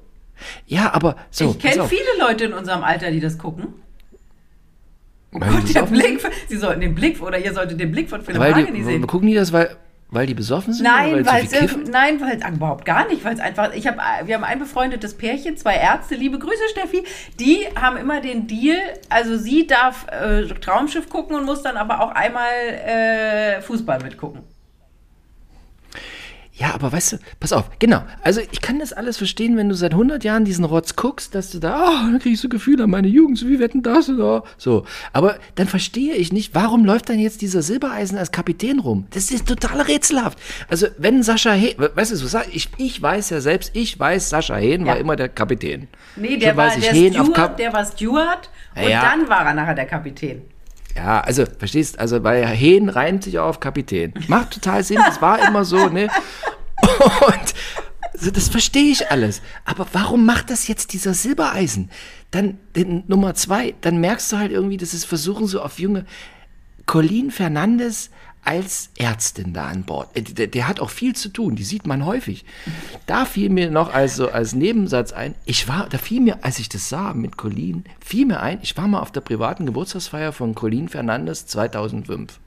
Ja, 0.66 0.92
aber 0.94 1.16
so. 1.30 1.50
ich 1.50 1.58
kenne 1.58 1.88
viele 1.88 2.02
Leute 2.20 2.44
in 2.44 2.52
unserem 2.52 2.82
Alter, 2.82 3.10
die 3.10 3.20
das 3.20 3.38
gucken. 3.38 3.74
Oh 5.34 5.38
Gott, 5.38 5.74
der 5.74 5.86
sind? 5.86 5.90
Blick, 5.92 6.20
Sie 6.48 6.56
sollten 6.56 6.80
den 6.80 6.94
Blick, 6.94 7.22
oder 7.22 7.38
ihr 7.38 7.52
solltet 7.54 7.80
den 7.80 7.90
Blick 7.90 8.08
von 8.10 8.20
Philipp 8.22 8.40
Weil 8.40 8.54
Hageni 8.54 8.82
sehen. 8.82 9.06
gucken 9.06 9.28
die 9.28 9.34
das, 9.34 9.52
weil, 9.52 9.76
weil 10.10 10.26
die 10.26 10.34
besoffen 10.34 10.74
sind? 10.74 10.84
Nein, 10.84 11.24
weil 11.24 11.48
sie 11.48 11.56
nein, 11.90 12.20
weil 12.20 12.38
es 12.38 12.46
überhaupt 12.56 12.84
gar 12.84 13.08
nicht, 13.08 13.24
weil 13.24 13.32
es 13.34 13.40
einfach 13.40 13.72
ich 13.74 13.86
habe 13.86 13.98
wir 14.26 14.34
haben 14.34 14.44
ein 14.44 14.58
befreundetes 14.58 15.14
Pärchen, 15.14 15.56
zwei 15.56 15.76
Ärzte, 15.76 16.16
liebe 16.16 16.38
Grüße 16.38 16.68
Steffi, 16.70 17.04
die 17.40 17.66
haben 17.80 17.96
immer 17.96 18.20
den 18.20 18.46
Deal, 18.46 18.76
also 19.08 19.38
sie 19.38 19.66
darf 19.66 20.06
äh, 20.08 20.44
Traumschiff 20.46 21.08
gucken 21.08 21.34
und 21.36 21.46
muss 21.46 21.62
dann 21.62 21.78
aber 21.78 22.02
auch 22.02 22.10
einmal 22.10 22.50
äh, 22.86 23.62
Fußball 23.62 24.00
mitgucken. 24.02 24.42
Ja, 26.54 26.74
aber 26.74 26.92
weißt 26.92 27.12
du, 27.14 27.16
pass 27.40 27.52
auf, 27.54 27.70
genau. 27.78 28.02
Also 28.22 28.42
ich 28.50 28.60
kann 28.60 28.78
das 28.78 28.92
alles 28.92 29.16
verstehen, 29.16 29.56
wenn 29.56 29.70
du 29.70 29.74
seit 29.74 29.92
100 29.92 30.22
Jahren 30.22 30.44
diesen 30.44 30.66
Rotz 30.66 30.96
guckst, 30.96 31.34
dass 31.34 31.50
du 31.50 31.58
da, 31.58 31.88
oh, 31.88 32.10
dann 32.10 32.18
kriegst 32.18 32.44
du 32.44 32.50
Gefühle 32.50 32.84
an 32.84 32.90
meine 32.90 33.08
Jugend, 33.08 33.38
so 33.38 33.48
wie 33.48 33.58
wetten 33.58 33.82
das 33.82 34.10
oder 34.10 34.44
so. 34.58 34.84
Aber 35.14 35.36
dann 35.54 35.66
verstehe 35.66 36.14
ich 36.14 36.30
nicht, 36.30 36.54
warum 36.54 36.84
läuft 36.84 37.08
dann 37.08 37.18
jetzt 37.18 37.40
dieser 37.40 37.62
Silbereisen 37.62 38.18
als 38.18 38.32
Kapitän 38.32 38.80
rum? 38.80 39.06
Das 39.10 39.30
ist 39.30 39.48
total 39.48 39.80
rätselhaft. 39.80 40.38
Also 40.68 40.88
wenn 40.98 41.22
Sascha 41.22 41.52
Hehn, 41.52 41.74
weißt 41.78 42.12
du, 42.12 42.16
so 42.16 42.38
ich, 42.52 42.68
ich 42.76 43.00
weiß 43.00 43.30
ja 43.30 43.40
selbst, 43.40 43.70
ich 43.74 43.98
weiß, 43.98 44.28
Sascha 44.28 44.56
Hehn 44.56 44.84
war 44.84 44.96
Ja. 44.96 45.00
immer 45.00 45.16
der 45.16 45.30
Kapitän. 45.30 45.88
Nee, 46.16 46.36
der 46.36 46.48
Schon 46.50 46.56
war 46.58 46.70
der 46.76 46.82
Steward, 46.94 47.58
der 47.58 47.72
war 47.72 47.84
Steward 47.86 48.50
und 48.76 48.88
Ja. 48.90 49.00
dann 49.02 49.26
war 49.26 49.46
er 49.46 49.54
nachher 49.54 49.74
der 49.74 49.86
Kapitän. 49.86 50.42
Ja, 50.94 51.20
also, 51.20 51.44
verstehst, 51.46 51.98
also, 51.98 52.22
weil 52.22 52.46
Hehn 52.46 52.88
reimt 52.88 53.24
sich 53.24 53.38
auch 53.38 53.48
auf 53.48 53.60
Kapitän. 53.60 54.12
Macht 54.28 54.52
total 54.52 54.84
Sinn, 54.84 55.00
das 55.06 55.22
war 55.22 55.46
immer 55.46 55.64
so, 55.64 55.88
ne? 55.88 56.08
Und 57.26 57.54
so, 58.14 58.30
das 58.30 58.48
verstehe 58.48 58.92
ich 58.92 59.10
alles. 59.10 59.40
Aber 59.64 59.86
warum 59.92 60.26
macht 60.26 60.50
das 60.50 60.68
jetzt 60.68 60.92
dieser 60.92 61.14
Silbereisen? 61.14 61.90
Dann, 62.30 62.58
den, 62.76 63.04
Nummer 63.06 63.34
zwei, 63.34 63.74
dann 63.80 63.98
merkst 63.98 64.32
du 64.32 64.38
halt 64.38 64.52
irgendwie, 64.52 64.76
dass 64.76 64.92
es 64.92 65.04
versuchen 65.04 65.46
so 65.46 65.62
auf 65.62 65.78
junge, 65.78 66.04
Colleen 66.86 67.30
Fernandes 67.30 68.10
als 68.44 68.90
Ärztin 68.96 69.52
da 69.52 69.68
an 69.68 69.84
Bord. 69.84 70.16
Äh, 70.16 70.22
Der, 70.22 70.46
der 70.48 70.68
hat 70.68 70.80
auch 70.80 70.90
viel 70.90 71.14
zu 71.14 71.28
tun, 71.28 71.56
die 71.56 71.64
sieht 71.64 71.86
man 71.86 72.04
häufig. 72.04 72.44
Da 73.06 73.24
fiel 73.24 73.50
mir 73.50 73.70
noch 73.70 73.92
als, 73.92 74.16
so, 74.16 74.30
als 74.30 74.54
Nebensatz 74.54 75.12
ein, 75.12 75.34
ich 75.44 75.68
war, 75.68 75.88
da 75.88 75.98
fiel 75.98 76.20
mir, 76.20 76.44
als 76.44 76.58
ich 76.58 76.68
das 76.68 76.88
sah 76.88 77.14
mit 77.14 77.36
Colleen, 77.36 77.84
fiel 78.00 78.26
mir 78.26 78.40
ein, 78.40 78.58
ich 78.62 78.76
war 78.76 78.88
mal 78.88 79.00
auf 79.00 79.12
der 79.12 79.20
privaten 79.20 79.66
Geburtstagsfeier 79.66 80.32
von 80.32 80.54
Colleen 80.54 80.88
Fernandes 80.88 81.46
2005. 81.46 82.38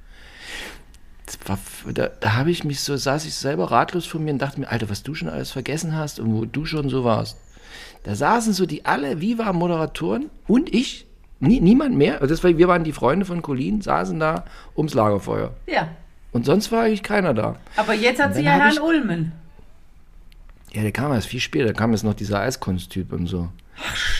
Das 1.26 1.40
war, 1.48 1.58
da 1.94 2.08
da 2.08 2.34
habe 2.36 2.52
ich 2.52 2.64
mich 2.64 2.82
so, 2.82 2.96
saß 2.96 3.26
ich 3.26 3.34
selber 3.34 3.72
ratlos 3.72 4.06
vor 4.06 4.22
mir 4.22 4.34
und 4.34 4.40
dachte 4.40 4.60
mir, 4.60 4.70
Alter, 4.70 4.90
was 4.90 5.02
du 5.02 5.16
schon 5.16 5.30
alles 5.30 5.52
vergessen 5.52 5.96
hast 5.96 6.20
und 6.20 6.34
wo 6.34 6.46
du 6.46 6.66
schon 6.66 6.90
so 6.90 7.04
warst. 7.04 7.38
Da 8.04 8.14
saßen 8.16 8.54
so 8.54 8.68
die 8.68 8.86
alle 8.86 9.20
Viva-Moderatoren 9.22 10.30
und 10.48 10.74
ich, 10.74 11.05
nie, 11.40 11.60
niemand 11.60 11.96
mehr, 11.96 12.22
also 12.22 12.34
das 12.34 12.44
war, 12.44 12.58
wir 12.58 12.68
waren 12.68 12.84
die 12.84 12.92
Freunde 12.94 13.26
von 13.26 13.42
Colleen, 13.42 13.82
saßen 13.82 14.20
da 14.20 14.46
ums 14.76 14.94
Lagerfeuer. 14.94 15.54
Ja. 15.68 15.90
Und 16.32 16.46
sonst 16.46 16.72
war 16.72 16.84
eigentlich 16.84 17.04
keiner 17.04 17.34
da. 17.34 17.56
Aber 17.78 17.94
jetzt 17.94 18.22
hat 18.22 18.36
sie 18.36 18.42
ja 18.44 18.52
Herrn 18.52 18.74
ich- 18.74 18.82
Ulmen. 18.82 19.32
Ja, 20.74 20.82
der 20.82 20.92
kam 20.92 21.14
erst 21.14 21.28
viel 21.28 21.40
später, 21.40 21.68
da 21.68 21.74
kam 21.74 21.92
jetzt 21.92 22.04
noch 22.04 22.14
dieser 22.14 22.42
Eiskunsttyp 22.42 23.14
und 23.14 23.28
so. 23.28 23.48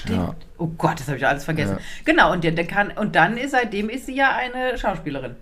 Ja. 0.10 0.36
Oh 0.58 0.68
Gott, 0.68 1.00
das 1.00 1.08
habe 1.08 1.18
ich 1.18 1.28
alles 1.28 1.44
vergessen. 1.44 1.78
Genau, 2.06 2.32
und, 2.32 2.44
der, 2.46 2.52
der 2.52 2.66
kann, 2.66 2.92
und 2.92 3.16
dann 3.16 3.36
ist 3.38 3.52
seitdem 3.52 3.90
ist 3.90 4.06
sie 4.06 4.16
ja 4.16 4.36
eine 4.36 4.78
Schauspielerin. 4.78 5.36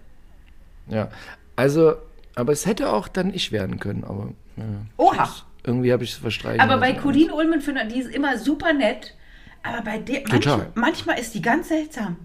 Ja, 0.88 1.10
also, 1.56 1.94
aber 2.36 2.52
es 2.52 2.66
hätte 2.66 2.92
auch 2.92 3.08
dann 3.08 3.32
ich 3.34 3.52
werden 3.52 3.80
können, 3.80 4.04
aber 4.04 4.30
ja. 4.58 4.64
Oha. 4.98 5.30
irgendwie 5.64 5.94
habe 5.94 6.04
ich 6.04 6.12
es 6.14 6.18
verstreichen 6.18 6.62
Aber 6.62 6.78
bei 6.78 6.90
lassen. 6.92 7.02
Colleen 7.04 7.32
Ulmen, 7.32 7.62
finde 7.62 7.84
ich, 7.84 7.94
die 7.94 8.00
ist 8.00 8.10
immer 8.14 8.38
super 8.40 8.74
nett. 8.74 9.14
Aber 9.64 9.82
bei 9.82 9.98
der, 9.98 10.22
manch, 10.28 10.44
Total. 10.44 10.68
manchmal 10.76 11.20
ist 11.20 11.34
die 11.34 11.42
ganz 11.42 11.70
seltsam. 11.70 12.18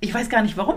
Ich 0.00 0.12
weiß 0.12 0.28
gar 0.28 0.42
nicht 0.42 0.56
warum. 0.56 0.76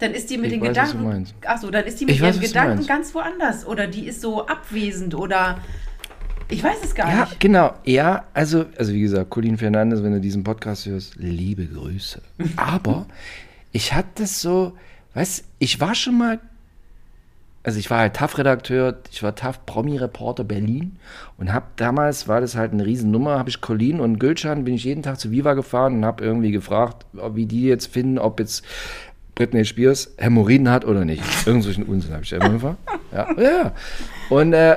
Dann 0.00 0.12
ist 0.12 0.28
die 0.30 0.36
mit 0.36 0.46
Ich 0.46 0.52
den 0.54 0.60
weiß, 0.62 0.68
Gedanken. 0.90 1.02
meinst. 1.04 1.34
Ach 1.46 1.58
so, 1.60 1.70
dann 1.70 1.84
ist 1.84 2.00
die 2.00 2.04
mit 2.06 2.14
Ich 2.16 2.20
ihren 2.20 2.34
weiß, 2.34 2.40
Gedanken 2.40 2.86
ganz 2.86 3.14
woanders. 3.14 3.66
Oder 3.66 3.86
die 3.86 4.06
ist 4.06 4.20
so 4.20 4.46
abwesend 4.46 5.14
oder. 5.14 5.58
Ich 6.50 6.62
weiß 6.62 6.76
es 6.84 6.94
gar 6.94 7.08
Ja, 7.08 7.20
nicht. 7.24 7.40
genau. 7.40 7.74
Ja, 7.84 8.24
also, 8.34 8.66
also 8.76 8.92
wie 8.92 9.00
gesagt, 9.00 9.30
Colin 9.30 9.56
Fernandes, 9.56 10.02
wenn 10.02 10.12
du 10.12 10.20
diesen 10.20 10.44
Podcast 10.44 10.84
hörst, 10.86 11.14
liebe 11.16 11.64
Grüße. 11.66 12.20
Aber 12.56 13.06
ich 13.72 13.94
hatte 13.94 14.08
das 14.22 14.40
so, 14.42 14.76
weißt 15.14 15.44
ich 15.58 15.80
war 15.80 15.94
schon 15.94 16.18
mal, 16.18 16.40
also 17.64 17.78
ich 17.78 17.90
war 17.90 17.98
halt 17.98 18.14
TAF-Redakteur, 18.14 18.98
ich 19.10 19.22
war 19.22 19.34
TAF-Promi-Reporter 19.34 20.44
Berlin 20.44 20.96
und 21.38 21.52
hab 21.52 21.76
damals, 21.78 22.28
war 22.28 22.42
das 22.42 22.56
halt 22.56 22.72
eine 22.72 22.84
Riesennummer, 22.84 23.38
habe 23.38 23.48
ich 23.48 23.62
Colin 23.62 24.00
und 24.00 24.18
Gülcan, 24.18 24.64
bin 24.64 24.74
ich 24.74 24.84
jeden 24.84 25.02
Tag 25.02 25.18
zu 25.18 25.30
Viva 25.30 25.54
gefahren 25.54 25.96
und 25.96 26.04
habe 26.04 26.22
irgendwie 26.22 26.52
gefragt, 26.52 27.06
wie 27.12 27.46
die 27.46 27.62
jetzt 27.62 27.86
finden, 27.86 28.18
ob 28.18 28.38
jetzt 28.38 28.64
Britney 29.34 29.64
Spears 29.64 30.12
Hämorrhoiden 30.18 30.68
hat 30.68 30.84
oder 30.84 31.04
nicht. 31.06 31.22
Irgend 31.46 31.64
solchen 31.64 31.84
Unsinn 31.84 32.12
habe 32.12 32.22
ich 32.22 32.32
immer 32.32 32.50
gefragt. 32.50 32.78
Ja, 33.12 33.40
ja. 33.40 33.72
Und 34.28 34.52
äh, 34.52 34.76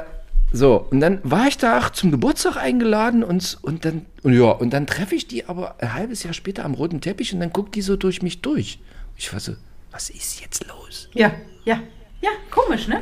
so, 0.53 0.87
und 0.89 1.01
dann 1.01 1.19
war 1.23 1.47
ich 1.47 1.57
da 1.57 1.79
auch 1.79 1.89
zum 1.89 2.09
Geburtstag 2.09 2.55
eingeladen 2.55 3.23
und, 3.23 3.57
und 3.61 3.83
dann, 3.83 4.05
und 4.23 4.33
ja, 4.33 4.49
und 4.51 4.71
dann 4.71 4.87
treffe 4.87 5.13
ich 5.13 5.27
die 5.27 5.45
aber 5.45 5.75
ein 5.81 5.93
halbes 5.93 6.23
Jahr 6.23 6.33
später 6.33 6.63
am 6.63 6.73
roten 6.73 7.01
Teppich 7.01 7.33
und 7.33 7.41
dann 7.41 7.51
guckt 7.51 7.75
die 7.75 7.81
so 7.81 7.97
durch 7.97 8.21
mich 8.21 8.41
durch. 8.41 8.79
Ich 9.17 9.31
war 9.33 9.41
so, 9.41 9.53
was 9.91 10.09
ist 10.09 10.39
jetzt 10.39 10.65
los? 10.67 11.09
Ja, 11.13 11.33
ja. 11.65 11.81
Ja, 12.27 12.31
komisch, 12.51 12.87
ne? 12.87 13.01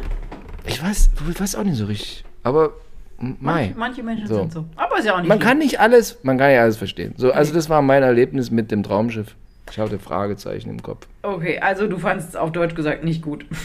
Ich 0.65 0.81
weiß, 0.83 1.09
ich 1.31 1.39
weiß 1.39 1.55
auch 1.55 1.63
nicht 1.63 1.77
so 1.77 1.85
richtig. 1.85 2.23
Aber 2.43 2.73
Mai. 3.17 3.73
Manche, 3.75 3.75
manche 3.79 4.03
Menschen 4.03 4.27
So. 4.27 4.35
sind 4.39 4.51
so. 4.51 4.65
Aber 4.75 4.97
ist 4.99 5.05
ja 5.05 5.13
auch 5.13 5.19
nicht 5.19 5.29
Man 5.29 5.37
schlimm. 5.39 5.47
kann 5.47 5.57
nicht 5.59 5.79
alles, 5.79 6.19
man 6.23 6.37
kann 6.37 6.49
nicht 6.49 6.59
alles 6.59 6.75
verstehen. 6.77 7.13
So, 7.17 7.31
also 7.31 7.53
das 7.53 7.69
war 7.69 7.81
mein 7.81 8.03
Erlebnis 8.03 8.51
mit 8.51 8.71
dem 8.71 8.83
Traumschiff. 8.83 9.35
Ich 9.71 9.79
hatte 9.79 9.97
Fragezeichen 9.99 10.69
im 10.69 10.83
Kopf. 10.83 11.07
Okay, 11.23 11.59
also 11.59 11.87
du 11.87 11.97
fandest 11.97 12.29
es 12.29 12.35
auf 12.35 12.51
Deutsch 12.51 12.75
gesagt 12.75 13.03
nicht 13.03 13.21
gut. 13.21 13.45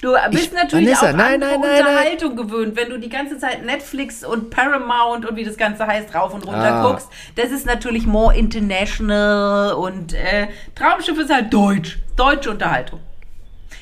Du 0.00 0.14
bist 0.32 0.46
Ich- 0.46 0.52
natürlich 0.52 0.86
Vanessa, 1.00 1.10
auch 1.10 1.16
nein, 1.16 1.38
nein, 1.38 1.60
nein, 1.60 1.60
nein. 1.60 1.78
Unterhaltung 1.86 2.34
gewöhnt, 2.36 2.74
wenn 2.74 2.88
du 2.90 2.98
die 2.98 3.08
ganze 3.08 3.38
Zeit 3.38 3.64
Netflix 3.64 4.24
und 4.24 4.50
Paramount 4.50 5.24
und 5.30 5.36
wie 5.36 5.44
das 5.44 5.56
Ganze 5.56 5.86
heißt 5.86 6.12
rauf 6.12 6.34
und 6.34 6.44
runter 6.44 6.74
Ah. 6.74 6.88
guckst. 6.88 7.08
Das 7.36 7.52
ist 7.52 7.66
natürlich 7.66 8.04
more 8.04 8.36
international 8.36 9.74
und 9.74 10.12
äh, 10.14 10.48
Traumschiff 10.74 11.16
ist 11.20 11.32
halt 11.32 11.54
deutsch. 11.54 12.00
Deutsche 12.16 12.50
Unterhaltung. 12.50 12.98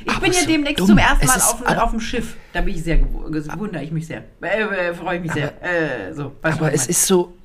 Ich 0.05 0.11
Aber 0.11 0.21
bin 0.21 0.33
ja 0.33 0.41
so 0.41 0.47
demnächst 0.47 0.81
dumm. 0.81 0.89
zum 0.89 0.99
ersten 0.99 1.27
Mal 1.27 1.37
auf, 1.37 1.59
dem- 1.59 1.67
aber- 1.67 1.85
auf 1.85 1.91
dem 1.91 2.01
Schiff. 2.01 2.37
Da 2.53 2.61
bin 2.63 2.75
ich 2.75 2.83
sehr 2.83 3.01
wundere 3.13 3.83
ich 3.85 3.91
mich 3.91 4.07
sehr. 4.07 4.25
Äh, 4.43 4.63
äh, 4.91 4.95
Freue 4.95 5.17
ich 5.17 5.23
mich 5.23 5.33
sehr. 5.33 5.53
Äh, 5.63 6.13
so, 6.15 6.33
Aber 6.43 6.73
es 6.73 6.87
ist 6.87 7.07
so, 7.07 7.37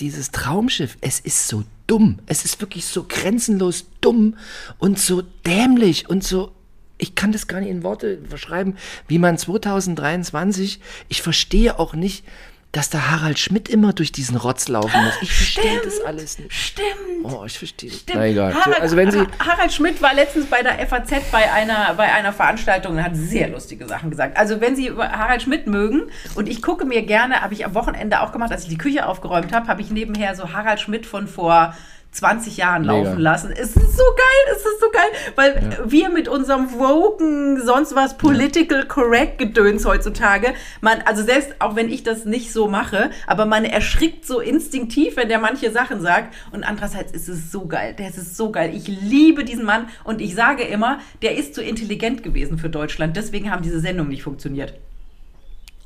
dieses 0.00 0.30
Traumschiff, 0.30 0.96
es 1.00 1.20
ist 1.20 1.48
so 1.48 1.64
dumm. 1.86 2.18
Es 2.26 2.44
ist 2.44 2.60
wirklich 2.60 2.86
so 2.86 3.04
grenzenlos 3.08 3.86
dumm 4.00 4.36
und 4.78 4.98
so 4.98 5.22
dämlich 5.46 6.08
und 6.08 6.22
so. 6.24 6.52
Ich 6.98 7.14
kann 7.14 7.30
das 7.32 7.46
gar 7.46 7.60
nicht 7.60 7.70
in 7.70 7.82
Worte 7.84 8.16
beschreiben, 8.16 8.76
wie 9.06 9.18
man 9.18 9.38
2023, 9.38 10.80
ich 11.08 11.22
verstehe 11.22 11.78
auch 11.78 11.94
nicht, 11.94 12.24
dass 12.72 12.90
der 12.90 13.10
Harald 13.10 13.38
Schmidt 13.38 13.68
immer 13.70 13.94
durch 13.94 14.12
diesen 14.12 14.36
Rotz 14.36 14.68
laufen 14.68 15.02
muss. 15.02 15.14
Ich 15.22 15.32
verstehe 15.32 15.80
das 15.82 16.00
alles 16.02 16.38
nicht. 16.38 16.52
Stimmt. 16.52 16.86
Oh, 17.24 17.42
ich 17.46 17.58
verstehe 17.58 17.88
das. 17.90 18.00
Stimmt. 18.00 18.18
Na 18.18 18.26
egal. 18.26 18.52
So, 18.52 18.60
Harald, 18.60 18.80
also 18.80 18.96
wenn 18.96 19.10
Sie, 19.10 19.20
Ha- 19.20 19.26
Harald 19.46 19.72
Schmidt 19.72 20.02
war 20.02 20.12
letztens 20.14 20.46
bei 20.46 20.62
der 20.62 20.86
FAZ 20.86 21.10
bei 21.32 21.50
einer, 21.50 21.94
bei 21.94 22.12
einer 22.12 22.32
Veranstaltung 22.32 22.96
und 22.96 23.02
hat 23.02 23.16
sehr 23.16 23.48
lustige 23.48 23.86
Sachen 23.88 24.10
gesagt. 24.10 24.36
Also 24.36 24.60
wenn 24.60 24.76
Sie 24.76 24.90
Harald 24.92 25.40
Schmidt 25.42 25.66
mögen 25.66 26.10
und 26.34 26.46
ich 26.48 26.60
gucke 26.60 26.84
mir 26.84 27.02
gerne, 27.02 27.40
habe 27.40 27.54
ich 27.54 27.64
am 27.64 27.74
Wochenende 27.74 28.20
auch 28.20 28.32
gemacht, 28.32 28.52
als 28.52 28.64
ich 28.64 28.68
die 28.68 28.78
Küche 28.78 29.06
aufgeräumt 29.06 29.52
habe, 29.52 29.66
habe 29.66 29.80
ich 29.80 29.90
nebenher 29.90 30.34
so 30.34 30.52
Harald 30.52 30.78
Schmidt 30.80 31.06
von 31.06 31.26
vor 31.26 31.74
20 32.10 32.56
Jahren 32.56 32.82
Mega. 32.82 32.94
laufen 32.94 33.20
lassen. 33.20 33.52
Es 33.52 33.76
ist 33.76 33.96
so 33.96 34.02
geil, 34.02 34.56
es 34.56 34.58
ist 34.58 34.80
so 34.80 34.90
geil, 34.90 35.10
weil 35.36 35.90
wir 35.90 36.08
mit 36.08 36.26
unserem 36.28 36.72
Woken, 36.72 37.60
sonst 37.64 37.94
was 37.94 38.16
political 38.16 38.86
correct 38.86 39.38
Gedöns 39.38 39.84
heutzutage, 39.84 40.54
man, 40.80 41.00
also 41.04 41.22
selbst 41.22 41.54
auch 41.60 41.76
wenn 41.76 41.88
ich 41.90 42.02
das 42.02 42.24
nicht 42.24 42.52
so 42.52 42.66
mache, 42.68 43.10
aber 43.26 43.46
man 43.46 43.64
erschrickt 43.64 44.26
so 44.26 44.40
instinktiv, 44.40 45.16
wenn 45.16 45.28
der 45.28 45.38
manche 45.38 45.70
Sachen 45.70 46.00
sagt 46.00 46.34
und 46.50 46.64
andererseits 46.64 47.12
ist 47.12 47.28
es 47.28 47.52
so 47.52 47.66
geil, 47.66 47.94
der 47.98 48.08
ist 48.08 48.36
so 48.36 48.50
geil. 48.50 48.72
Ich 48.74 48.88
liebe 48.88 49.44
diesen 49.44 49.64
Mann 49.64 49.88
und 50.04 50.20
ich 50.20 50.34
sage 50.34 50.62
immer, 50.62 50.98
der 51.22 51.36
ist 51.36 51.54
zu 51.54 51.62
intelligent 51.62 52.22
gewesen 52.22 52.58
für 52.58 52.70
Deutschland, 52.70 53.16
deswegen 53.16 53.50
haben 53.50 53.62
diese 53.62 53.80
Sendungen 53.80 54.10
nicht 54.10 54.22
funktioniert. 54.22 54.74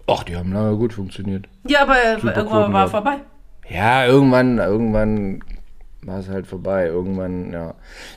ach, 0.07 0.25
die 0.25 0.37
haben 0.37 0.53
lange 0.53 0.77
gut 0.77 0.93
funktioniert. 0.93 1.49
Ja, 1.67 1.83
aber 1.83 1.97
Super 2.21 2.37
irgendwann 2.37 2.73
war 2.73 2.89
vorbei. 2.89 3.19
Ja, 3.69 4.07
irgendwann, 4.07 4.59
irgendwann 4.59 5.43
war 6.05 6.19
es 6.19 6.29
halt 6.29 6.47
vorbei. 6.47 6.87
Irgendwann, 6.87 7.53
ja. 7.53 7.75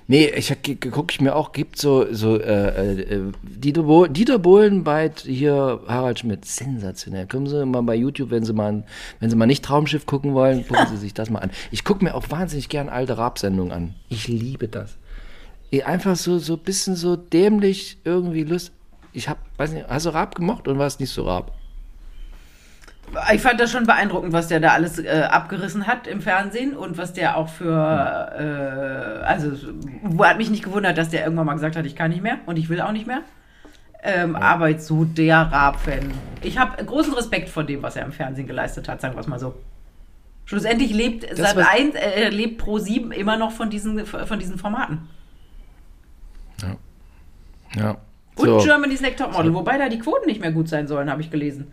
Nee, 0.07 0.27
ich 0.35 0.55
gucke 0.91 1.11
ich 1.11 1.21
mir 1.21 1.35
auch, 1.35 1.51
gibt 1.51 1.77
so, 1.77 2.11
so 2.11 2.39
äh, 2.39 3.01
äh, 3.01 3.31
Dieter, 3.43 3.83
Bo 3.83 4.07
Dieter 4.07 4.39
Bohlen 4.39 4.83
bei 4.83 5.11
hier 5.23 5.81
Harald 5.87 6.19
Schmidt. 6.19 6.45
Sensationell. 6.45 7.27
Kommen 7.27 7.47
Sie 7.47 7.65
mal 7.65 7.81
bei 7.83 7.95
YouTube, 7.95 8.31
wenn 8.31 8.43
Sie 8.43 8.53
mal, 8.53 8.83
wenn 9.19 9.29
Sie 9.29 9.35
mal 9.35 9.45
nicht 9.45 9.63
Traumschiff 9.63 10.05
gucken 10.05 10.33
wollen, 10.33 10.67
gucken 10.67 10.87
Sie 10.91 10.97
sich 10.97 11.13
das 11.13 11.29
mal 11.29 11.39
an. 11.39 11.51
Ich 11.71 11.83
gucke 11.83 12.03
mir 12.03 12.15
auch 12.15 12.29
wahnsinnig 12.29 12.69
gern 12.69 12.89
alte 12.89 13.17
Rap-Sendungen 13.17 13.71
an. 13.71 13.95
Ich 14.09 14.27
liebe 14.27 14.67
das. 14.67 14.97
Einfach 15.83 16.15
so, 16.15 16.39
so 16.39 16.55
bisschen 16.55 16.95
so 16.95 17.17
dämlich, 17.17 17.97
irgendwie 18.05 18.43
Lust. 18.43 18.71
Ich 19.11 19.27
hab, 19.27 19.39
weiß 19.57 19.73
nicht, 19.73 19.87
hast 19.89 20.05
du 20.05 20.13
Rap 20.13 20.33
gemocht 20.33 20.69
und 20.69 20.79
war 20.79 20.87
es 20.87 20.99
nicht 20.99 21.09
so 21.09 21.29
Rap? 21.29 21.51
Ich 23.33 23.41
fand 23.41 23.59
das 23.61 23.71
schon 23.71 23.85
beeindruckend, 23.85 24.33
was 24.33 24.47
der 24.49 24.59
da 24.59 24.69
alles 24.69 24.99
äh, 24.99 25.27
abgerissen 25.29 25.87
hat 25.87 26.05
im 26.07 26.21
Fernsehen 26.21 26.75
und 26.75 26.97
was 26.97 27.13
der 27.13 27.37
auch 27.37 27.47
für, 27.47 27.71
äh, 27.71 29.25
also 29.25 29.51
wo- 30.03 30.25
hat 30.25 30.37
mich 30.37 30.49
nicht 30.49 30.63
gewundert, 30.63 30.97
dass 30.97 31.09
der 31.09 31.23
irgendwann 31.23 31.45
mal 31.45 31.53
gesagt 31.53 31.75
hat, 31.77 31.85
ich 31.85 31.95
kann 31.95 32.11
nicht 32.11 32.21
mehr 32.23 32.39
und 32.45 32.57
ich 32.57 32.67
will 32.67 32.81
auch 32.81 32.91
nicht 32.91 33.07
mehr. 33.07 33.21
Ähm, 34.03 34.35
Aber 34.35 34.67
jetzt 34.69 34.85
so 34.87 35.05
der 35.05 35.37
Raab-Fan. 35.37 36.11
Ich 36.41 36.57
habe 36.57 36.83
großen 36.83 37.13
Respekt 37.13 37.49
vor 37.49 37.63
dem, 37.63 37.81
was 37.81 37.95
er 37.95 38.05
im 38.05 38.11
Fernsehen 38.11 38.47
geleistet 38.47 38.87
hat, 38.89 39.01
sagen 39.01 39.15
wir 39.15 39.21
es 39.21 39.27
mal 39.27 39.39
so. 39.39 39.55
Schlussendlich 40.45 40.93
lebt 40.93 41.25
seit 41.35 41.55
was- 41.55 41.67
eins, 41.67 41.95
äh, 41.95 42.29
lebt 42.29 42.57
Pro 42.59 42.77
7 42.79 43.11
immer 43.11 43.37
noch 43.37 43.51
von 43.51 43.69
diesen, 43.69 44.05
von 44.05 44.37
diesen 44.39 44.57
Formaten. 44.59 45.07
Ja. 47.75 47.97
Und 48.35 48.45
So. 48.47 48.57
Germany's 48.59 49.01
Next 49.01 49.19
Topmodel, 49.19 49.53
wobei 49.53 49.77
da 49.77 49.89
die 49.89 49.99
Quoten 49.99 50.27
nicht 50.27 50.41
mehr 50.41 50.51
gut 50.51 50.67
sein 50.69 50.87
sollen, 50.87 51.09
habe 51.09 51.21
ich 51.21 51.31
gelesen. 51.31 51.71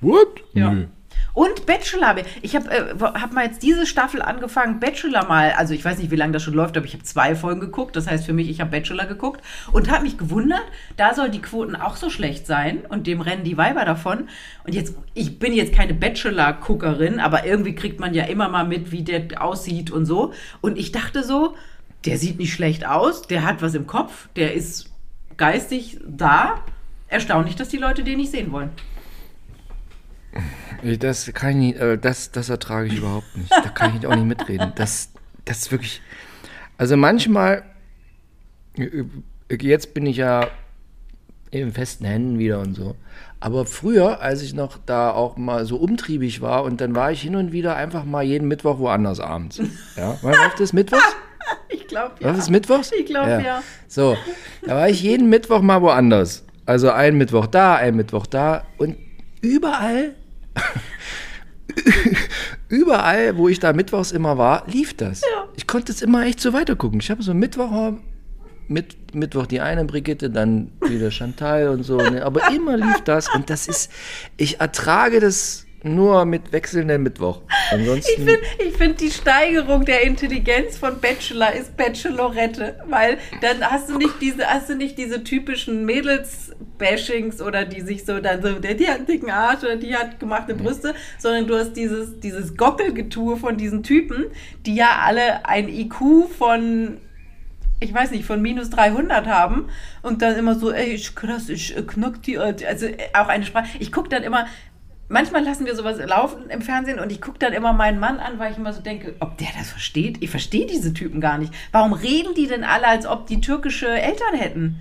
What? 0.00 0.42
Ja. 0.54 0.70
Nö. 0.70 0.86
Und 1.34 1.66
Bachelor. 1.66 2.16
Ich 2.42 2.56
habe 2.56 2.68
äh, 2.68 2.94
hab 2.98 3.32
mal 3.32 3.46
jetzt 3.46 3.62
diese 3.62 3.86
Staffel 3.86 4.22
angefangen, 4.22 4.80
Bachelor 4.80 5.24
mal, 5.26 5.52
also 5.52 5.72
ich 5.72 5.84
weiß 5.84 5.98
nicht, 5.98 6.10
wie 6.10 6.16
lange 6.16 6.32
das 6.32 6.42
schon 6.42 6.54
läuft, 6.54 6.76
aber 6.76 6.86
ich 6.86 6.94
habe 6.94 7.04
zwei 7.04 7.36
Folgen 7.36 7.60
geguckt. 7.60 7.94
Das 7.94 8.08
heißt 8.08 8.26
für 8.26 8.32
mich, 8.32 8.48
ich 8.48 8.60
habe 8.60 8.72
Bachelor 8.72 9.06
geguckt 9.06 9.40
und 9.70 9.88
habe 9.88 10.02
mich 10.02 10.18
gewundert, 10.18 10.64
da 10.96 11.14
soll 11.14 11.30
die 11.30 11.40
Quoten 11.40 11.76
auch 11.76 11.94
so 11.94 12.10
schlecht 12.10 12.46
sein 12.46 12.80
und 12.88 13.06
dem 13.06 13.20
rennen 13.20 13.44
die 13.44 13.56
Weiber 13.56 13.84
davon. 13.84 14.28
Und 14.64 14.74
jetzt, 14.74 14.96
ich 15.14 15.38
bin 15.38 15.52
jetzt 15.52 15.72
keine 15.72 15.94
Bachelor-Guckerin, 15.94 17.20
aber 17.20 17.46
irgendwie 17.46 17.74
kriegt 17.74 18.00
man 18.00 18.14
ja 18.14 18.24
immer 18.24 18.48
mal 18.48 18.66
mit, 18.66 18.90
wie 18.90 19.02
der 19.02 19.40
aussieht 19.40 19.92
und 19.92 20.06
so. 20.06 20.32
Und 20.60 20.76
ich 20.76 20.90
dachte 20.90 21.22
so, 21.22 21.54
der 22.04 22.18
sieht 22.18 22.38
nicht 22.38 22.52
schlecht 22.52 22.84
aus, 22.84 23.22
der 23.22 23.44
hat 23.44 23.62
was 23.62 23.74
im 23.74 23.86
Kopf, 23.86 24.28
der 24.34 24.54
ist 24.54 24.90
geistig 25.36 26.00
da. 26.04 26.64
Erstaunlich, 27.06 27.54
dass 27.54 27.68
die 27.68 27.78
Leute 27.78 28.02
den 28.02 28.18
nicht 28.18 28.32
sehen 28.32 28.50
wollen. 28.52 28.70
Ich- 30.82 30.98
Das 30.98 31.30
kann 31.34 31.50
ich 31.50 31.56
nicht, 31.56 31.76
äh, 31.78 31.98
das, 31.98 32.30
das 32.30 32.48
ertrage 32.48 32.88
ich 32.88 32.98
überhaupt 32.98 33.36
nicht. 33.36 33.50
Da 33.50 33.68
kann 33.70 33.96
ich 33.98 34.06
auch 34.06 34.14
nicht 34.14 34.26
mitreden. 34.26 34.72
Das, 34.76 35.10
das 35.44 35.58
ist 35.58 35.72
wirklich. 35.72 36.00
Also 36.76 36.96
manchmal, 36.96 37.64
äh, 38.76 39.04
jetzt 39.60 39.94
bin 39.94 40.06
ich 40.06 40.18
ja 40.18 40.46
in 41.50 41.72
festen 41.72 42.04
Händen 42.04 42.38
wieder 42.38 42.60
und 42.60 42.74
so. 42.74 42.94
Aber 43.40 43.64
früher, 43.66 44.20
als 44.20 44.42
ich 44.42 44.52
noch 44.54 44.78
da 44.84 45.10
auch 45.12 45.36
mal 45.36 45.64
so 45.64 45.76
umtriebig 45.76 46.40
war 46.40 46.64
und 46.64 46.80
dann 46.80 46.94
war 46.94 47.10
ich 47.12 47.22
hin 47.22 47.36
und 47.36 47.52
wieder 47.52 47.74
einfach 47.76 48.04
mal 48.04 48.22
jeden 48.22 48.48
Mittwoch 48.48 48.78
woanders 48.78 49.20
abends. 49.20 49.60
Ja, 49.96 50.18
wann 50.22 50.32
läuft 50.44 50.60
das 50.60 50.72
Mittwochs? 50.72 51.16
Ich 51.70 51.86
glaube, 51.86 52.14
ja. 52.20 52.26
Läuft 52.28 52.38
das 52.40 52.50
Mittwochs? 52.50 52.92
Ich 52.92 53.06
glaub, 53.06 53.26
ja. 53.26 53.62
So, 53.86 54.16
da 54.66 54.74
war 54.76 54.88
ich 54.88 55.02
jeden 55.02 55.28
Mittwoch 55.30 55.62
mal 55.62 55.80
woanders. 55.82 56.44
Also 56.66 56.90
ein 56.90 57.16
Mittwoch 57.16 57.46
da, 57.46 57.76
ein 57.76 57.96
Mittwoch 57.96 58.26
da 58.26 58.64
und 58.76 58.96
überall, 59.40 60.14
überall, 62.68 63.36
wo 63.36 63.48
ich 63.48 63.60
da 63.60 63.72
mittwochs 63.72 64.12
immer 64.12 64.38
war, 64.38 64.64
lief 64.66 64.96
das. 64.96 65.22
Ich 65.56 65.66
konnte 65.66 65.92
es 65.92 66.02
immer 66.02 66.24
echt 66.24 66.40
so 66.40 66.52
weitergucken. 66.52 67.00
Ich 67.00 67.10
habe 67.10 67.22
so 67.22 67.34
Mittwoch, 67.34 67.92
mit, 68.68 69.14
Mittwoch 69.14 69.46
die 69.46 69.60
eine 69.60 69.84
Brigitte, 69.84 70.30
dann 70.30 70.72
wieder 70.80 71.10
Chantal 71.10 71.68
und 71.68 71.82
so. 71.82 71.96
Ne? 71.96 72.24
Aber 72.24 72.50
immer 72.52 72.76
lief 72.76 73.00
das 73.04 73.32
und 73.34 73.50
das 73.50 73.66
ist, 73.66 73.90
ich 74.36 74.60
ertrage 74.60 75.20
das 75.20 75.66
nur 75.82 76.24
mit 76.24 76.52
wechselndem 76.52 77.04
Mittwoch. 77.04 77.42
Ich 77.48 77.72
Ansonsten. 77.72 78.16
finde 78.16 78.40
ich 78.58 78.76
find 78.76 79.00
die 79.00 79.10
Steigerung 79.10 79.84
der 79.84 80.02
Intelligenz 80.02 80.76
von 80.76 81.00
Bachelor 81.00 81.52
ist 81.52 81.76
Bachelorette, 81.76 82.80
weil 82.88 83.18
dann 83.40 83.62
hast 83.62 83.88
du 83.88 83.96
nicht 83.96 84.14
diese, 84.20 84.46
hast 84.46 84.68
du 84.68 84.74
nicht 84.74 84.98
diese 84.98 85.22
typischen 85.22 85.84
Mädels-Bashings 85.84 87.40
oder 87.40 87.64
die 87.64 87.80
sich 87.82 88.04
so 88.04 88.18
dann 88.20 88.42
so, 88.42 88.52
der, 88.54 88.74
die 88.74 88.88
hat 88.88 88.96
einen 88.96 89.06
dicken 89.06 89.30
Arsch 89.30 89.62
oder 89.62 89.76
die 89.76 89.94
hat 89.94 90.18
gemachte 90.18 90.54
Brüste, 90.54 90.94
sondern 91.18 91.46
du 91.46 91.56
hast 91.56 91.74
dieses, 91.74 92.18
dieses 92.20 92.56
Gockelgetue 92.56 93.36
von 93.36 93.56
diesen 93.56 93.82
Typen, 93.82 94.26
die 94.66 94.74
ja 94.74 95.02
alle 95.04 95.46
ein 95.46 95.68
IQ 95.68 96.28
von 96.36 96.98
ich 97.80 97.94
weiß 97.94 98.10
nicht, 98.10 98.24
von 98.24 98.42
minus 98.42 98.70
300 98.70 99.26
haben 99.26 99.68
und 100.02 100.20
dann 100.22 100.36
immer 100.36 100.56
so, 100.56 100.72
ey, 100.72 100.94
ich 100.94 101.14
krass, 101.14 101.48
ich 101.48 101.76
äh, 101.76 101.82
knack 101.82 102.22
die, 102.22 102.38
Alte. 102.38 102.66
also 102.66 102.86
äh, 102.86 102.96
auch 103.14 103.28
eine 103.28 103.44
Sprache. 103.44 103.68
Ich 103.78 103.92
gucke 103.92 104.08
dann 104.08 104.24
immer, 104.24 104.46
manchmal 105.08 105.44
lassen 105.44 105.66
wir 105.66 105.74
sowas 105.74 105.98
laufen 105.98 106.50
im 106.50 106.62
Fernsehen 106.62 106.98
und 106.98 107.10
ich 107.10 107.20
gucke 107.20 107.38
dann 107.38 107.52
immer 107.52 107.72
meinen 107.72 107.98
Mann 107.98 108.18
an, 108.20 108.38
weil 108.38 108.52
ich 108.52 108.58
immer 108.58 108.72
so 108.72 108.82
denke, 108.82 109.14
ob 109.20 109.38
der 109.38 109.48
das 109.58 109.70
versteht. 109.70 110.22
Ich 110.22 110.30
verstehe 110.30 110.66
diese 110.66 110.92
Typen 110.94 111.20
gar 111.20 111.38
nicht. 111.38 111.52
Warum 111.72 111.92
reden 111.92 112.34
die 112.34 112.46
denn 112.46 112.64
alle, 112.64 112.86
als 112.86 113.06
ob 113.06 113.26
die 113.26 113.40
türkische 113.40 113.88
Eltern 113.88 114.34
hätten? 114.34 114.80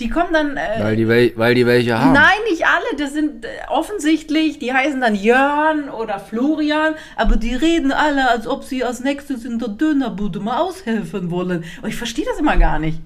Die 0.00 0.10
kommen 0.10 0.32
dann. 0.32 0.56
Äh, 0.58 0.82
Weil 0.82 0.96
die, 0.96 1.08
weil 1.08 1.54
die 1.54 1.64
welche 1.64 1.98
haben. 1.98 2.12
Nein, 2.12 2.36
nicht 2.50 2.66
alle. 2.66 2.98
Das 2.98 3.14
sind 3.14 3.46
äh, 3.46 3.48
offensichtlich, 3.68 4.58
die 4.58 4.72
heißen 4.72 5.00
dann 5.00 5.14
Jörn 5.14 5.88
oder 5.88 6.18
Florian, 6.18 6.94
aber 7.16 7.36
die 7.36 7.54
reden 7.54 7.92
alle, 7.92 8.28
als 8.28 8.46
ob 8.46 8.62
sie 8.64 8.84
als 8.84 9.00
nächstes 9.00 9.46
in 9.46 9.58
der 9.58 9.68
Dönerbude 9.68 10.38
mal 10.40 10.58
aushelfen 10.58 11.30
wollen. 11.30 11.64
Und 11.80 11.88
ich 11.88 11.96
verstehe 11.96 12.26
das 12.26 12.38
immer 12.38 12.58
gar 12.58 12.78
nicht. 12.78 13.00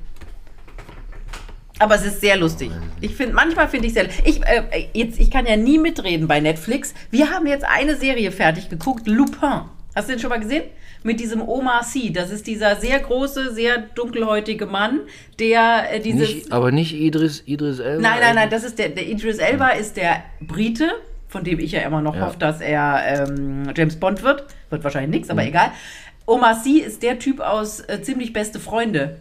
Aber 1.80 1.94
es 1.96 2.04
ist 2.04 2.20
sehr 2.20 2.36
lustig. 2.36 2.70
Ich 3.00 3.14
finde, 3.16 3.34
manchmal 3.34 3.66
finde 3.66 3.86
ich 3.88 3.94
sehr. 3.94 4.06
Ich, 4.24 4.40
äh, 4.44 4.86
jetzt, 4.92 5.18
ich 5.18 5.30
kann 5.30 5.46
ja 5.46 5.56
nie 5.56 5.78
mitreden 5.78 6.28
bei 6.28 6.38
Netflix. 6.38 6.94
Wir 7.10 7.30
haben 7.30 7.46
jetzt 7.46 7.64
eine 7.64 7.96
Serie 7.96 8.30
fertig 8.30 8.68
geguckt, 8.68 9.06
Lupin. 9.08 9.62
Hast 9.96 10.08
du 10.08 10.12
den 10.12 10.20
schon 10.20 10.30
mal 10.30 10.38
gesehen? 10.40 10.64
Mit 11.02 11.18
diesem 11.18 11.40
Omar 11.40 11.82
Sy. 11.82 12.12
Das 12.12 12.30
ist 12.30 12.46
dieser 12.46 12.76
sehr 12.76 13.00
große, 13.00 13.54
sehr 13.54 13.78
dunkelhäutige 13.78 14.66
Mann, 14.66 15.00
der 15.38 15.84
äh, 15.94 16.00
dieses. 16.00 16.28
Nicht, 16.34 16.52
aber 16.52 16.70
nicht 16.70 16.92
Idris, 16.94 17.42
Idris 17.46 17.78
Elba. 17.78 18.02
Nein, 18.02 18.18
nein, 18.20 18.34
nein, 18.34 18.50
das 18.50 18.62
ist 18.64 18.78
der, 18.78 18.90
der 18.90 19.08
Idris 19.08 19.38
Elba 19.38 19.70
ist 19.70 19.96
der 19.96 20.22
Brite, 20.40 20.90
von 21.28 21.42
dem 21.44 21.58
ich 21.58 21.72
ja 21.72 21.80
immer 21.80 22.02
noch 22.02 22.14
Ja. 22.14 22.26
hoffe, 22.26 22.38
dass 22.38 22.60
er 22.60 23.26
ähm, 23.26 23.70
James 23.74 23.96
Bond 23.96 24.22
wird. 24.22 24.44
Wird 24.68 24.84
wahrscheinlich 24.84 25.10
nichts, 25.10 25.28
Mhm. 25.28 25.38
aber 25.38 25.48
egal. 25.48 25.70
Omar 26.26 26.54
Sy 26.62 26.80
ist 26.80 27.02
der 27.02 27.18
Typ 27.18 27.40
aus 27.40 27.80
äh, 27.80 28.02
ziemlich 28.02 28.34
beste 28.34 28.60
Freunde. 28.60 29.16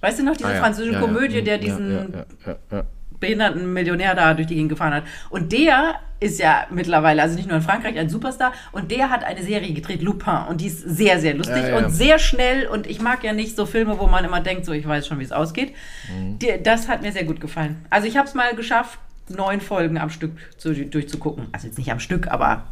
Weißt 0.00 0.18
du 0.18 0.24
noch, 0.24 0.36
diese 0.36 0.48
Ah, 0.48 0.54
ja. 0.54 0.60
französische 0.60 0.94
Ja. 0.94 1.00
Komödie, 1.00 1.40
Mhm. 1.40 1.44
der 1.44 1.54
Ja, 1.56 1.60
diesen 1.60 2.12
ja, 2.46 2.56
ja. 2.72 2.84
behinderten 3.18 3.72
Millionär 3.72 4.14
da 4.14 4.32
durch 4.34 4.46
die 4.48 4.54
Gegend 4.54 4.70
gefahren 4.70 4.94
hat. 4.94 5.04
Und 5.28 5.52
der 5.52 5.96
ist 6.20 6.38
ja 6.38 6.66
mittlerweile, 6.70 7.22
also 7.22 7.34
nicht 7.34 7.48
nur 7.48 7.56
in 7.56 7.62
Frankreich, 7.62 7.98
ein 7.98 8.08
Superstar. 8.10 8.52
Und 8.72 8.90
der 8.90 9.10
hat 9.10 9.24
eine 9.24 9.42
Serie 9.42 9.72
gedreht, 9.72 10.02
Lupin. 10.02 10.46
Und 10.48 10.60
die 10.60 10.66
ist 10.66 10.80
sehr, 10.80 11.18
sehr 11.18 11.34
lustig 11.34 11.72
und 11.74 11.90
sehr 11.90 12.18
schnell. 12.18 12.66
Und 12.66 12.86
ich 12.86 13.00
mag 13.00 13.22
ja 13.24 13.32
nicht 13.32 13.56
so 13.56 13.64
Filme, 13.66 13.98
wo 13.98 14.06
man 14.06 14.24
immer 14.24 14.40
denkt, 14.40 14.64
so, 14.66 14.72
ich 14.72 14.86
weiß 14.86 15.06
schon, 15.06 15.18
wie 15.18 15.24
es 15.24 15.32
ausgeht. 15.32 15.74
Mhm. 16.14 16.38
Das 16.62 16.88
hat 16.88 17.02
mir 17.02 17.12
sehr 17.12 17.24
gut 17.24 17.40
gefallen. 17.40 17.84
Also 17.90 18.06
ich 18.06 18.16
habe 18.16 18.26
es 18.28 18.34
mal 18.34 18.54
geschafft, 18.54 18.98
neun 19.28 19.60
Folgen 19.60 19.96
am 19.98 20.10
Stück 20.10 20.32
zu, 20.58 20.74
durchzugucken. 20.74 21.46
Also 21.52 21.66
jetzt 21.68 21.78
nicht 21.78 21.90
am 21.92 22.00
Stück, 22.00 22.28
aber 22.28 22.64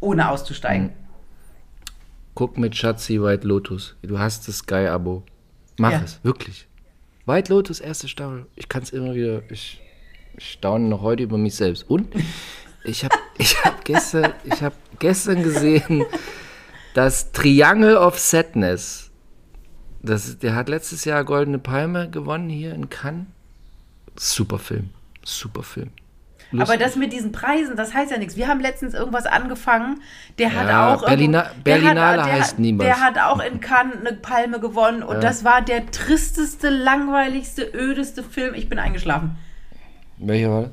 ohne 0.00 0.28
auszusteigen. 0.30 0.86
Mhm. 0.86 0.92
Guck 2.34 2.56
mit 2.56 2.76
Schatzi 2.76 3.20
White 3.20 3.46
Lotus. 3.46 3.96
Du 4.02 4.18
hast 4.18 4.46
das 4.48 4.58
Sky-Abo. 4.58 5.24
Mach 5.78 5.92
Ja. 5.92 6.02
es, 6.04 6.20
wirklich. 6.22 6.66
White 7.26 7.52
Lotus, 7.52 7.80
erste 7.80 8.08
Staffel. 8.08 8.46
Ich 8.56 8.68
kann 8.68 8.82
es 8.82 8.90
immer 8.90 9.14
wieder. 9.14 9.42
Ich, 9.50 9.80
ich 10.36 10.50
staune 10.52 10.88
noch 10.88 11.02
heute 11.02 11.22
über 11.22 11.38
mich 11.38 11.54
selbst. 11.54 11.88
Und 11.88 12.14
ich 12.84 13.04
habe 13.04 13.14
ich 13.38 13.64
hab 13.64 13.84
gestern, 13.84 14.32
ich 14.44 14.62
hab 14.62 14.74
gestern 14.98 15.42
gesehen, 15.42 16.04
das 16.94 17.32
Triangle 17.32 17.96
of 17.96 18.18
Sadness. 18.18 19.10
Das, 20.02 20.38
der 20.38 20.54
hat 20.54 20.68
letztes 20.68 21.04
Jahr 21.04 21.24
Goldene 21.24 21.58
Palme 21.58 22.08
gewonnen 22.10 22.48
hier 22.48 22.72
in 22.74 22.88
Cannes. 22.88 23.26
Super 24.16 24.58
Film. 24.58 24.90
Super 25.24 25.62
Film. 25.62 25.90
Aber 26.56 26.76
das 26.78 26.96
mit 26.96 27.12
diesen 27.12 27.30
Preisen, 27.30 27.76
das 27.76 27.92
heißt 27.92 28.10
ja 28.10 28.16
nichts. 28.18 28.36
Wir 28.36 28.48
haben 28.48 28.60
letztens 28.60 28.94
irgendwas 28.94 29.26
angefangen. 29.26 30.00
Der 30.38 30.54
hat 30.54 30.68
Ja, 30.68 30.94
auch. 30.94 31.04
Berlina- 31.04 31.42
irgendwo- 31.42 31.62
der 31.64 31.72
Berlinale 31.74 32.22
der 32.22 32.32
heißt 32.32 32.58
was. 32.58 32.86
Der 32.86 33.00
hat 33.00 33.18
auch 33.18 33.40
in 33.40 33.60
Cannes 33.60 33.96
eine 34.00 34.14
Palme 34.16 34.58
gewonnen 34.58 35.02
und 35.02 35.22
das 35.22 35.44
war 35.44 35.60
der 35.62 35.86
tristeste, 35.90 36.70
langweiligste, 36.70 37.62
ödeste 37.74 38.22
Film. 38.22 38.54
Ich 38.54 38.68
bin 38.68 38.78
eingeschlafen. 38.78 39.36
Welcher 40.16 40.50
war 40.50 40.62
das? 40.62 40.70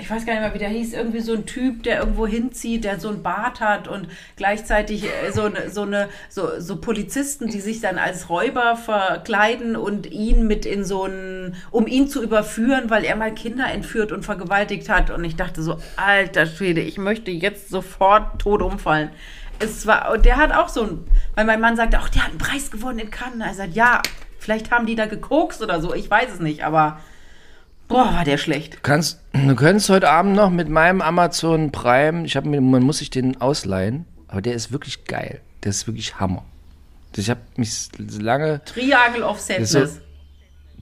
Ich 0.00 0.10
weiß 0.10 0.24
gar 0.24 0.32
nicht 0.32 0.42
mehr, 0.42 0.54
wie 0.54 0.58
der 0.58 0.68
hieß. 0.70 0.94
Irgendwie 0.94 1.20
so 1.20 1.34
ein 1.34 1.44
Typ, 1.44 1.82
der 1.82 2.00
irgendwo 2.00 2.26
hinzieht, 2.26 2.84
der 2.84 2.98
so 2.98 3.08
einen 3.08 3.22
Bart 3.22 3.60
hat 3.60 3.86
und 3.86 4.08
gleichzeitig 4.36 5.04
äh, 5.04 5.30
so, 5.30 5.42
eine, 5.42 5.70
so, 5.70 5.82
eine, 5.82 6.08
so, 6.30 6.58
so 6.58 6.76
Polizisten, 6.76 7.48
die 7.48 7.60
sich 7.60 7.80
dann 7.80 7.98
als 7.98 8.30
Räuber 8.30 8.76
verkleiden 8.76 9.76
und 9.76 10.10
ihn 10.10 10.46
mit 10.46 10.64
in 10.64 10.84
so 10.84 11.04
einen, 11.04 11.54
um 11.70 11.86
ihn 11.86 12.08
zu 12.08 12.22
überführen, 12.22 12.88
weil 12.88 13.04
er 13.04 13.14
mal 13.16 13.34
Kinder 13.34 13.66
entführt 13.66 14.10
und 14.10 14.24
vergewaltigt 14.24 14.88
hat. 14.88 15.10
Und 15.10 15.22
ich 15.24 15.36
dachte 15.36 15.62
so, 15.62 15.78
alter 15.96 16.46
Schwede, 16.46 16.80
ich 16.80 16.96
möchte 16.96 17.30
jetzt 17.30 17.68
sofort 17.68 18.40
tot 18.40 18.62
umfallen. 18.62 19.10
Es 19.58 19.86
war, 19.86 20.10
und 20.12 20.24
der 20.24 20.38
hat 20.38 20.52
auch 20.52 20.70
so 20.70 20.82
ein, 20.82 21.04
weil 21.34 21.44
mein 21.44 21.60
Mann 21.60 21.76
sagte, 21.76 21.98
ach, 22.00 22.08
der 22.08 22.22
hat 22.22 22.30
einen 22.30 22.38
Preis 22.38 22.70
gewonnen 22.70 22.98
in 22.98 23.10
Cannes. 23.10 23.46
Er 23.46 23.54
sagt, 23.54 23.74
ja, 23.74 24.00
vielleicht 24.38 24.70
haben 24.70 24.86
die 24.86 24.94
da 24.94 25.04
gekokst 25.04 25.62
oder 25.62 25.82
so, 25.82 25.92
ich 25.92 26.10
weiß 26.10 26.32
es 26.32 26.40
nicht, 26.40 26.64
aber 26.64 27.00
boah, 27.90 28.14
war 28.14 28.24
der 28.24 28.38
schlecht. 28.38 28.82
Kannst, 28.82 29.20
du 29.34 29.54
könntest 29.54 29.90
heute 29.90 30.08
Abend 30.08 30.34
noch 30.34 30.48
mit 30.48 30.68
meinem 30.70 31.02
Amazon 31.02 31.70
Prime, 31.70 32.24
ich 32.24 32.36
habe 32.36 32.48
mir, 32.48 32.60
man 32.62 32.82
muss 32.82 32.98
sich 32.98 33.10
den 33.10 33.40
ausleihen, 33.40 34.06
aber 34.28 34.40
der 34.40 34.54
ist 34.54 34.72
wirklich 34.72 35.04
geil. 35.04 35.40
Der 35.64 35.70
ist 35.70 35.86
wirklich 35.86 36.18
Hammer. 36.18 36.44
Ich 37.16 37.28
habe 37.28 37.40
mich 37.56 37.88
lange 37.98 38.62
Triangle 38.64 39.24
of 39.24 39.38
Sadness. 39.40 39.72
so- 39.72 39.86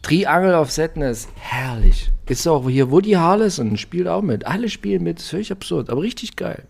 Triangle 0.03 0.55
of 0.57 0.71
Sadness, 0.71 1.27
herrlich. 1.41 2.13
Ist 2.27 2.47
auch 2.47 2.69
hier 2.69 2.91
Woody 2.93 3.13
Harrelson 3.13 3.77
spielt 3.77 4.07
auch 4.07 4.23
mit. 4.23 4.47
Alle 4.47 4.69
spielen 4.69 5.03
mit, 5.03 5.19
ist 5.19 5.31
völlig 5.31 5.51
absurd, 5.51 5.91
aber 5.91 6.03
richtig 6.03 6.37
geil. 6.37 6.63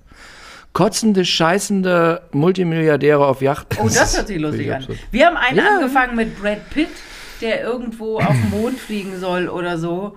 Kotzende, 0.72 1.24
scheißende 1.24 2.22
Multimilliardäre 2.32 3.26
auf 3.26 3.42
Yachten. 3.42 3.78
Oh, 3.82 3.88
das 3.88 4.16
hört 4.16 4.28
sich 4.28 4.38
lustig 4.38 4.68
an. 4.70 4.76
absurd. 4.82 4.98
Wir 5.10 5.26
haben 5.26 5.36
einen 5.36 5.58
Ja. 5.58 5.64
angefangen 5.76 6.14
mit 6.16 6.40
Brad 6.40 6.70
Pitt, 6.70 6.88
der 7.40 7.62
irgendwo 7.62 8.18
auf 8.18 8.28
den 8.30 8.50
Mond 8.50 8.78
fliegen 8.78 9.18
soll 9.18 9.48
oder 9.48 9.76
so. 9.78 10.16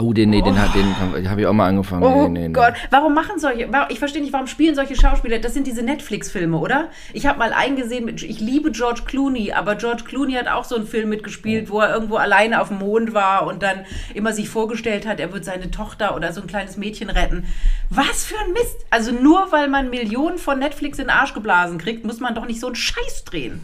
Oh, 0.00 0.12
den, 0.12 0.30
nee, 0.30 0.40
den, 0.42 0.56
hat- 0.56 0.74
den 0.74 1.28
habe 1.28 1.40
ich 1.40 1.46
auch 1.46 1.52
mal 1.52 1.66
angefangen. 1.66 2.02
Oh 2.04 2.22
nee, 2.28 2.40
nee, 2.40 2.48
nee. 2.48 2.52
Gott, 2.54 2.74
warum 2.90 3.14
machen 3.14 3.38
solche, 3.38 3.68
ich 3.88 3.98
verstehe 3.98 4.22
nicht, 4.22 4.32
warum 4.32 4.46
spielen 4.46 4.74
solche 4.76 4.94
Schauspieler, 4.94 5.38
das 5.40 5.54
sind 5.54 5.66
diese 5.66 5.82
Netflix-Filme, 5.82 6.56
oder? 6.56 6.88
Ich 7.12 7.26
habe 7.26 7.38
mal 7.38 7.52
eingesehen, 7.52 8.08
ich 8.08 8.38
liebe 8.38 8.70
George 8.70 9.02
Clooney, 9.06 9.52
aber 9.52 9.74
George 9.74 10.04
Clooney 10.04 10.34
hat 10.34 10.46
auch 10.46 10.64
so 10.64 10.76
einen 10.76 10.86
Film 10.86 11.08
mitgespielt, 11.08 11.68
wo 11.70 11.80
er 11.80 11.92
irgendwo 11.92 12.16
alleine 12.16 12.60
auf 12.60 12.68
dem 12.68 12.78
Mond 12.78 13.12
war 13.12 13.46
und 13.46 13.62
dann 13.62 13.84
immer 14.14 14.32
sich 14.32 14.48
vorgestellt 14.48 15.06
hat, 15.06 15.18
er 15.18 15.32
wird 15.32 15.44
seine 15.44 15.70
Tochter 15.70 16.14
oder 16.14 16.32
so 16.32 16.40
ein 16.42 16.46
kleines 16.46 16.76
Mädchen 16.76 17.10
retten. 17.10 17.46
Was 17.90 18.24
für 18.24 18.38
ein 18.38 18.52
Mist! 18.52 18.76
Also 18.90 19.10
nur 19.10 19.50
weil 19.50 19.68
man 19.68 19.90
Millionen 19.90 20.38
von 20.38 20.58
Netflix 20.60 20.98
in 20.98 21.06
den 21.06 21.10
Arsch 21.10 21.34
geblasen 21.34 21.78
kriegt, 21.78 22.04
muss 22.04 22.20
man 22.20 22.34
doch 22.34 22.46
nicht 22.46 22.60
so 22.60 22.66
einen 22.68 22.76
Scheiß 22.76 23.24
drehen. 23.24 23.60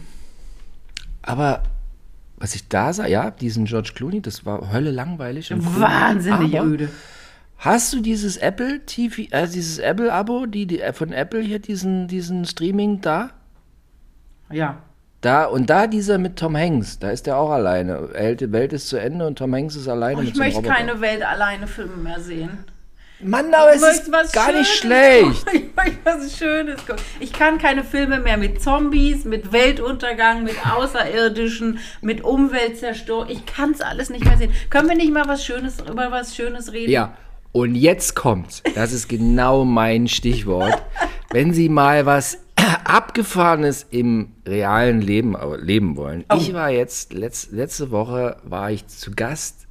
Aber 1.21 1.63
was 2.37 2.55
ich 2.55 2.67
da 2.67 2.93
sah, 2.93 3.07
ja, 3.07 3.31
diesen 3.31 3.65
George 3.65 3.91
Clooney, 3.95 4.21
das 4.21 4.45
war 4.45 4.71
Hölle 4.71 4.91
langweilig. 4.91 5.51
Wahnsinnig 5.51 6.59
öde. 6.59 6.89
Hast 7.57 7.93
du 7.93 8.01
dieses 8.01 8.37
Apple 8.37 8.85
TV, 8.85 9.23
äh, 9.31 9.47
dieses 9.47 9.79
Apple-Abo, 9.79 10.45
die, 10.45 10.65
die 10.67 10.81
äh, 10.81 10.91
von 10.93 11.13
Apple 11.13 11.41
hier, 11.41 11.59
diesen, 11.59 12.07
diesen 12.07 12.45
Streaming 12.45 12.99
da? 13.01 13.29
Ja. 14.51 14.77
Da 15.21 15.45
und 15.45 15.69
da 15.69 15.87
dieser 15.87 16.17
mit 16.17 16.35
Tom 16.37 16.55
Hanks, 16.55 16.99
da 16.99 17.09
ist 17.09 17.25
der 17.25 17.37
auch 17.37 17.49
alleine. 17.49 18.09
Die 18.39 18.51
Welt 18.51 18.73
ist 18.73 18.89
zu 18.89 18.97
Ende 18.97 19.25
und 19.25 19.37
Tom 19.39 19.55
Hanks 19.55 19.75
ist 19.75 19.87
alleine 19.87 20.19
Oh, 20.19 20.21
ich 20.21 20.35
möchte 20.35 20.57
Roboter. 20.57 20.75
keine 20.75 21.01
Welt 21.01 21.23
alleine 21.25 21.65
Filme 21.65 21.95
mehr 21.95 22.19
sehen. 22.19 22.59
Mann, 23.21 23.53
aber 23.53 23.73
es 23.73 23.81
ist 23.81 24.11
gar 24.33 24.51
nicht 24.51 24.67
Schönes 24.67 24.67
schlecht. 24.67 25.45
gucken. 25.45 25.61
Ich 25.75 25.75
möchte 25.75 25.99
was 26.03 26.37
Schönes 26.37 26.85
gucken. 26.85 27.01
Ich 27.19 27.33
kann 27.33 27.57
keine 27.57 27.83
Filme 27.83 28.19
mehr 28.19 28.37
mit 28.37 28.61
Zombies, 28.61 29.25
mit 29.25 29.51
Weltuntergang, 29.51 30.43
mit 30.43 30.55
Außerirdischen, 30.65 31.79
mit 32.01 32.23
Umweltzerstörung. 32.23 33.29
Ich 33.29 33.45
kann 33.45 33.71
es 33.71 33.81
alles 33.81 34.09
nicht 34.09 34.25
mehr 34.25 34.37
sehen. 34.37 34.51
Können 34.69 34.89
wir 34.89 34.95
nicht 34.95 35.13
mal 35.13 35.27
was 35.27 35.45
Schönes 35.45 35.79
über 35.79 36.11
was 36.11 36.35
Schönes 36.35 36.73
reden? 36.73 36.91
Ja, 36.91 37.17
und 37.51 37.75
jetzt 37.75 38.15
kommt's. 38.15 38.61
Das 38.75 38.91
ist 38.91 39.07
genau 39.07 39.63
mein 39.63 40.07
Stichwort. 40.07 40.83
Wenn 41.31 41.53
Sie 41.53 41.69
mal 41.69 42.05
was 42.05 42.39
Abgefahrenes 42.83 43.87
im 43.91 44.33
realen 44.45 45.01
Leben 45.01 45.35
äh, 45.35 45.55
leben 45.57 45.95
wollen. 45.95 46.25
Oh. 46.29 46.35
Ich 46.37 46.53
war 46.53 46.69
jetzt, 46.69 47.13
letz, 47.13 47.49
letzte 47.51 47.91
Woche 47.91 48.37
war 48.43 48.71
ich 48.71 48.87
zu 48.87 49.11
Gast 49.11 49.67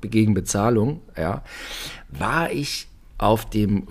gegen 0.00 0.34
Bezahlung, 0.34 1.00
ja, 1.16 1.42
war 2.08 2.50
ich 2.50 2.87
auf 3.18 3.50
dem 3.50 3.88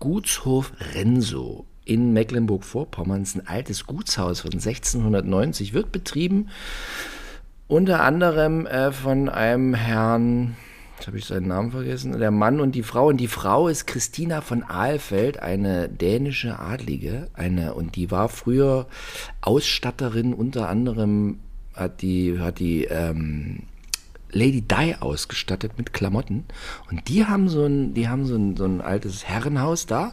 Gutshof 0.00 0.72
Renso 0.94 1.66
in 1.84 2.12
Mecklenburg-Vorpommern. 2.12 3.26
Ein 3.34 3.46
altes 3.46 3.86
Gutshaus 3.86 4.40
von 4.40 4.52
1690, 4.52 5.72
wird 5.72 5.92
betrieben 5.92 6.48
unter 7.66 8.02
anderem 8.02 8.66
äh, 8.66 8.92
von 8.92 9.28
einem 9.28 9.74
Herrn, 9.74 10.56
jetzt 10.96 11.06
habe 11.06 11.18
ich 11.18 11.24
seinen 11.24 11.48
Namen 11.48 11.70
vergessen, 11.70 12.18
der 12.18 12.30
Mann 12.30 12.60
und 12.60 12.74
die 12.74 12.82
Frau. 12.82 13.08
Und 13.08 13.16
die 13.18 13.28
Frau 13.28 13.68
ist 13.68 13.86
Christina 13.86 14.40
von 14.40 14.62
Ahlfeld, 14.62 15.40
eine 15.40 15.88
dänische 15.88 16.58
Adlige. 16.58 17.28
Eine, 17.34 17.74
und 17.74 17.96
die 17.96 18.10
war 18.10 18.28
früher 18.28 18.86
Ausstatterin, 19.40 20.34
unter 20.34 20.68
anderem 20.68 21.40
hat 21.74 22.02
die, 22.02 22.38
hat 22.38 22.58
die 22.58 22.84
ähm, 22.84 23.64
Lady 24.34 24.60
Di 24.62 24.96
ausgestattet 25.00 25.72
mit 25.78 25.92
Klamotten. 25.92 26.44
Und 26.90 27.08
die 27.08 27.24
haben 27.26 27.48
so 27.48 27.64
ein, 27.64 27.94
die 27.94 28.08
haben 28.08 28.26
so 28.26 28.34
ein, 28.36 28.56
so 28.56 28.64
ein 28.64 28.80
altes 28.80 29.24
Herrenhaus 29.24 29.86
da. 29.86 30.12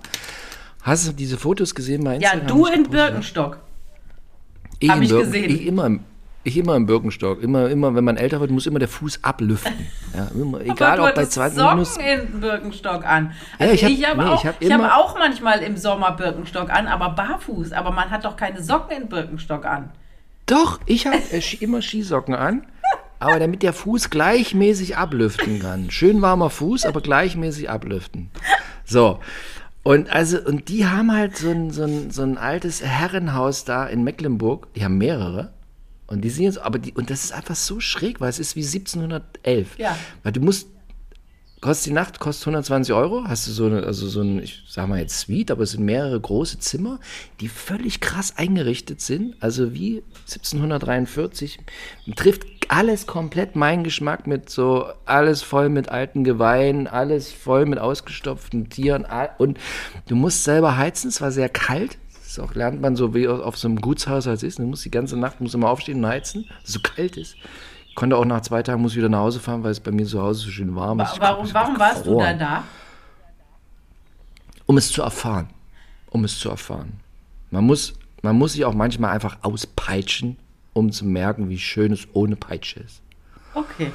Hast 0.84 1.08
du 1.08 1.12
diese 1.12 1.38
Fotos 1.38 1.76
gesehen 1.76 2.04
bei 2.04 2.18
Ja, 2.18 2.32
Instagram? 2.34 2.48
du 2.48 2.66
Hab 2.68 2.72
ich 2.74 2.78
in 2.80 2.84
ja? 2.86 2.90
Birkenstock. 2.90 3.58
Ich 4.80 4.90
Hab 4.90 4.98
in 4.98 5.04
ich 5.04 5.10
Birken- 5.10 5.26
gesehen. 5.32 5.50
Ich 5.52 5.66
immer, 5.68 5.86
im- 5.86 6.00
ich 6.44 6.58
immer 6.58 6.76
im 6.76 6.86
Birkenstock. 6.88 7.42
Immer, 7.44 7.70
immer, 7.70 7.94
wenn 7.94 8.04
man 8.04 8.18
älter 8.18 8.40
wird, 8.40 8.50
muss 8.52 8.66
immer 8.66 8.80
der 8.80 8.88
Fuß 8.88 9.24
ablüften. 9.24 9.74
Ja, 10.16 10.28
immer, 10.36 10.60
egal 10.62 11.00
ob 11.00 11.08
du 11.10 11.14
bei 11.14 11.22
hattest 11.22 11.32
20 11.34 11.58
Socken 11.60 11.74
Minus. 11.76 11.98
in 11.98 12.42
Birkenstock 12.42 13.06
an. 13.06 13.32
Ja, 13.60 13.68
Also 13.68 13.74
ich 13.76 13.84
hab- 13.86 13.92
ich 13.92 14.10
habe 14.10 14.24
nee, 14.24 14.30
auch, 14.30 14.40
ich 14.44 14.48
hab 14.48 14.62
ich 14.62 14.72
hab 14.72 14.98
auch 14.98 15.18
manchmal 15.18 15.60
im 15.64 15.78
Sommer 15.78 16.12
Birkenstock 16.14 16.70
an, 16.70 16.88
aber 16.88 17.10
barfuß. 17.12 17.72
Aber 17.74 17.92
man 17.92 18.10
hat 18.10 18.26
doch 18.26 18.36
keine 18.36 18.62
Socken 18.62 19.04
in 19.04 19.08
Birkenstock 19.08 19.66
an. 19.66 19.92
Doch, 20.48 20.80
ich 20.86 21.06
habe 21.08 21.16
äh, 21.32 21.42
immer 21.62 21.82
Skisocken 21.82 22.36
an. 22.36 22.66
Aber 23.22 23.40
damit 23.40 23.62
der 23.62 23.72
Fuß 23.72 24.10
gleichmäßig 24.10 24.98
ablüften 24.98 25.60
kann. 25.60 25.92
Schön 25.92 26.24
warmer 26.24 26.50
Fuß, 26.50 26.86
aber 26.88 27.02
gleichmäßig 27.02 27.70
ablüften. 27.70 28.32
So. 28.84 29.20
Und 29.84 30.10
also, 30.10 30.42
und 30.42 30.70
die 30.70 30.88
haben 30.88 31.12
halt 31.12 31.38
so 31.38 31.52
ein, 31.52 31.70
so 31.70 31.84
ein, 31.84 32.10
so 32.10 32.24
ein 32.24 32.40
altes 32.40 32.84
Herrenhaus 32.84 33.64
da 33.64 33.86
in 33.86 34.04
Mecklenburg. 34.04 34.74
Die 34.74 34.84
haben 34.84 34.98
mehrere. 34.98 35.54
Und 36.08 36.22
die 36.22 36.32
sind 36.32 36.46
jetzt, 36.46 36.58
aber 36.58 36.80
die, 36.80 36.94
und 36.94 37.12
das 37.12 37.24
ist 37.24 37.32
einfach 37.32 37.56
so 37.56 37.80
schräg, 37.80 38.22
weil 38.22 38.30
es 38.30 38.40
ist 38.40 38.56
wie 38.56 38.66
1711. 38.66 39.78
Ja. 39.78 39.96
Weil 40.24 40.32
du 40.32 40.42
musst, 40.42 40.68
kostet 41.62 41.88
die 41.88 41.94
Nacht, 41.94 42.20
kostet 42.20 42.48
120 42.48 42.94
Euro. 42.94 43.24
Hast 43.28 43.48
du 43.48 43.52
so 43.52 43.68
eine, 43.68 43.84
also 43.84 44.08
so 44.08 44.22
ein, 44.22 44.42
ich 44.42 44.64
sag 44.68 44.90
mal 44.90 45.00
jetzt 45.00 45.20
Suite, 45.20 45.52
aber 45.52 45.64
es 45.64 45.72
sind 45.72 45.86
mehrere 45.86 46.20
große 46.20 46.60
Zimmer, 46.60 47.00
die 47.40 47.48
völlig 47.48 48.02
krass 48.02 48.34
eingerichtet 48.38 49.00
sind. 49.00 49.36
Also 49.40 49.74
wie 49.74 50.04
1743. 50.22 51.60
Trifft 52.16 52.48
alles 52.68 53.06
komplett 53.06 53.56
meinen 53.56 53.84
Geschmack 53.84 54.28
mit 54.28 54.50
so, 54.50 54.86
alles 55.06 55.44
voll 55.44 55.70
mit 55.70 55.90
alten 55.90 56.24
Geweihen, 56.24 56.88
alles 56.88 57.32
voll 57.32 57.66
mit 57.66 57.80
ausgestopften 57.80 58.70
Tieren. 58.70 59.06
Und 59.38 59.60
du 60.08 60.16
musst 60.16 60.44
selber 60.44 60.78
heizen, 60.78 61.10
es 61.10 61.22
war 61.22 61.32
sehr 61.32 61.50
kalt. 61.50 61.98
Das 62.24 62.40
auch, 62.40 62.56
lernt 62.56 62.82
man 62.82 62.96
so, 62.96 63.14
wie 63.14 63.28
auf 63.28 63.58
so 63.58 63.68
einem 63.68 63.82
Gutshaus 63.82 64.26
als 64.26 64.42
ist. 64.42 64.58
Du 64.58 64.64
musst 64.64 64.86
die 64.86 64.92
ganze 64.92 65.18
Nacht 65.18 65.42
musst 65.42 65.56
mal 65.58 65.70
aufstehen 65.70 66.04
und 66.04 66.10
heizen, 66.10 66.50
so 66.64 66.80
kalt 66.80 67.18
ist. 67.18 67.36
Konnte 67.96 68.18
auch 68.18 68.26
nach 68.26 68.42
zwei 68.42 68.64
Tagen 68.64 68.82
muss 68.82 68.92
ich 68.94 68.98
wieder 68.98 69.10
nach 69.10 69.20
Hause 69.20 69.40
fahren, 69.40 69.64
weil 69.64 69.72
es 69.72 69.80
bei 69.80 69.92
mir 69.92 70.06
zu 70.06 70.22
Hause 70.22 70.46
so 70.46 70.52
schön 70.52 70.76
warm 70.76 71.00
ist. 71.00 71.20
Warum, 71.20 71.46
glaub, 71.46 71.54
warum 71.54 71.80
warst 71.80 72.06
du 72.06 72.18
da 72.18 72.34
da? 72.34 72.64
Um 74.66 74.78
es 74.78 74.92
zu 74.92 75.02
erfahren. 75.02 75.50
Um 76.10 76.24
es 76.24 76.40
zu 76.40 76.50
erfahren. 76.50 77.00
Man 77.50 77.66
muss, 77.66 77.94
man 78.22 78.38
muss 78.38 78.54
sich 78.54 78.66
auch 78.66 78.74
manchmal 78.74 79.12
einfach 79.12 79.38
auspeitschen, 79.42 80.38
um 80.74 80.92
zu 80.92 81.06
merken, 81.06 81.50
wie 81.50 81.60
schön 81.60 81.92
es 81.92 82.08
ohne 82.14 82.36
Peitsche 82.36 82.80
ist. 82.80 83.02
Okay. 83.54 83.92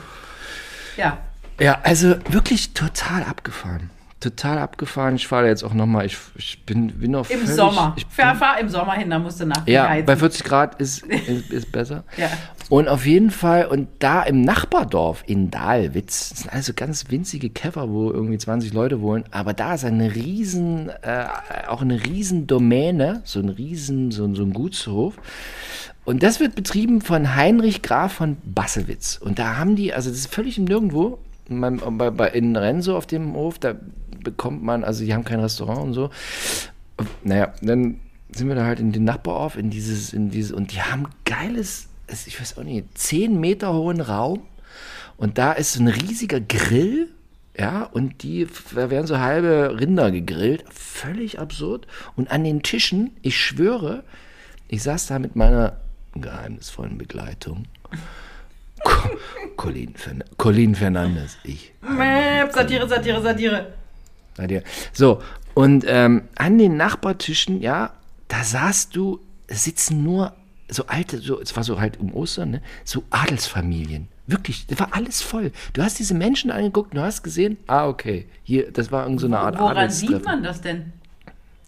Ja. 0.97 1.19
Ja, 1.59 1.81
also 1.83 2.17
wirklich 2.29 2.75
total 2.75 3.23
abgefahren. 3.23 3.91
Total 4.31 4.59
abgefahren. 4.59 5.15
Ich 5.17 5.29
fahre 5.29 5.47
jetzt 5.47 5.63
auch 5.63 5.73
nochmal. 5.73 6.07
Ich, 6.07 6.19
ich 6.37 6.65
bin, 6.65 6.89
bin 6.89 7.13
noch 7.13 7.31
Im 7.31 7.39
völlig, 7.41 7.55
Sommer. 7.55 7.95
Ich 7.97 8.07
bin, 8.07 8.35
fahr 8.35 8.59
im 8.59 8.69
Sommer 8.69 8.95
hin, 8.95 9.09
da 9.09 9.19
musst 9.21 9.41
du 9.41 9.47
nach 9.47 9.67
ja, 9.69 9.89
heizen. 9.89 10.07
bei 10.07 10.17
40 10.17 10.43
Grad 10.45 10.81
ist, 10.81 11.03
ist, 11.07 11.51
ist 11.51 11.71
besser. 11.71 12.03
Ja. 12.17 12.29
Und 12.69 12.89
auf 12.89 13.07
jeden 13.07 13.31
Fall, 13.31 13.67
und 13.67 13.87
da 14.01 14.25
im 14.25 14.41
Nachbardorf 14.41 15.23
in 15.27 15.53
Dahlwitz, 15.53 16.31
das 16.31 16.39
sind 16.41 16.53
also 16.53 16.73
ganz 16.75 17.05
winzige 17.09 17.51
Käfer, 17.51 17.89
wo 17.89 18.11
irgendwie 18.11 18.37
20 18.39 18.73
Leute 18.73 19.01
wohnen, 19.01 19.23
aber 19.31 19.53
da 19.53 19.75
ist 19.75 19.85
eine 19.85 20.17
riesen, 20.17 20.89
äh, 21.03 21.27
auch 21.69 21.83
eine 21.83 22.05
riesen 22.05 22.49
Domäne, 22.49 23.21
so 23.23 23.39
ein 23.39 23.49
riesen, 23.49 24.11
so, 24.11 24.25
ein- 24.25 24.35
so 24.35 24.43
ein 24.43 24.53
Gutshof. 24.53 25.15
Und 26.05 26.25
das 26.25 26.41
wird 26.41 26.57
betrieben 26.57 27.01
von 27.01 27.37
Heinrich 27.37 27.83
Graf 27.83 28.15
von 28.15 28.37
Bassewitz. 28.45 29.17
Und 29.23 29.39
da 29.39 29.57
haben 29.57 29.77
die, 29.77 29.95
also 29.95 30.11
das 30.11 30.19
ist 30.19 30.35
völlig 30.35 30.59
im 30.59 30.65
Nirgendwo, 30.65 31.19
in 31.49 32.57
Renso 32.57 32.97
auf 32.97 33.07
dem 33.07 33.35
Hof, 33.35 33.61
da 33.61 33.75
bekommt 34.27 34.63
man, 34.63 34.83
also 34.85 35.05
die 35.05 35.15
haben 35.15 35.25
kein 35.25 35.41
Restaurant 35.41 35.81
und 35.85 35.95
so. 35.95 36.11
Naja, 37.23 37.53
dann 37.63 38.01
sind 38.33 38.49
wir 38.49 38.57
da 38.57 38.65
halt 38.67 38.81
in 38.81 38.91
den 38.93 39.05
Nachbarorf, 39.05 39.57
in 39.57 39.71
dieses, 39.71 40.13
in 40.13 40.31
dieses, 40.31 40.51
und 40.53 40.73
die 40.73 40.83
haben 40.83 41.07
geiles, 41.25 41.87
es- 42.09 42.27
ich 42.27 42.41
weiß 42.41 42.59
auch 42.59 42.65
nicht, 42.65 42.99
10 42.99 43.39
Meter 43.41 43.73
hohen 43.73 44.01
Raum. 44.01 44.43
Und 45.17 45.39
da 45.39 45.53
ist 45.53 45.75
so 45.75 45.81
ein 45.83 45.89
riesiger 45.89 46.41
Grill, 46.41 47.09
ja, 47.59 47.85
und 47.85 48.23
die, 48.23 48.47
da 48.75 48.91
werden 48.91 49.07
so 49.07 49.19
halbe 49.19 49.77
Rinder 49.81 50.11
gegrillt. 50.11 50.65
Völlig 50.71 51.39
absurd. 51.39 51.87
Und 52.17 52.31
an 52.31 52.45
den 52.45 52.63
Tischen, 52.63 53.13
ich 53.23 53.39
schwöre, 53.39 54.03
ich 54.69 54.83
saß 54.83 55.07
da 55.07 55.19
mit 55.19 55.37
meiner 55.37 55.77
geheimnisvollen 56.15 56.99
Begleitung. 56.99 57.65
Co- 58.85 59.11
Colin, 59.57 59.95
Fern 59.95 60.23
Colin 60.37 60.75
Fernandes, 60.75 61.39
ich. 61.45 61.73
Satire, 62.53 62.87
Satire, 62.89 63.23
Satire. 63.23 63.73
Bei 64.37 64.47
dir. 64.47 64.63
So, 64.93 65.23
und 65.55 65.85
ähm, 65.89 66.23
an 66.37 66.59
den 66.59 66.77
Nachbartischen, 66.77 67.63
ja, 67.63 67.93
da 68.29 68.45
saßt 68.45 68.95
du, 68.95 69.21
sitzen 69.49 70.03
nur 70.03 70.35
so 70.69 70.87
alte, 70.87 71.19
so, 71.19 71.41
es 71.41 71.55
war 71.57 71.65
so 71.65 71.81
halt 71.81 71.99
um 72.01 72.13
Ostern, 72.13 72.51
ne, 72.51 72.63
so 72.85 73.05
Adelsfamilien. 73.11 74.09
Wirklich, 74.27 74.67
das 74.67 74.81
war 74.81 74.89
alles 74.93 75.23
voll. 75.23 75.53
Du 75.73 75.83
hast 75.83 75.99
diese 75.99 76.15
Menschen 76.15 76.51
angeguckt 76.51 76.93
und 76.93 76.99
du 76.99 77.05
hast 77.05 77.23
gesehen, 77.23 77.57
ah, 77.69 77.87
okay, 77.87 78.27
hier, 78.43 78.71
das 78.73 78.91
war 78.91 79.05
irgendeine 79.05 79.21
so 79.21 79.27
eine 79.37 79.39
Art 79.39 79.59
Woran 79.59 79.91
sieht 79.91 80.25
man 80.25 80.43
das 80.43 80.61
denn? 80.61 80.93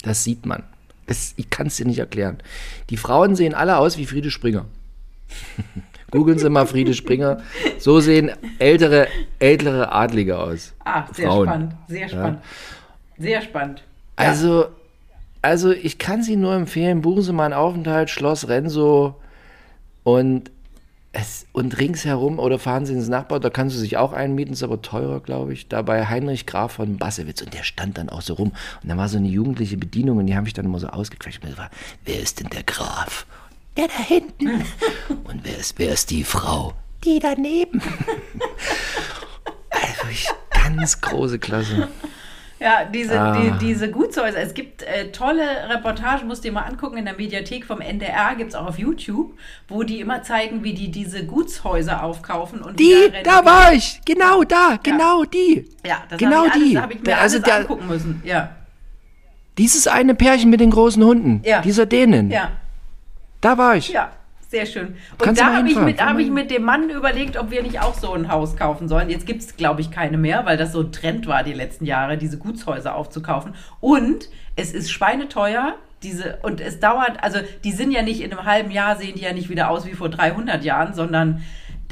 Das 0.03 0.25
sieht 0.25 0.45
man. 0.45 0.65
Das, 1.07 1.35
ich 1.37 1.49
kann 1.49 1.69
es 1.69 1.77
dir 1.77 1.87
nicht 1.87 1.99
erklären. 1.99 2.39
Die 2.91 2.97
Frauen 2.97 3.37
sehen 3.37 3.55
alle 3.55 3.79
aus 3.79 3.97
wie 3.97 4.07
Friede 4.07 4.31
Springer. 4.31 4.67
Googeln 6.11 6.39
Sie 6.39 6.49
mal 6.49 6.67
Friede 6.67 6.95
Springer. 6.95 7.39
So 7.79 8.01
sehen 8.01 8.31
ältere, 8.59 9.09
ältere 9.39 9.93
Adlige 9.93 10.39
aus. 10.39 10.75
Ah, 10.85 11.05
sehr 11.13 11.29
Frauen. 11.29 11.47
spannend. 11.47 11.75
Sehr 11.89 12.09
spannend. 12.09 12.41
Sehr 13.19 13.43
spannend. 13.43 13.83
Ja. 14.19 14.27
Also, 14.27 14.67
also 15.43 15.71
ich 15.71 15.99
kann 15.99 16.23
Sie 16.23 16.37
nur 16.37 16.55
empfehlen, 16.55 17.03
buchen 17.03 17.23
Sie 17.23 17.33
mal 17.33 17.45
einen 17.45 17.55
Aufenthalt, 17.55 18.11
Schloss 18.11 18.49
Renzo 18.49 19.17
und 20.03 20.51
es, 21.13 21.47
und 21.53 21.79
ringsherum 21.79 22.39
oder 22.39 22.59
fahren 22.59 22.87
Sie 22.87 22.93
ins 22.93 23.09
Nachbar, 23.09 23.41
da 23.41 23.51
kannst 23.51 23.77
du 23.77 23.81
sich 23.81 23.97
auch 23.97 24.13
einmieten, 24.13 24.53
ist 24.53 24.63
aber 24.63 24.83
teurer, 24.83 25.21
glaube 25.21 25.53
ich, 25.53 25.69
da 25.69 25.83
bei 25.83 26.07
Heinrich 26.07 26.47
Graf 26.47 26.73
von 26.73 26.99
Bassewitz 26.99 27.43
und 27.43 27.55
der 27.55 27.63
stand 27.63 27.99
dann 27.99 28.09
auch 28.09 28.23
so 28.23 28.35
rum 28.35 28.53
und 28.83 28.89
da 28.89 28.97
war 28.97 29.09
so 29.09 29.19
eine 29.19 29.29
jugendliche 29.29 29.77
Bedienung 29.77 30.19
und 30.19 30.27
die 30.27 30.37
haben 30.37 30.45
mich 30.45 30.55
dann 30.55 30.67
immer 30.67 30.79
so 30.79 30.89
ausgequetscht 30.89 31.43
und 31.43 31.51
gesagt, 31.51 31.75
wer 32.05 32.21
ist 32.21 32.41
denn 32.41 32.49
der 32.51 32.63
Graf? 32.63 33.27
Der 33.79 33.89
da 33.89 34.03
hinten. 34.03 34.49
und 35.25 35.41
wer 35.45 35.57
ist, 35.57 35.79
wer 35.79 35.93
ist 35.93 36.11
die 36.11 36.25
Frau? 36.25 36.75
Die 37.05 37.19
daneben. 37.21 37.81
also 39.71 40.09
ich, 40.11 40.29
ganz 40.51 41.01
große 41.01 41.39
Klasse. 41.39 41.89
Ja, 42.61 42.85
diese, 42.93 43.21
Ah. 43.21 43.39
die, 43.41 43.67
diese 43.67 43.89
Gutshäuser. 43.89 44.39
Es 44.39 44.53
gibt 44.53 44.83
äh, 44.83 45.13
tolle 45.13 45.45
Reportagen, 45.69 46.27
musst 46.27 46.43
du 46.43 46.49
dir 46.49 46.55
mal 46.55 46.63
angucken, 46.63 46.97
in 46.97 47.05
der 47.05 47.15
Mediathek 47.15 47.65
vom 47.65 47.81
NDR, 47.81 48.35
gibt 48.37 48.51
es 48.51 48.57
auch 48.57 48.67
auf 48.67 48.81
YouTube, 48.81 49.31
wo 49.69 49.85
die 49.85 50.01
immer 50.01 50.25
zeigen, 50.25 50.65
wie 50.65 50.75
die 50.75 50.91
diese 50.91 51.25
Gutshäuser 51.25 52.03
aufkaufen. 52.03 52.61
Und 52.61 52.81
Die, 52.81 53.13
da 53.23 53.45
war 53.45 53.73
ich, 53.75 54.01
genau 54.05 54.43
da, 54.43 54.77
genau 54.83 55.23
die. 55.23 55.69
Ja, 55.87 56.03
das 56.09 56.19
genau 56.19 56.39
habe 56.39 56.49
ich, 56.49 56.53
alles- 56.55 56.69
die. 56.71 56.79
hab 56.81 56.91
ich 56.91 56.97
mir 56.99 57.05
Da- 57.05 57.13
alles 57.19 57.35
also 57.35 57.45
der- 57.45 57.57
angucken 57.59 57.87
müssen. 57.87 58.23
Ja, 58.25 58.57
Dieses 59.57 59.87
eine 59.87 60.15
Pärchen 60.17 60.51
mit 60.51 60.59
den 60.61 60.71
großen 60.71 61.03
Hunden, 61.05 61.43
Ja. 61.45 61.61
dieser 61.63 61.87
Dänen, 61.87 62.31
ja, 62.33 62.51
da 63.41 63.59
war 63.59 63.77
ich. 63.77 63.89
ja. 63.89 64.13
Sehr 64.51 64.65
schön. 64.65 64.97
Und 65.13 65.19
Kannst 65.19 65.43
da 65.43 65.53
habe 65.53 65.69
ich, 65.69 65.79
mit, 65.79 66.03
hab 66.03 66.19
ich 66.19 66.31
mit 66.31 66.51
dem 66.51 66.63
Mann 66.63 66.89
überlegt, 66.89 67.37
ob 67.37 67.51
wir 67.51 67.63
nicht 67.63 67.83
auch 67.83 67.93
so 67.93 68.15
ein 68.15 68.33
Haus 68.33 68.57
kaufen 68.57 68.89
sollen. 68.89 69.11
Jetzt 69.11 69.27
gibt 69.27 69.43
es, 69.43 69.57
glaube 69.57 69.83
ich, 69.83 69.91
keine 69.91 70.17
mehr, 70.17 70.47
weil 70.47 70.57
das 70.57 70.73
so 70.73 70.81
ein 70.81 70.91
Trend 70.91 71.27
war 71.27 71.43
die 71.43 71.53
letzten 71.53 71.85
Jahre, 71.85 72.17
diese 72.17 72.39
Gutshäuser 72.39 72.95
aufzukaufen. 72.95 73.55
Und 73.81 74.31
es 74.57 74.73
ist 74.73 74.91
schweineteuer. 74.91 75.75
Diese, 76.03 76.39
und 76.43 76.63
es 76.63 76.81
dauert, 76.81 77.23
also 77.23 77.41
die 77.63 77.73
sind 77.73 77.91
ja 77.91 78.03
nicht 78.03 78.23
in 78.23 78.33
einem 78.33 78.47
halben 78.47 78.71
Jahr, 78.71 78.97
sehen 78.97 79.17
die 79.17 79.23
ja 79.23 79.35
nicht 79.35 79.51
wieder 79.51 79.69
aus 79.69 79.85
wie 79.85 79.93
vor 79.95 80.09
300 80.09 80.65
Jahren, 80.65 80.95
sondern 80.95 81.43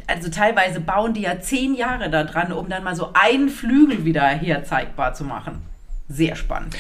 also 0.07 0.31
teilweise 0.31 0.81
bauen 0.81 1.13
die 1.13 1.23
ja 1.23 1.41
zehn 1.41 1.75
Jahre 1.75 2.09
da 2.09 2.25
dran, 2.25 2.53
um 2.53 2.69
dann 2.69 2.85
mal 2.85 2.95
so 2.95 3.11
einen 3.13 3.49
Flügel 3.49 4.05
wieder 4.05 4.23
herzeigbar 4.23 5.13
zu 5.13 5.25
machen. 5.25 5.63
Sehr 6.09 6.37
spannend. 6.37 6.77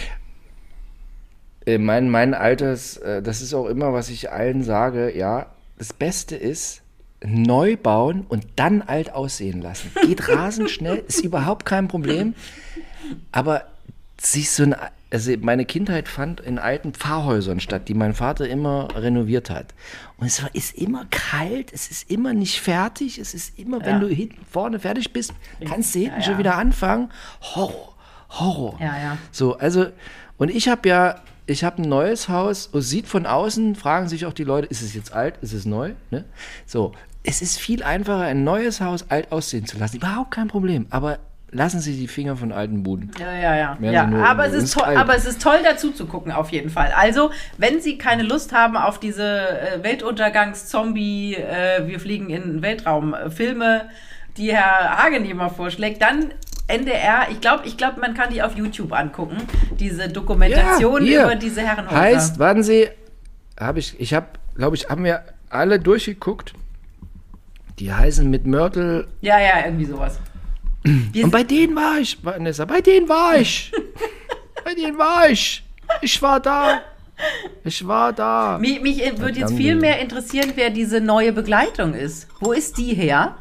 Äh, 1.67 1.79
Mein, 1.79 2.09
mein 2.11 2.33
Alters, 2.35 2.97
äh, 2.99 3.23
das 3.23 3.43
ist 3.43 3.53
auch 3.55 3.67
immer, 3.67 3.93
was 3.93 4.09
ich 4.09 4.31
allen 4.31 4.63
sage, 4.63 5.17
ja, 5.17 5.47
das 5.79 5.93
Beste 5.93 6.37
ist, 6.37 6.83
neu 7.25 7.77
bauen 7.77 8.25
und 8.29 8.47
dann 8.57 8.83
alt 8.83 9.13
aussehen 9.13 9.61
lassen. 9.63 9.91
Geht 10.03 10.29
rasend 10.35 10.71
schnell, 10.71 11.03
ist 11.09 11.25
überhaupt 11.25 11.65
kein 11.67 11.89
Problem. 11.89 12.35
Aber 13.33 13.65
sich 14.21 14.51
so 14.51 14.63
ein, 14.65 14.75
also 15.11 15.33
meine 15.41 15.65
Kindheit 15.65 16.09
fand 16.09 16.41
in 16.41 16.59
alten 16.59 16.93
Pfarrhäusern 16.93 17.61
statt, 17.61 17.89
die 17.89 17.95
mein 17.95 18.15
Vater 18.15 18.49
immer 18.49 18.89
renoviert 18.95 19.51
hat. 19.51 19.75
Und 20.19 20.27
es 20.27 20.43
war, 20.43 20.55
ist 20.55 20.75
immer 20.77 21.07
kalt, 21.11 21.73
es 21.73 21.91
ist 21.91 22.11
immer 22.11 22.33
nicht 22.33 22.61
fertig, 22.61 23.19
es 23.19 23.35
ist 23.35 23.59
immer, 23.59 23.81
wenn 23.81 23.95
Ja. 23.95 23.99
du 24.01 24.09
hinten 24.09 24.45
vorne 24.51 24.79
fertig 24.79 25.13
bist, 25.13 25.33
kannst 25.67 25.95
du 25.95 26.01
hinten 26.01 26.17
Ja, 26.17 26.23
schon 26.23 26.33
ja. 26.35 26.39
wieder 26.39 26.57
anfangen. 26.57 27.11
Horror, 27.55 27.95
Horror. 28.31 28.79
Ja, 28.81 28.99
ja. 28.99 29.19
So, 29.33 29.57
also, 29.59 29.87
und 30.39 30.51
ich 30.51 30.69
habe 30.69 30.89
ja, 30.89 31.17
ich 31.47 31.65
habe 31.65 31.83
ein 31.83 31.89
neues 31.89 32.29
Haus, 32.29 32.67
und 32.67 32.83
sieht 32.83 33.07
von 33.07 33.27
außen, 33.27 33.77
fragen 33.77 34.09
sich 34.09 34.27
auch 34.27 34.33
die 34.33 34.45
Leute, 34.45 34.67
ist 34.69 34.83
es 34.83 34.95
jetzt 34.95 35.13
alt, 35.13 35.35
ist 35.43 35.53
es 35.53 35.65
neu? 35.65 35.93
Ne? 36.11 36.25
So, 36.67 36.93
es 37.23 37.43
ist 37.43 37.59
viel 37.59 37.83
einfacher, 37.83 38.23
ein 38.23 38.45
neues 38.45 38.81
Haus 38.81 39.07
alt 39.11 39.33
aussehen 39.33 39.67
zu 39.67 39.79
lassen. 39.79 39.97
Überhaupt 39.97 40.31
kein 40.31 40.49
Problem. 40.49 40.87
Aber 40.91 41.19
lassen 41.51 41.81
Sie 41.81 41.97
die 41.97 42.09
Finger 42.09 42.37
von 42.37 42.53
alten 42.53 42.83
Buden. 42.83 43.11
Ja, 43.19 43.33
ja, 43.33 43.57
ja. 43.57 43.79
Ja 43.81 44.25
aber, 44.25 44.47
es 44.47 44.55
ist 44.55 44.75
toll, 44.75 44.97
aber 44.97 45.17
es 45.17 45.25
ist 45.25 45.41
toll, 45.41 45.59
dazu 45.65 45.93
zu 45.93 46.07
gucken, 46.07 46.33
auf 46.33 46.51
jeden 46.51 46.71
Fall. 46.71 46.93
Also, 46.97 47.31
wenn 47.59 47.81
Sie 47.81 47.99
keine 47.99 48.23
Lust 48.23 48.53
haben 48.53 48.77
auf 48.77 49.01
diese 49.01 49.25
äh, 49.25 49.83
Weltuntergangs-Zombie, 49.83 51.37
äh, 51.37 51.87
wir 51.87 52.01
fliegen 52.01 52.31
in 52.31 52.43
den 52.43 52.63
Weltraum 52.63 53.15
äh, 53.15 53.81
die 54.37 54.55
Herr 54.55 55.03
Hagenemer 55.03 55.51
vorschlägt, 55.51 56.03
dann 56.03 56.33
NDR, 56.69 57.29
ich 57.31 57.41
glaube, 57.41 57.67
ich 57.67 57.77
glaub, 57.77 57.97
man 57.97 58.15
kann 58.15 58.31
die 58.31 58.43
auf 58.43 58.57
YouTube 58.57 58.93
angucken, 58.93 59.37
diese 59.79 60.09
Dokumentation 60.09 61.03
hier. 61.03 61.25
über 61.25 61.37
diese 61.37 61.61
Herrenhäuser. 61.61 61.97
Heißt, 61.97 62.39
warten 62.39 62.63
Sie, 62.63 62.89
habe 63.59 63.79
ich, 63.79 63.99
ich 64.01 64.13
habe, 64.15 64.27
glaube 64.57 64.77
ich, 64.77 64.89
haben 64.89 65.05
wir 65.05 65.23
alle 65.49 65.79
durchgeguckt. 65.79 66.55
Die 67.79 67.93
heißen 67.93 68.29
mit 68.29 68.47
Mörtel. 68.47 69.07
ja, 69.21 69.39
ja, 69.39 69.67
irgendwie 69.67 69.85
sowas. 69.85 70.19
Wir 70.83 71.25
Und 71.25 71.31
bei 71.31 71.43
denen 71.43 71.75
war 71.77 71.99
ich, 71.99 72.25
Vanessa, 72.25 72.65
bei 72.65 72.81
denen 72.81 73.09
war 73.09 73.37
ich. 73.37 73.73
bei 74.65 74.75
denen 74.75 74.97
war 74.99 75.29
ich. 75.29 75.65
Ich 76.01 76.21
war 76.23 76.41
da. 76.41 76.81
Ich 77.65 77.87
war 77.87 78.13
da. 78.13 78.59
Mich, 78.59 78.81
mich 78.81 78.99
würde 79.19 79.41
jetzt 79.41 79.55
viel 79.55 79.75
mehr 79.75 80.01
interessieren, 80.01 80.53
wer 80.55 80.71
diese 80.71 81.01
neue 81.01 81.33
Begleitung 81.33 81.95
ist. 81.95 82.29
Wo 82.41 82.53
ist 82.53 82.79
die 82.79 82.95
her? 82.95 83.37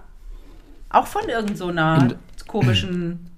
Auch 0.89 1.07
von 1.07 1.27
irgendeiner 1.27 2.09
so 2.09 2.15
komischen 2.47 3.29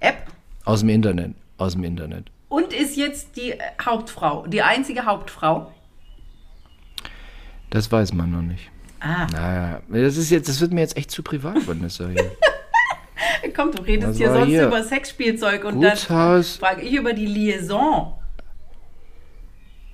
App. 0.00 0.26
Aus 0.64 0.80
dem 0.80 0.88
Internet. 0.88 1.34
Aus 1.58 1.72
dem 1.74 1.84
Internet. 1.84 2.30
Und 2.48 2.72
ist 2.72 2.96
jetzt 2.96 3.36
die 3.36 3.52
äh, 3.52 3.58
Hauptfrau, 3.84 4.46
die 4.46 4.62
einzige 4.62 5.06
Hauptfrau. 5.06 5.72
Das 7.70 7.90
weiß 7.90 8.12
man 8.12 8.30
noch 8.30 8.42
nicht. 8.42 8.70
Ah, 9.00 9.26
Naja, 9.32 9.80
das 9.88 10.16
ist 10.16 10.30
jetzt, 10.30 10.48
das 10.48 10.60
wird 10.60 10.72
mir 10.72 10.80
jetzt 10.80 10.96
echt 10.96 11.10
zu 11.10 11.22
privat, 11.22 11.66
Vanessa. 11.66 12.08
Hier. 12.08 12.30
komm, 13.54 13.72
du 13.72 13.82
redest 13.82 14.18
hier 14.18 14.32
sonst 14.32 14.46
hier? 14.46 14.66
über 14.66 14.82
Sexspielzeug 14.82 15.64
und 15.64 15.80
dann 15.80 15.90
Gutshaus. 15.90 16.56
frage 16.56 16.82
ich 16.82 16.92
über 16.94 17.12
die 17.12 17.26
Liaison. 17.26 18.14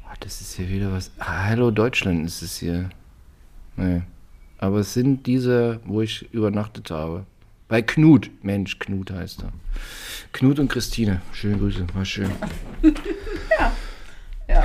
Oh, 0.04 0.14
das 0.20 0.40
ist 0.40 0.54
hier 0.54 0.68
wieder 0.68 0.92
was. 0.92 1.10
Ah, 1.18 1.46
Hallo 1.46 1.70
Deutschland 1.70 2.26
ist 2.26 2.42
es 2.42 2.58
hier. 2.58 2.90
Nee. 3.76 4.02
Aber 4.58 4.78
es 4.80 4.92
sind 4.94 5.26
diese, 5.26 5.80
wo 5.84 6.02
ich 6.02 6.32
übernachtet 6.32 6.90
habe. 6.90 7.24
Bei 7.70 7.80
Knut. 7.82 8.30
Mensch, 8.42 8.78
Knut 8.78 9.10
heißt 9.12 9.44
er. 9.44 9.52
Knut 10.32 10.58
und 10.58 10.68
Christine. 10.68 11.22
Schöne 11.32 11.56
Grüße, 11.56 11.86
war 11.94 12.04
schön. 12.04 12.30
Ja. 14.48 14.64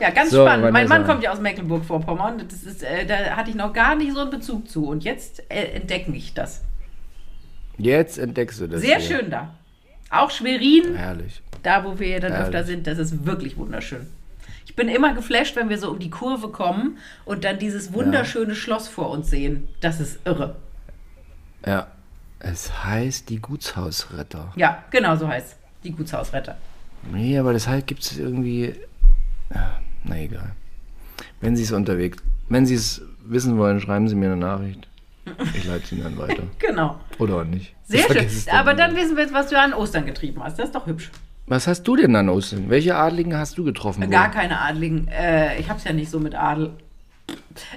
Ja, 0.00 0.10
ganz 0.10 0.30
So, 0.30 0.44
spannend. 0.46 0.72
Mein. 0.72 0.86
Mann 0.86 1.04
kommt 1.04 1.24
ja 1.24 1.32
aus 1.32 1.40
Mecklenburg-Vorpommern. 1.40 2.38
Das 2.48 2.62
ist, 2.62 2.84
äh, 2.84 3.04
da 3.04 3.36
hatte 3.36 3.50
ich 3.50 3.56
noch 3.56 3.72
gar 3.72 3.96
nicht 3.96 4.12
so 4.12 4.20
einen 4.20 4.30
Bezug 4.30 4.68
zu. 4.70 4.86
Und 4.86 5.02
jetzt 5.02 5.42
äh, 5.50 5.72
entdecke 5.74 6.12
ich 6.12 6.34
das. 6.34 6.62
Jetzt 7.78 8.18
entdeckst 8.18 8.60
du 8.60 8.68
das. 8.68 8.80
Sehr 8.80 8.98
hier. 9.00 9.18
schön 9.18 9.30
da. 9.30 9.54
Auch 10.10 10.30
Schwerin, 10.30 10.94
Herrlich. 10.94 11.42
da 11.64 11.84
wo 11.84 11.98
wir 11.98 12.06
ja 12.06 12.20
dann 12.20 12.30
Herrlich. 12.32 12.46
öfter 12.54 12.64
sind, 12.64 12.86
das 12.86 12.98
ist 12.98 13.26
wirklich 13.26 13.56
wunderschön. 13.56 14.06
Ich 14.66 14.76
bin 14.76 14.88
immer 14.88 15.14
geflasht, 15.14 15.56
wenn 15.56 15.68
wir 15.68 15.78
so 15.78 15.90
um 15.90 15.98
die 15.98 16.10
Kurve 16.10 16.48
kommen 16.48 16.98
und 17.24 17.42
dann 17.42 17.58
dieses 17.58 17.92
wunderschöne 17.92 18.54
Schloss 18.54 18.86
vor 18.86 19.10
uns 19.10 19.30
sehen. 19.30 19.66
Das 19.80 19.98
ist 19.98 20.20
irre. 20.24 20.56
Ja. 21.66 21.88
Es 22.46 22.84
heißt 22.84 23.30
die 23.30 23.40
Gutshausretter. 23.40 24.52
Ja, 24.56 24.84
genau 24.90 25.16
so 25.16 25.26
heißt 25.28 25.56
die 25.82 25.92
Gutshausretter. 25.92 26.56
Nee, 27.10 27.38
aber 27.38 27.52
das 27.52 27.66
halt 27.66 27.86
gibt 27.86 28.02
es 28.02 28.18
irgendwie. 28.18 28.74
Na 30.04 30.18
egal. 30.18 30.52
Wenn 31.40 31.56
Sie 31.56 31.62
es 31.62 31.72
unterwegs. 31.72 32.18
Wenn 32.48 32.66
Sie 32.66 32.74
es 32.74 33.02
wissen 33.24 33.56
wollen, 33.58 33.80
schreiben 33.80 34.08
Sie 34.08 34.14
mir 34.14 34.26
eine 34.26 34.36
Nachricht. 34.36 34.86
Ich 35.54 35.64
leite 35.64 35.86
sie 35.86 36.02
dann 36.02 36.18
weiter. 36.18 36.42
Genau. 36.58 37.00
Oder 37.18 37.36
auch 37.36 37.44
nicht. 37.44 37.74
Sehr 37.84 38.00
schön. 38.02 38.18
es 38.26 38.46
Aber 38.48 38.72
wieder. 38.72 38.88
dann 38.88 38.96
wissen 38.96 39.16
wir 39.16 39.22
jetzt, 39.24 39.32
was 39.32 39.48
du 39.48 39.58
an 39.58 39.72
Ostern 39.72 40.04
getrieben 40.04 40.42
hast. 40.44 40.58
Das 40.58 40.66
ist 40.66 40.74
doch 40.74 40.86
hübsch. 40.86 41.10
Was 41.46 41.66
hast 41.66 41.82
du 41.84 41.96
denn 41.96 42.14
an 42.16 42.28
Ostern? 42.28 42.68
Welche 42.68 42.94
Adligen 42.96 43.36
hast 43.36 43.56
du 43.56 43.64
getroffen? 43.64 44.08
Gar 44.10 44.26
wohl? 44.26 44.34
keine 44.34 44.60
Adligen. 44.60 45.08
Äh, 45.08 45.58
ich 45.58 45.70
hab's 45.70 45.84
ja 45.84 45.92
nicht 45.92 46.10
so 46.10 46.20
mit 46.20 46.34
Adel. 46.34 46.72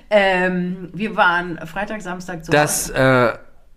Ähm, 0.09 0.89
wir 0.93 1.15
waren 1.15 1.57
Freitag, 1.67 2.01
Samstag 2.01 2.43
zu 2.43 2.51
Das, 2.51 2.89
äh, 2.89 3.33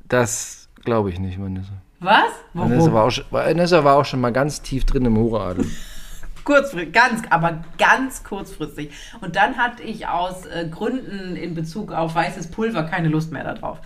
das 0.08 0.59
glaube 0.84 1.10
ich 1.10 1.18
nicht, 1.18 1.40
Vanessa. 1.40 1.72
Was? 2.00 2.30
Vanessa 2.54 2.80
Warum? 2.80 2.92
war, 2.94 3.04
auch 3.04 3.10
schon, 3.10 3.24
Vanessa 3.30 3.84
war 3.84 3.96
auch 3.96 4.04
schon 4.04 4.20
mal 4.20 4.32
ganz 4.32 4.62
tief 4.62 4.84
drin 4.84 5.04
im 5.04 5.16
Horadel. 5.18 5.66
Kurzfristig, 6.44 6.92
ganz, 6.94 7.22
aber 7.28 7.62
ganz 7.78 8.24
kurzfristig. 8.24 8.90
Und 9.20 9.36
dann 9.36 9.58
hatte 9.58 9.82
ich 9.82 10.08
aus 10.08 10.46
äh, 10.46 10.66
Gründen 10.68 11.36
in 11.36 11.54
Bezug 11.54 11.92
auf 11.92 12.14
weißes 12.14 12.50
Pulver 12.50 12.84
keine 12.84 13.08
Lust 13.08 13.30
mehr 13.30 13.44
darauf. 13.44 13.78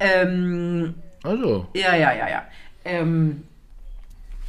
Ähm, 0.00 0.94
Also, 1.22 1.68
ja, 1.74 1.94
ja, 1.94 2.12
ja, 2.12 2.28
ja. 2.28 2.42
Ähm, 2.84 3.44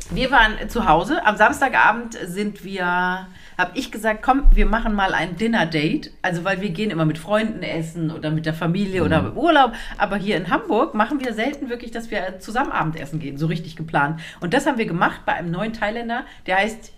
wir 0.10 0.32
waren 0.32 0.70
zu 0.70 0.88
Hause. 0.88 1.24
Am 1.26 1.38
Samstagabend 1.38 2.18
sind 2.26 2.64
wir, 2.64 3.28
habe 3.62 3.78
ich 3.78 3.92
gesagt, 3.92 4.24
komm, 4.24 4.48
wir 4.54 4.66
machen 4.66 4.94
mal 4.94 5.14
ein 5.14 5.38
Dinner-Date. 5.38 6.12
Also, 6.22 6.44
weil 6.44 6.62
wir 6.62 6.72
gehen 6.72 6.90
immer 6.90 7.06
mit 7.06 7.18
Freunden 7.18 7.62
essen 7.62 8.12
oder 8.12 8.32
mit 8.32 8.46
der 8.46 8.54
Familie 8.54 9.04
oder 9.04 9.20
im 9.20 9.38
Urlaub. 9.38 9.74
Aber 9.98 10.18
hier 10.18 10.36
in 10.36 10.50
Hamburg 10.50 10.96
machen 10.96 11.24
wir 11.24 11.34
selten 11.34 11.70
wirklich, 11.70 11.92
dass 11.92 12.10
wir 12.12 12.40
zusammen 12.40 12.72
Abendessen 12.72 13.20
gehen, 13.20 13.38
so 13.38 13.46
richtig 13.46 13.76
geplant. 13.76 14.20
Und 14.40 14.54
das 14.54 14.66
haben 14.66 14.78
wir 14.78 14.86
gemacht 14.86 15.22
bei 15.26 15.34
einem 15.34 15.52
neuen 15.52 15.74
Thailänder, 15.74 16.26
der 16.48 16.58
heißt 16.58 16.92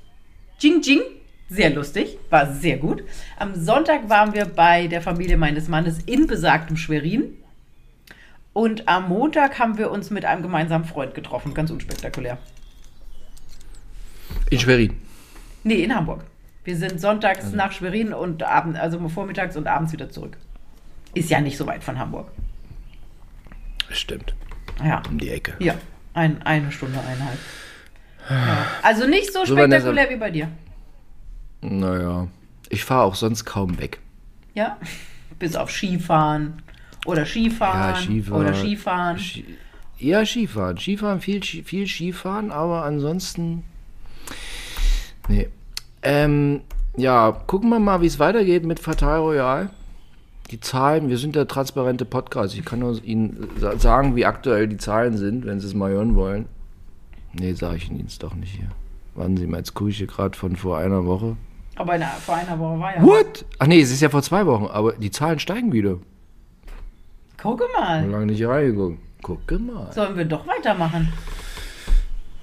Jing 0.59 0.81
Jing. 0.81 1.01
Sehr 1.49 1.69
lustig, 1.69 2.17
war 2.29 2.51
sehr 2.51 2.77
gut. 2.77 3.03
Am 3.37 3.53
Sonntag 3.53 4.09
waren 4.09 4.33
wir 4.33 4.45
bei 4.45 4.87
der 4.87 5.01
Familie 5.01 5.37
meines 5.37 5.67
Mannes 5.67 5.99
in 6.05 6.25
besagtem 6.25 6.77
Schwerin. 6.77 7.37
Und 8.53 8.87
am 8.87 9.09
Montag 9.09 9.59
haben 9.59 9.77
wir 9.77 9.91
uns 9.91 10.09
mit 10.09 10.25
einem 10.25 10.41
gemeinsamen 10.41 10.85
Freund 10.85 11.13
getroffen. 11.13 11.53
Ganz 11.53 11.69
unspektakulär. 11.69 12.37
in 14.49 14.59
Schwerin. 14.59 14.95
Nee, 15.63 15.83
in 15.83 15.93
Hamburg. 15.93 16.23
Wir 16.63 16.77
sind 16.77 17.01
sonntags 17.01 17.51
nach 17.51 17.71
Schwerin 17.71 18.13
und 18.13 18.43
abend, 18.43 18.77
also 18.77 19.07
vormittags 19.09 19.57
und 19.57 19.67
abends 19.67 19.91
wieder 19.91 20.09
zurück. 20.09 20.37
Ist 21.13 21.29
ja 21.29 21.41
nicht 21.41 21.57
so 21.57 21.67
weit 21.67 21.83
von 21.83 21.99
Hamburg. 21.99 22.31
Stimmt. 23.89 24.33
Ja. 24.83 25.03
Um 25.09 25.17
die 25.17 25.29
Ecke. 25.29 25.55
Ja, 25.59 25.75
ein, 26.13 26.41
eine 26.43 26.71
Stunde, 26.71 26.99
eineinhalb. 26.99 27.37
Ja. 28.29 28.67
Also 28.81 29.05
nicht 29.07 29.31
so 29.33 29.45
spektakulär 29.45 30.09
wie 30.09 30.15
bei 30.15 30.31
dir. 30.31 30.47
Naja. 31.61 32.27
Ich 32.69 32.83
fahre 32.85 33.03
auch 33.03 33.15
sonst 33.15 33.45
kaum 33.45 33.77
weg. 33.79 33.99
Ja. 34.53 34.77
Bis 35.37 35.55
auf 35.55 35.69
Skifahren 35.69 36.61
oder 37.05 37.25
Skifahren 37.25 37.95
Ja, 37.95 37.95
Skifahren. 37.95 38.41
oder 38.41 38.53
Skifahren. 38.53 39.19
Ski 39.19 39.45
ja, 39.99 40.25
Skifahren. 40.25 40.77
Skifahren, 40.77 41.21
viel, 41.21 41.41
viel 41.43 41.87
Skifahren, 41.87 42.51
aber 42.51 42.83
ansonsten. 42.83 43.63
Nee. 45.27 45.49
Ähm, 46.03 46.61
ja, 46.97 47.31
gucken 47.47 47.69
wir 47.69 47.79
mal, 47.79 48.01
wie 48.01 48.05
es 48.07 48.19
weitergeht 48.19 48.65
mit 48.65 48.79
Fatal 48.79 49.19
Royal. 49.19 49.69
Die 50.51 50.59
Zahlen, 50.59 51.09
wir 51.09 51.17
sind 51.17 51.35
der 51.35 51.47
transparente 51.47 52.05
Podcast. 52.05 52.53
Ich 52.55 52.65
kann 52.65 52.79
nur 52.79 53.01
Ihnen 53.03 53.47
sa- 53.59 53.77
sagen, 53.79 54.15
wie 54.15 54.25
aktuell 54.25 54.67
die 54.67 54.77
Zahlen 54.77 55.17
sind, 55.17 55.45
wenn 55.45 55.59
Sie 55.59 55.67
es 55.67 55.73
mal 55.73 55.91
hören 55.91 56.15
wollen. 56.15 56.45
Nee, 57.33 57.53
sage 57.53 57.77
ich 57.77 57.89
Ihnen 57.89 58.01
jetzt 58.01 58.21
doch 58.21 58.35
nicht 58.35 58.53
hier. 58.55 58.67
Warten 59.15 59.37
Sie 59.37 59.47
mal, 59.47 59.57
jetzt 59.57 59.73
gucke 59.73 59.89
ich 59.89 59.97
hier 59.97 60.07
gerade 60.07 60.37
von 60.37 60.55
vor 60.55 60.77
einer 60.77 61.05
Woche. 61.05 61.37
Aber 61.75 61.95
in, 61.95 62.03
vor 62.23 62.35
einer 62.35 62.59
Woche 62.59 62.79
war 62.79 62.95
ja. 62.95 63.01
What? 63.01 63.45
Ach 63.57 63.65
nee, 63.67 63.81
es 63.81 63.91
ist 63.91 64.01
ja 64.01 64.09
vor 64.09 64.21
zwei 64.21 64.45
Wochen, 64.45 64.65
aber 64.67 64.93
die 64.93 65.09
Zahlen 65.09 65.39
steigen 65.39 65.71
wieder. 65.71 65.97
Gucke 67.41 67.63
mal. 67.77 68.05
lange 68.07 68.27
nicht 68.27 68.37
hier 68.37 68.49
reingeguckt. 68.49 68.99
Gucke 69.23 69.57
mal. 69.57 69.91
Sollen 69.91 70.15
wir 70.17 70.25
doch 70.25 70.45
weitermachen? 70.45 71.11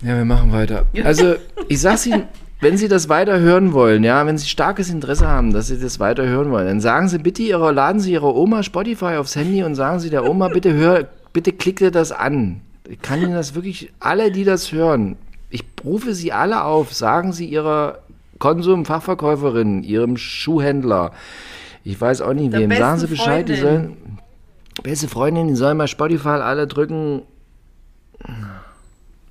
Ja, 0.02 0.16
wir 0.16 0.24
machen 0.24 0.50
weiter. 0.52 0.86
Also, 1.04 1.34
ich 1.68 1.80
sag's 1.80 2.06
Ihnen, 2.06 2.24
wenn 2.61 2.76
Sie 2.76 2.88
das 2.88 3.08
weiter 3.08 3.40
hören 3.40 3.72
wollen, 3.72 4.04
ja, 4.04 4.26
wenn 4.26 4.36
Sie 4.36 4.48
starkes 4.48 4.90
Interesse 4.90 5.26
haben, 5.26 5.52
dass 5.52 5.68
Sie 5.68 5.80
das 5.80 5.98
weiter 5.98 6.26
hören 6.26 6.50
wollen, 6.50 6.66
dann 6.66 6.80
sagen 6.80 7.08
Sie 7.08 7.18
bitte 7.18 7.42
Ihrer, 7.42 7.72
laden 7.72 8.00
Sie 8.00 8.12
Ihrer 8.12 8.34
Oma 8.34 8.62
Spotify 8.62 9.16
aufs 9.16 9.36
Handy 9.36 9.62
und 9.62 9.74
sagen 9.74 9.98
Sie 9.98 10.11
der 10.11 10.28
Oma, 10.28 10.48
bitte 10.48 10.72
hör, 10.74 11.08
bitte 11.32 11.52
klick 11.52 11.78
dir 11.78 11.90
das 11.90 12.12
an. 12.12 12.61
Ich 12.88 13.00
kann 13.00 13.22
Ihnen 13.22 13.32
das 13.34 13.54
wirklich, 13.54 13.92
alle, 13.98 14.30
die 14.30 14.44
das 14.44 14.72
hören, 14.72 15.16
ich 15.48 15.64
rufe 15.84 16.14
Sie 16.14 16.32
alle 16.32 16.64
auf, 16.64 16.92
sagen 16.92 17.32
Sie 17.32 17.46
Ihrer 17.46 17.98
Konsum-Fachverkäuferin, 18.38 19.82
Ihrem 19.82 20.16
Schuhhändler, 20.16 21.12
ich 21.82 21.98
weiß 21.98 22.20
auch 22.20 22.34
nicht 22.34 22.52
Der 22.52 22.61
wem, 22.61 22.72
sagen 22.72 23.00
Sie 23.00 23.06
Bescheid, 23.06 23.48
die 23.48 23.56
Freundin. 23.56 23.82
sollen, 23.82 23.96
beste 24.82 25.08
Freundin, 25.08 25.48
die 25.48 25.54
sollen 25.54 25.78
mal 25.78 25.88
Spotify 25.88 26.28
alle 26.28 26.66
drücken. 26.66 27.22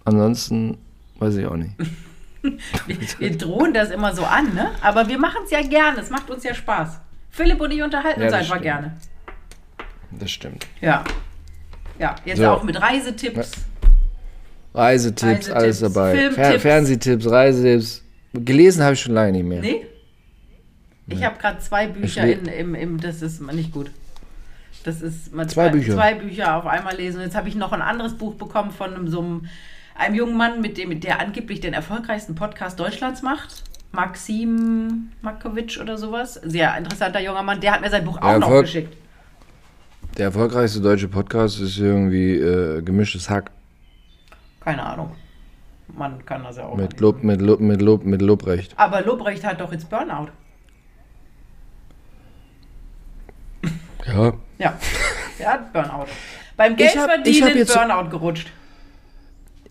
Ansonsten 0.04 0.78
weiß 1.20 1.36
ich 1.36 1.46
auch 1.46 1.58
nicht. 1.58 1.72
Wir, 3.20 3.38
drohen 3.38 3.74
das 3.74 3.90
immer 3.92 4.16
so 4.16 4.24
an, 4.24 4.54
ne? 4.54 4.72
Aber 4.82 5.08
wir 5.08 5.18
machen 5.18 5.42
es 5.46 5.52
ja 5.52 5.62
gerne. 5.62 6.00
Es 6.00 6.10
macht 6.10 6.30
uns 6.30 6.44
ja 6.44 6.54
Spaß. 6.54 7.00
Philipp 7.30 7.60
und 7.60 7.72
ich 7.72 7.82
unterhalten 7.84 8.22
Ja, 8.22 8.28
uns 8.28 8.34
einfach 8.36 8.48
stimmt. 8.56 8.62
gerne. 8.64 8.98
Das 10.12 10.32
stimmt. 10.32 10.68
Ja. 10.82 11.04
Ja, 12.00 12.16
jetzt 12.26 12.38
So. 12.38 12.48
auch 12.50 12.64
mit 12.64 12.82
Reisetipps. 12.82 13.52
Reisetipps, 14.74 15.24
Reisetipps, 15.24 15.50
alles 15.52 15.80
dabei. 15.80 16.12
Filmtipps. 16.16 16.36
Fer 16.48 16.60
Fernsehtipps, 16.60 17.30
Reisetipps. 17.30 18.04
Gelesen 18.34 18.84
habe 18.84 18.94
ich 18.94 19.02
schon 19.02 19.14
lange 19.16 19.32
nicht 19.34 19.44
mehr. 19.46 19.62
Nee? 19.62 19.86
Ich 21.08 21.24
habe 21.24 21.38
gerade 21.40 21.60
zwei 21.60 21.88
Bücher 21.88 22.24
in, 22.24 22.46
im, 22.46 22.76
im, 22.76 23.00
das 23.00 23.22
ist 23.24 23.42
nicht 23.42 23.72
gut. 23.72 23.90
Das 24.84 25.02
ist 25.02 25.34
mal 25.34 25.48
Zwei 25.50 25.70
Bücher. 25.70 25.94
zwei 25.96 26.14
Bücher 26.14 26.56
auf 26.56 26.66
einmal 26.68 26.96
lesen. 26.96 27.22
Jetzt 27.22 27.36
habe 27.36 27.50
ich 27.50 27.56
noch 27.56 27.72
ein 27.74 27.82
anderes 27.82 28.14
Buch 28.14 28.36
bekommen 28.36 28.72
von 28.72 28.94
einem, 28.94 29.08
so 29.10 29.20
einem, 29.20 29.50
einem 30.00 30.16
jungen 30.16 30.38
Mann, 30.38 30.62
mit 30.62 30.78
dem, 30.78 31.00
der 31.00 31.20
angeblich 31.20 31.60
den 31.60 31.74
erfolgreichsten 31.74 32.36
Podcast 32.36 32.80
Deutschlands 32.80 33.22
macht. 33.22 33.64
Maxim 33.92 35.12
Makowitsch 35.22 35.80
oder 35.80 35.98
sowas. 35.98 36.36
Sehr 36.44 36.78
interessanter 36.78 37.20
junger 37.20 37.42
Mann. 37.44 37.60
Der 37.60 37.74
hat 37.74 37.82
mir 37.82 37.90
sein 37.90 38.06
Buch 38.06 38.22
auch 38.22 38.38
noch 38.38 38.62
geschickt. 38.62 38.96
Der 40.18 40.26
erfolgreichste 40.26 40.82
deutsche 40.82 41.08
Podcast 41.08 41.60
ist 41.60 41.78
irgendwie 41.78 42.36
äh, 42.36 42.82
gemischtes 42.82 43.30
Hack. 43.30 43.52
Keine 44.60 44.84
Ahnung. 44.84 45.16
Man 45.98 46.24
kann 46.26 46.44
das 46.44 46.58
ja 46.58 46.66
auch. 46.66 46.76
Mit. 46.76 47.00
Lob, 47.00 47.24
mit 47.24 47.42
Lob, 47.42 47.60
mit 47.60 47.82
Lob, 47.82 48.04
mit 48.06 48.22
Lobrecht. 48.22 48.74
Aber 48.78 49.02
Lobrecht 49.02 49.44
hat 49.44 49.60
doch 49.60 49.72
jetzt 49.72 49.90
Burnout. 49.90 50.28
Ja. 54.08 54.34
Ja, 54.58 54.78
der 55.40 55.48
hat 55.54 55.74
Burnout. 55.74 56.08
Beim 56.58 56.76
Geldverdienen 56.76 57.58
jetzt- 57.58 57.74
Burnout 57.74 58.10
gerutscht. 58.10 58.52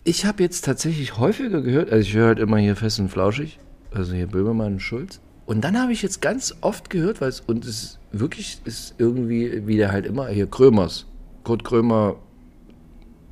Ich 0.03 0.25
habe 0.25 0.41
jetzt 0.43 0.65
tatsächlich 0.65 1.17
häufiger 1.17 1.61
gehört, 1.61 1.91
also 1.91 2.01
ich 2.07 2.13
höre 2.13 2.27
halt 2.27 2.39
immer 2.39 2.57
hier 2.57 2.75
fest 2.75 2.99
und 2.99 3.09
flauschig, 3.09 3.59
also 3.91 4.13
hier 4.13 4.27
Böhmermann 4.27 4.73
und 4.73 4.79
Schulz. 4.79 5.19
Und 5.45 5.61
dann 5.63 5.79
habe 5.79 5.91
ich 5.91 6.01
jetzt 6.01 6.21
ganz 6.21 6.55
oft 6.61 6.89
gehört, 6.89 7.21
weil 7.21 7.29
es, 7.29 7.41
und 7.41 7.65
es 7.65 7.69
ist 7.83 7.99
wirklich 8.11 8.59
ist 8.65 8.95
irgendwie, 8.97 9.65
wie 9.67 9.77
der 9.77 9.91
halt 9.91 10.05
immer, 10.05 10.27
hier 10.29 10.47
Krömers, 10.47 11.05
Kurt 11.43 11.63
Krömer 11.63 12.15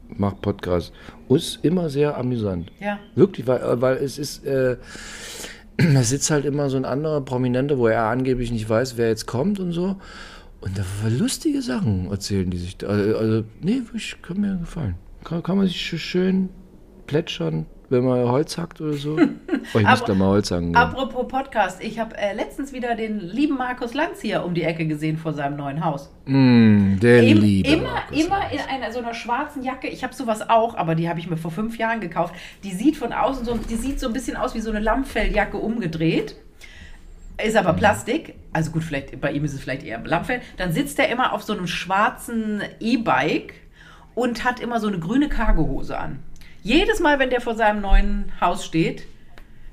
macht 0.10 0.42
Podcast. 0.42 0.94
Und 1.28 1.38
ist 1.38 1.60
immer 1.64 1.90
sehr 1.90 2.18
amüsant. 2.18 2.72
Ja. 2.80 3.00
Wirklich, 3.16 3.46
weil, 3.48 3.82
weil 3.82 3.98
es 3.98 4.18
ist, 4.18 4.46
äh, 4.46 4.78
da 5.78 6.02
sitzt 6.04 6.32
halt 6.32 6.46
immer 6.46 6.70
so 6.70 6.78
ein 6.78 6.86
anderer 6.86 7.22
Prominenter, 7.22 7.78
wo 7.78 7.88
er 7.88 8.04
angeblich 8.06 8.52
nicht 8.52 8.68
weiß, 8.70 8.98
wer 8.98 9.10
jetzt 9.10 9.26
kommt 9.28 9.60
und 9.60 9.72
so. 9.72 9.98
Und 10.62 10.78
da 10.78 10.84
lustige 11.08 11.62
Sachen 11.62 12.10
erzählen 12.10 12.50
die 12.50 12.58
sich 12.58 12.78
da. 12.78 12.88
Also, 12.88 13.18
also 13.18 13.44
nee, 13.62 13.82
wirklich, 13.86 14.16
kann 14.24 14.42
mir 14.42 14.58
gefallen. 14.58 14.96
Kann, 15.24 15.44
kann 15.44 15.58
man 15.58 15.68
sich 15.68 15.78
sch- 15.78 15.98
schön 16.00 16.50
plätschern, 17.08 17.66
wenn 17.90 18.04
man 18.04 18.28
Holz 18.30 18.58
hackt 18.58 18.82
oder 18.82 18.94
so? 18.94 19.18
Oh, 19.74 19.80
ich 19.80 19.86
muss 19.86 20.04
da 20.06 20.14
mal 20.14 20.28
Holz 20.30 20.50
hacken. 20.50 20.74
Apropos 20.78 21.28
Podcast, 21.28 21.84
ich 21.84 22.00
habe 22.00 22.16
äh, 22.18 22.34
letztens 22.34 22.72
wieder 22.72 22.96
den 22.96 23.20
lieben 23.20 23.58
Markus 23.58 23.94
Lanz 23.94 24.22
hier 24.22 24.46
um 24.46 24.54
die 24.54 24.64
Ecke 24.64 24.86
gesehen 24.88 25.18
vor 25.18 25.34
seinem 25.34 25.58
neuen 25.58 25.84
Haus. 25.84 26.10
Mm, 26.26 26.98
der 27.02 27.22
Im, 27.24 27.38
liebe 27.40 27.68
immer 27.70 27.92
Markus 27.92 28.18
immer 28.26 28.40
Lanz. 28.40 28.54
in 28.54 28.60
einer 28.62 28.92
so 28.94 29.00
einer 29.00 29.14
schwarzen 29.14 29.64
Jacke. 29.64 29.88
Ich 29.90 30.06
habe 30.06 30.14
sowas 30.14 30.50
auch, 30.50 30.76
aber 30.78 30.96
die 30.96 31.10
habe 31.10 31.20
ich 31.20 31.30
mir 31.30 31.36
vor 31.36 31.52
fünf 31.52 31.78
Jahren 31.78 32.00
gekauft. 32.00 32.34
Die 32.64 32.72
sieht 32.72 32.96
von 32.96 33.12
außen 33.12 33.44
so, 33.44 33.58
die 33.58 33.76
sieht 33.76 34.00
so 34.00 34.08
ein 34.08 34.14
bisschen 34.14 34.38
aus 34.38 34.56
wie 34.56 34.62
so 34.62 34.70
eine 34.70 34.80
Lammfelljacke 34.80 35.58
umgedreht. 35.58 36.38
Ist 37.46 37.58
aber 37.58 37.74
Mhm. 37.74 37.78
Plastik. 37.78 38.36
Also 38.54 38.72
gut, 38.72 38.84
vielleicht 38.86 39.20
bei 39.20 39.32
ihm 39.34 39.44
ist 39.44 39.54
es 39.54 39.60
vielleicht 39.60 39.84
eher 39.84 40.00
Lammfell. 40.04 40.40
Dann 40.56 40.72
sitzt 40.72 40.98
er 40.98 41.10
immer 41.10 41.34
auf 41.34 41.44
so 41.44 41.52
einem 41.52 41.68
schwarzen 41.68 42.62
E-Bike 42.80 43.54
und 44.16 44.46
hat 44.46 44.62
immer 44.62 44.80
so 44.80 44.88
eine 44.88 45.00
grüne 45.00 45.28
Cargohose 45.28 45.98
an. 45.98 46.20
Jedes 46.68 47.00
Mal, 47.00 47.18
wenn 47.18 47.30
der 47.30 47.40
vor 47.40 47.56
seinem 47.56 47.80
neuen 47.80 48.26
Haus 48.42 48.66
steht, 48.66 49.04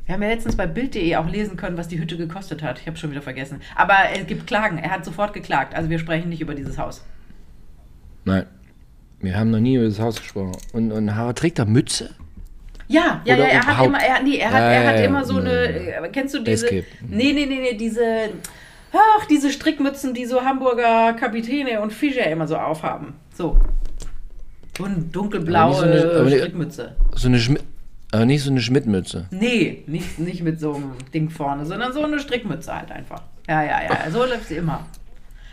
wir 0.07 0.15
haben 0.15 0.23
ja 0.23 0.29
letztens 0.29 0.55
bei 0.55 0.69
Bild.de 0.69 1.17
auch 1.17 1.29
lesen 1.29 1.57
können, 1.57 1.77
was 1.77 1.89
die 1.89 1.99
Hütte 1.99 2.17
gekostet 2.17 2.63
hat. 2.63 2.79
Ich 2.79 2.87
habe 2.87 2.97
schon 2.97 3.11
wieder 3.11 3.21
vergessen. 3.21 3.61
Aber 3.75 3.97
es 4.15 4.29
gibt 4.29 4.47
Klagen. 4.47 4.79
Er 4.79 4.91
hat 4.91 5.05
sofort 5.05 5.33
geklagt. 5.33 5.75
Also 5.75 5.91
wir 5.91 5.99
sprechen 5.99 6.29
nicht 6.29 6.41
über 6.41 6.55
dieses 6.55 6.79
Haus. 6.79 7.05
Nein. 8.25 8.47
Wir 9.19 9.37
haben 9.37 9.51
noch 9.51 9.59
nie 9.59 9.75
über 9.75 9.87
das 9.87 9.99
Haus 9.99 10.21
gesprochen. 10.21 10.53
Und, 10.73 10.93
und 10.93 11.17
Harald 11.17 11.37
trägt 11.37 11.59
da 11.59 11.65
Mütze? 11.65 12.15
Ja, 12.87 13.23
ja, 13.25 13.35
Oder 13.35 13.45
ja, 13.45 13.51
er 13.55 13.67
hat 13.67 13.87
immer, 13.87 13.99
er, 14.01 14.23
nee, 14.23 14.37
er 14.37 14.53
hat, 14.53 14.61
Ja, 14.61 14.71
er 14.71 14.89
hat 14.89 14.99
ja, 15.01 15.05
immer 15.07 15.25
so 15.25 15.39
eine, 15.39 15.91
ja. 15.91 16.09
kennst 16.09 16.35
du 16.35 16.45
diese, 16.45 16.67
nee, 16.67 16.85
nee, 17.09 17.33
nee, 17.33 17.47
nee, 17.47 17.75
diese, 17.77 18.31
ach, 18.93 19.25
diese 19.27 19.51
Strickmützen, 19.51 20.15
die 20.15 20.27
so 20.27 20.45
Hamburger 20.45 21.15
Kapitäne 21.15 21.81
und 21.81 21.93
Fischer 21.93 22.31
immer 22.31 22.47
so 22.47 22.57
aufhaben. 22.57 23.15
So. 23.35 23.59
So 24.77 24.85
eine 24.85 24.97
dunkelblaue 24.97 25.77
Aber 25.77 25.99
so 26.01 26.19
eine- 26.21 26.31
Strickmütze. 26.39 26.97
So 27.15 27.29
eine 27.29 27.39
Schmidt. 27.39 27.63
Aber 28.13 28.27
nicht 28.27 28.43
so 28.45 28.51
eine 28.51 28.61
Schmidt-Mütze. 28.61 29.27
Nee, 29.33 29.83
nicht, 29.89 30.21
nicht 30.21 30.43
mit 30.43 30.61
so 30.61 30.75
einem 30.75 30.93
Ding 31.13 31.31
vorne, 31.31 31.67
sondern 31.67 31.93
so 31.93 32.03
eine 32.05 32.21
Strickmütze 32.21 32.73
halt 32.73 32.93
einfach. 32.93 33.23
Ja, 33.49 33.61
ja, 33.65 33.83
ja, 33.83 34.11
so 34.11 34.21
läuft 34.25 34.47
sie 34.47 34.57
immer. 34.57 34.87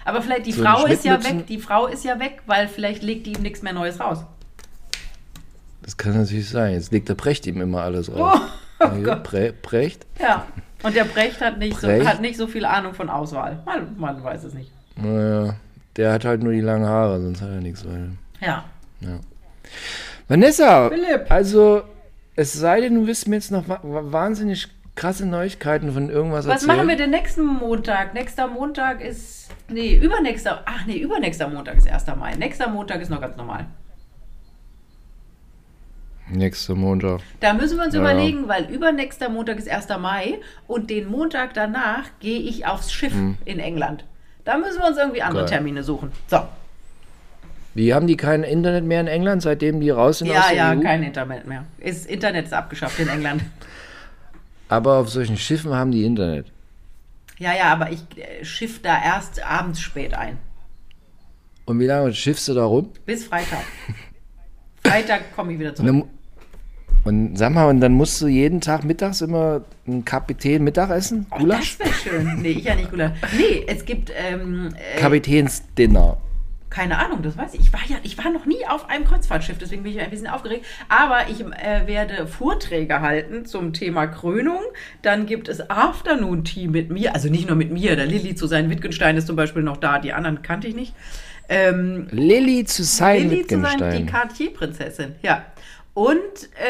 Aber 0.06 0.22
vielleicht 0.22 0.46
die 0.46 0.52
So 0.52 0.64
Frau 0.64 0.86
ist 0.86 1.04
ja 1.04 1.24
weg, 1.24 1.48
die 1.48 1.58
Frau 1.60 1.88
ist 1.88 2.06
ja 2.06 2.20
weg, 2.20 2.42
weil 2.46 2.68
vielleicht 2.68 3.02
legt 3.02 3.26
die 3.26 3.34
ihm 3.34 3.42
nichts 3.42 3.64
mehr 3.64 3.74
Neues 3.74 4.00
raus. 4.00 4.24
Das 5.82 5.98
kann 5.98 6.16
natürlich 6.16 6.50
sein. 6.50 6.74
Jetzt 6.74 6.92
legt 6.92 7.10
der 7.10 7.16
Precht 7.16 7.48
ihm 7.48 7.60
immer 7.62 7.82
alles 7.82 8.12
raus. 8.16 8.40
Oh, 8.80 8.84
Ja, 8.84 8.98
Gott. 9.04 9.24
Pre 9.24 9.54
Precht? 9.54 10.06
Ja. 10.20 10.46
Und 10.84 10.96
der 10.96 11.06
Brecht 11.06 11.42
hat 11.42 11.58
nicht, 11.60 11.80
Brecht? 11.80 12.04
So, 12.04 12.08
hat 12.10 12.22
nicht 12.22 12.38
so 12.38 12.46
viel 12.48 12.66
Ahnung 12.66 12.94
von 12.94 13.10
Auswahl. 13.10 13.60
Man, 13.66 13.96
man 13.98 14.24
weiß 14.24 14.44
es 14.44 14.54
nicht. 14.54 14.72
Naja, 14.96 15.56
der 15.98 16.14
hat 16.14 16.26
halt 16.26 16.44
nur 16.44 16.52
die 16.54 16.62
langen 16.62 16.86
Haare, 16.86 17.22
sonst 17.22 17.42
hat 17.42 17.50
er 17.50 17.62
nichts. 17.62 17.86
Weil, 17.86 18.12
Ja. 18.40 18.66
Ja. 19.02 19.20
Vanessa, 20.28 20.90
Philipp. 20.90 21.30
also 21.30 21.84
es 22.36 22.54
sei 22.54 22.82
denn, 22.82 22.96
du 22.96 23.08
wirst 23.08 23.28
mir 23.28 23.36
jetzt 23.36 23.52
noch 23.52 23.68
wa 23.68 23.80
wa- 23.84 24.04
wahnsinnig 24.12 24.68
krasse 24.96 25.26
Neuigkeiten 25.26 25.92
von 25.92 26.10
irgendwas 26.10 26.46
Was 26.48 26.64
erzählen. 26.64 26.78
machen 26.78 26.88
wir 26.90 26.96
denn 26.98 27.10
nächsten 27.12 27.46
Montag? 27.46 28.14
Nächster 28.14 28.48
Montag 28.48 29.02
ist. 29.02 29.50
Nee, 29.70 29.96
übernächster. 29.96 30.64
Ach 30.66 30.86
nee, 30.86 30.98
übernächster 30.98 31.48
Montag 31.48 31.78
ist 31.78 31.88
1. 31.90 32.16
Mai. 32.16 32.36
Nächster 32.36 32.70
Montag 32.70 33.02
ist 33.02 33.10
noch 33.10 33.22
ganz 33.22 33.38
normal. 33.38 33.66
Nächster 36.30 36.76
Montag. 36.76 37.20
Da 37.42 37.54
müssen 37.54 37.78
wir 37.78 37.86
uns 37.86 37.94
Ja. 37.94 38.00
überlegen, 38.02 38.48
weil 38.48 38.66
übernächster 38.72 39.28
Montag 39.30 39.58
ist 39.58 39.68
1. 39.70 39.98
Mai 39.98 40.40
und 40.68 40.90
den 40.90 41.10
Montag 41.10 41.54
danach 41.54 42.06
gehe 42.20 42.40
ich 42.40 42.66
aufs 42.66 42.92
Schiff 42.92 43.14
in 43.46 43.60
England. 43.60 44.06
Da 44.46 44.58
müssen 44.58 44.80
wir 44.80 44.88
uns 44.88 44.98
irgendwie 44.98 45.22
andere 45.22 45.42
Hm. 45.44 45.48
Geil. 45.50 45.58
Termine 45.58 45.84
suchen. 45.84 46.12
So. 46.28 46.40
Wie 47.74 47.94
haben 47.94 48.06
die 48.08 48.18
kein 48.18 48.44
Internet 48.44 48.84
mehr 48.84 49.00
in 49.02 49.08
England, 49.08 49.42
seitdem 49.42 49.80
die 49.80 49.90
raus 49.90 50.20
sind 50.20 50.30
aus 50.30 50.36
Ja, 50.36 50.48
der 50.50 50.58
ja, 50.58 50.72
EU? 50.74 50.82
kein 50.82 51.04
Internet 51.04 51.48
mehr. 51.48 51.66
Ist, 51.80 52.06
Internet 52.10 52.46
ist 52.48 52.54
abgeschafft 52.54 53.00
in 53.00 53.08
England. 53.08 53.44
Aber 54.68 54.98
auf 54.98 55.10
solchen 55.10 55.38
Schiffen 55.38 55.74
haben 55.74 55.92
die 55.92 56.04
Internet. 56.04 56.48
Ja, 57.38 57.54
ja, 57.56 57.72
aber 57.72 57.92
ich 57.92 58.02
äh, 58.18 58.44
schiff 58.44 58.82
da 58.82 59.02
erst 59.04 59.44
abends 59.46 59.80
spät 59.82 60.14
ein. 60.14 60.38
Und 61.66 61.80
wie 61.80 61.86
lange 61.88 62.14
schiffst 62.14 62.48
du 62.50 62.54
da 62.54 62.66
rum? 62.66 62.90
Bis 63.06 63.26
Freitag. 63.26 63.64
Freitag 64.86 65.36
komme 65.36 65.54
ich 65.54 65.60
wieder 65.60 65.74
zurück. 65.74 65.88
dann, 65.88 66.04
und 67.04 67.36
sag 67.38 67.54
mal, 67.54 67.68
und 67.70 67.80
dann 67.82 67.94
musst 67.94 68.22
du 68.22 68.28
jeden 68.28 68.62
Tag 68.62 68.84
mittags 68.84 69.22
immer 69.22 69.62
einen 69.88 70.04
Kapitän 70.06 70.64
Mittagessen? 70.64 71.26
Oh, 71.32 71.38
Gulasch? 71.38 71.78
das 71.78 71.88
wäre 72.06 72.20
schön. 72.22 72.42
Nee, 72.42 72.50
ich 72.50 72.64
ja 72.66 72.76
nicht 72.76 72.90
Gulasch. 72.92 73.12
Nee, 73.38 73.64
es 73.68 73.86
gibt, 73.86 74.12
ähm, 74.16 74.74
äh, 74.96 75.00
Kapitänsdinner. 75.00 76.18
Keine 76.72 76.98
Ahnung, 76.98 77.22
das 77.22 77.38
weiß 77.38 77.54
ich. 77.54 77.60
Ich 77.60 77.74
war 77.74 77.82
ja, 77.88 77.98
ich 78.02 78.18
war 78.18 78.32
noch 78.32 78.46
nie 78.48 78.66
auf 78.68 78.90
einem 78.90 79.06
Kreuzfahrtschiff, 79.06 79.58
deswegen 79.60 79.84
bin 79.84 79.92
ich 79.92 80.00
ein 80.02 80.10
bisschen 80.10 80.26
aufgeregt. 80.28 80.66
Aber 80.90 81.30
ich 81.30 81.42
äh, 81.42 81.86
werde 81.86 82.26
Vorträge 82.26 83.02
halten 83.02 83.46
zum 83.46 83.74
Thema 83.74 84.08
Krönung. 84.08 84.62
Dann 85.04 85.26
gibt 85.28 85.50
es 85.50 85.70
Afternoon 85.70 86.44
Tea 86.46 86.68
mit 86.68 86.90
mir, 86.90 87.14
also 87.14 87.30
nicht 87.30 87.48
nur 87.48 87.56
mit 87.56 87.72
mir, 87.72 87.96
der 87.96 88.08
Lilly 88.08 88.34
zu 88.36 88.48
sein 88.48 88.70
Wittgenstein 88.70 89.18
ist 89.18 89.28
zum 89.28 89.36
Beispiel 89.36 89.62
noch 89.62 89.78
da, 89.78 90.00
die 90.00 90.14
anderen 90.14 90.42
kannte 90.42 90.68
ich 90.68 90.74
nicht. 90.76 90.94
Ähm, 91.50 92.08
Lilly 92.12 92.64
zu 92.66 92.84
sein 92.84 93.30
Lilly 93.30 93.46
zu 93.46 93.62
sein, 93.62 93.92
die. 93.98 94.06
Cartier-Prinzessin, 94.06 95.16
ja. 95.22 95.46
Und 95.94 96.16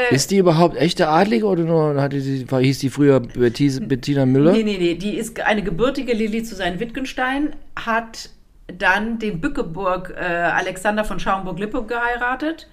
äh, 0.09 0.15
Ist 0.15 0.31
die 0.31 0.37
überhaupt 0.37 0.75
echte 0.77 1.07
Adlige 1.07 1.45
oder 1.45 1.61
nur 1.63 2.01
hatte 2.01 2.19
sie, 2.19 2.49
war- 2.49 2.59
hieß 2.59 2.79
die 2.79 2.89
früher 2.89 3.19
Bettina 3.19 4.25
Müller? 4.25 4.51
Nee, 4.53 4.63
nee, 4.63 4.77
nee, 4.79 4.95
die 4.95 5.15
ist 5.15 5.39
eine 5.41 5.61
gebürtige 5.61 6.13
Lilly 6.13 6.41
zu 6.41 6.55
sein 6.55 6.79
Wittgenstein, 6.79 7.53
hat 7.75 8.31
dann 8.77 9.19
den 9.19 9.41
Bückeburg 9.41 10.13
äh, 10.17 10.23
Alexander 10.23 11.03
von 11.03 11.19
Schaumburg-Lippe 11.19 11.83
geheiratet 11.83 12.67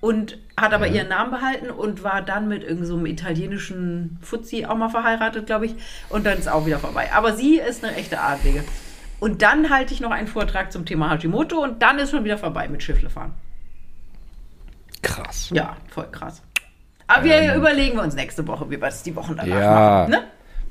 und 0.00 0.38
hat 0.58 0.72
aber 0.72 0.86
ihren 0.88 1.08
Namen 1.08 1.30
behalten 1.30 1.70
und 1.70 2.02
war 2.02 2.22
dann 2.22 2.48
mit 2.48 2.62
irgendeinem 2.62 2.86
so 2.86 2.96
einem 2.96 3.06
italienischen 3.06 4.18
Fuzzi 4.22 4.64
auch 4.66 4.76
mal 4.76 4.88
verheiratet, 4.88 5.46
glaube 5.46 5.66
ich. 5.66 5.74
Und 6.08 6.24
dann 6.24 6.38
ist 6.38 6.48
auch 6.48 6.64
wieder 6.66 6.78
vorbei. 6.78 7.10
Aber 7.14 7.34
sie 7.34 7.58
ist 7.58 7.84
eine 7.84 7.94
echte 7.96 8.20
Adlige. 8.20 8.64
Und 9.20 9.42
dann 9.42 9.68
halte 9.68 9.92
ich 9.92 10.00
noch 10.00 10.10
einen 10.10 10.28
Vortrag 10.28 10.72
zum 10.72 10.86
Thema 10.86 11.10
Hashimoto 11.10 11.62
und 11.62 11.82
dann 11.82 11.98
ist 11.98 12.10
schon 12.10 12.24
wieder 12.24 12.38
vorbei 12.38 12.68
mit 12.68 12.82
Schifflefahren. 12.82 13.32
Krass. 15.02 15.50
Ja, 15.52 15.76
voll 15.90 16.06
krass. 16.10 16.42
Aber 17.06 17.24
wir 17.24 17.54
überlegen 17.54 17.96
wir 17.96 18.02
uns 18.02 18.14
nächste 18.14 18.46
Woche, 18.46 18.66
wie 18.66 18.72
wir 18.80 18.86
das 18.86 19.02
die 19.02 19.14
Wochen 19.16 19.36
danach 19.36 19.46
Ja. 19.46 19.70
machen. 19.70 20.10
Ne? 20.12 20.22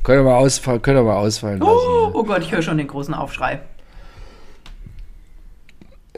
Können 0.04 0.20
wir 0.26 0.32
mal, 0.32 0.38
ausfall, 0.38 0.80
können 0.80 0.98
wir 0.98 1.04
mal 1.04 1.18
ausfallen 1.18 1.60
lassen. 1.60 1.72
Oh, 1.72 2.12
oh 2.14 2.24
Gott, 2.24 2.42
ich 2.42 2.52
höre 2.52 2.62
schon 2.62 2.78
den 2.78 2.88
großen 2.88 3.14
Aufschrei. 3.14 3.60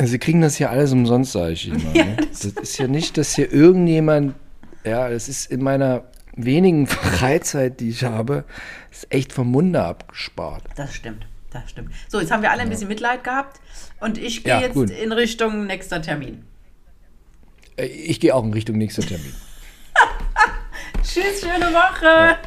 Sie 0.07 0.19
kriegen 0.19 0.41
das 0.41 0.55
hier 0.55 0.69
alles 0.69 0.91
umsonst, 0.93 1.31
sage 1.33 1.53
ich 1.53 1.67
Ihnen 1.67 1.83
mal. 1.83 1.93
Ne? 1.93 2.17
Das 2.29 2.45
ist 2.45 2.77
ja 2.77 2.87
nicht, 2.87 3.17
dass 3.17 3.35
hier 3.35 3.51
irgendjemand, 3.51 4.35
ja, 4.83 5.09
das 5.09 5.27
ist 5.29 5.51
in 5.51 5.61
meiner 5.63 6.03
wenigen 6.35 6.87
Freizeit, 6.87 7.79
die 7.79 7.89
ich 7.89 8.03
habe, 8.03 8.45
ist 8.91 9.07
echt 9.13 9.33
vom 9.33 9.49
Munde 9.51 9.83
abgespart. 9.83 10.63
Das 10.75 10.93
stimmt, 10.95 11.25
das 11.51 11.69
stimmt. 11.69 11.91
So, 12.07 12.19
jetzt 12.19 12.31
haben 12.31 12.41
wir 12.43 12.51
alle 12.51 12.61
ein 12.61 12.69
bisschen 12.69 12.87
Mitleid 12.87 13.23
gehabt 13.23 13.59
und 13.99 14.17
ich 14.17 14.43
gehe 14.43 14.53
Ja, 14.53 14.61
jetzt 14.61 14.73
gut. 14.73 14.89
in 14.89 15.11
Richtung 15.11 15.65
nächster 15.67 16.01
Termin. 16.01 16.43
Äh, 17.77 17.85
Ich 17.87 18.19
gehe 18.19 18.33
auch 18.35 18.43
in 18.43 18.53
Richtung 18.53 18.77
nächster 18.77 19.01
Termin. 19.03 19.33
Tschüss, 21.03 21.41
schöne 21.41 21.73
Woche. 21.73 22.37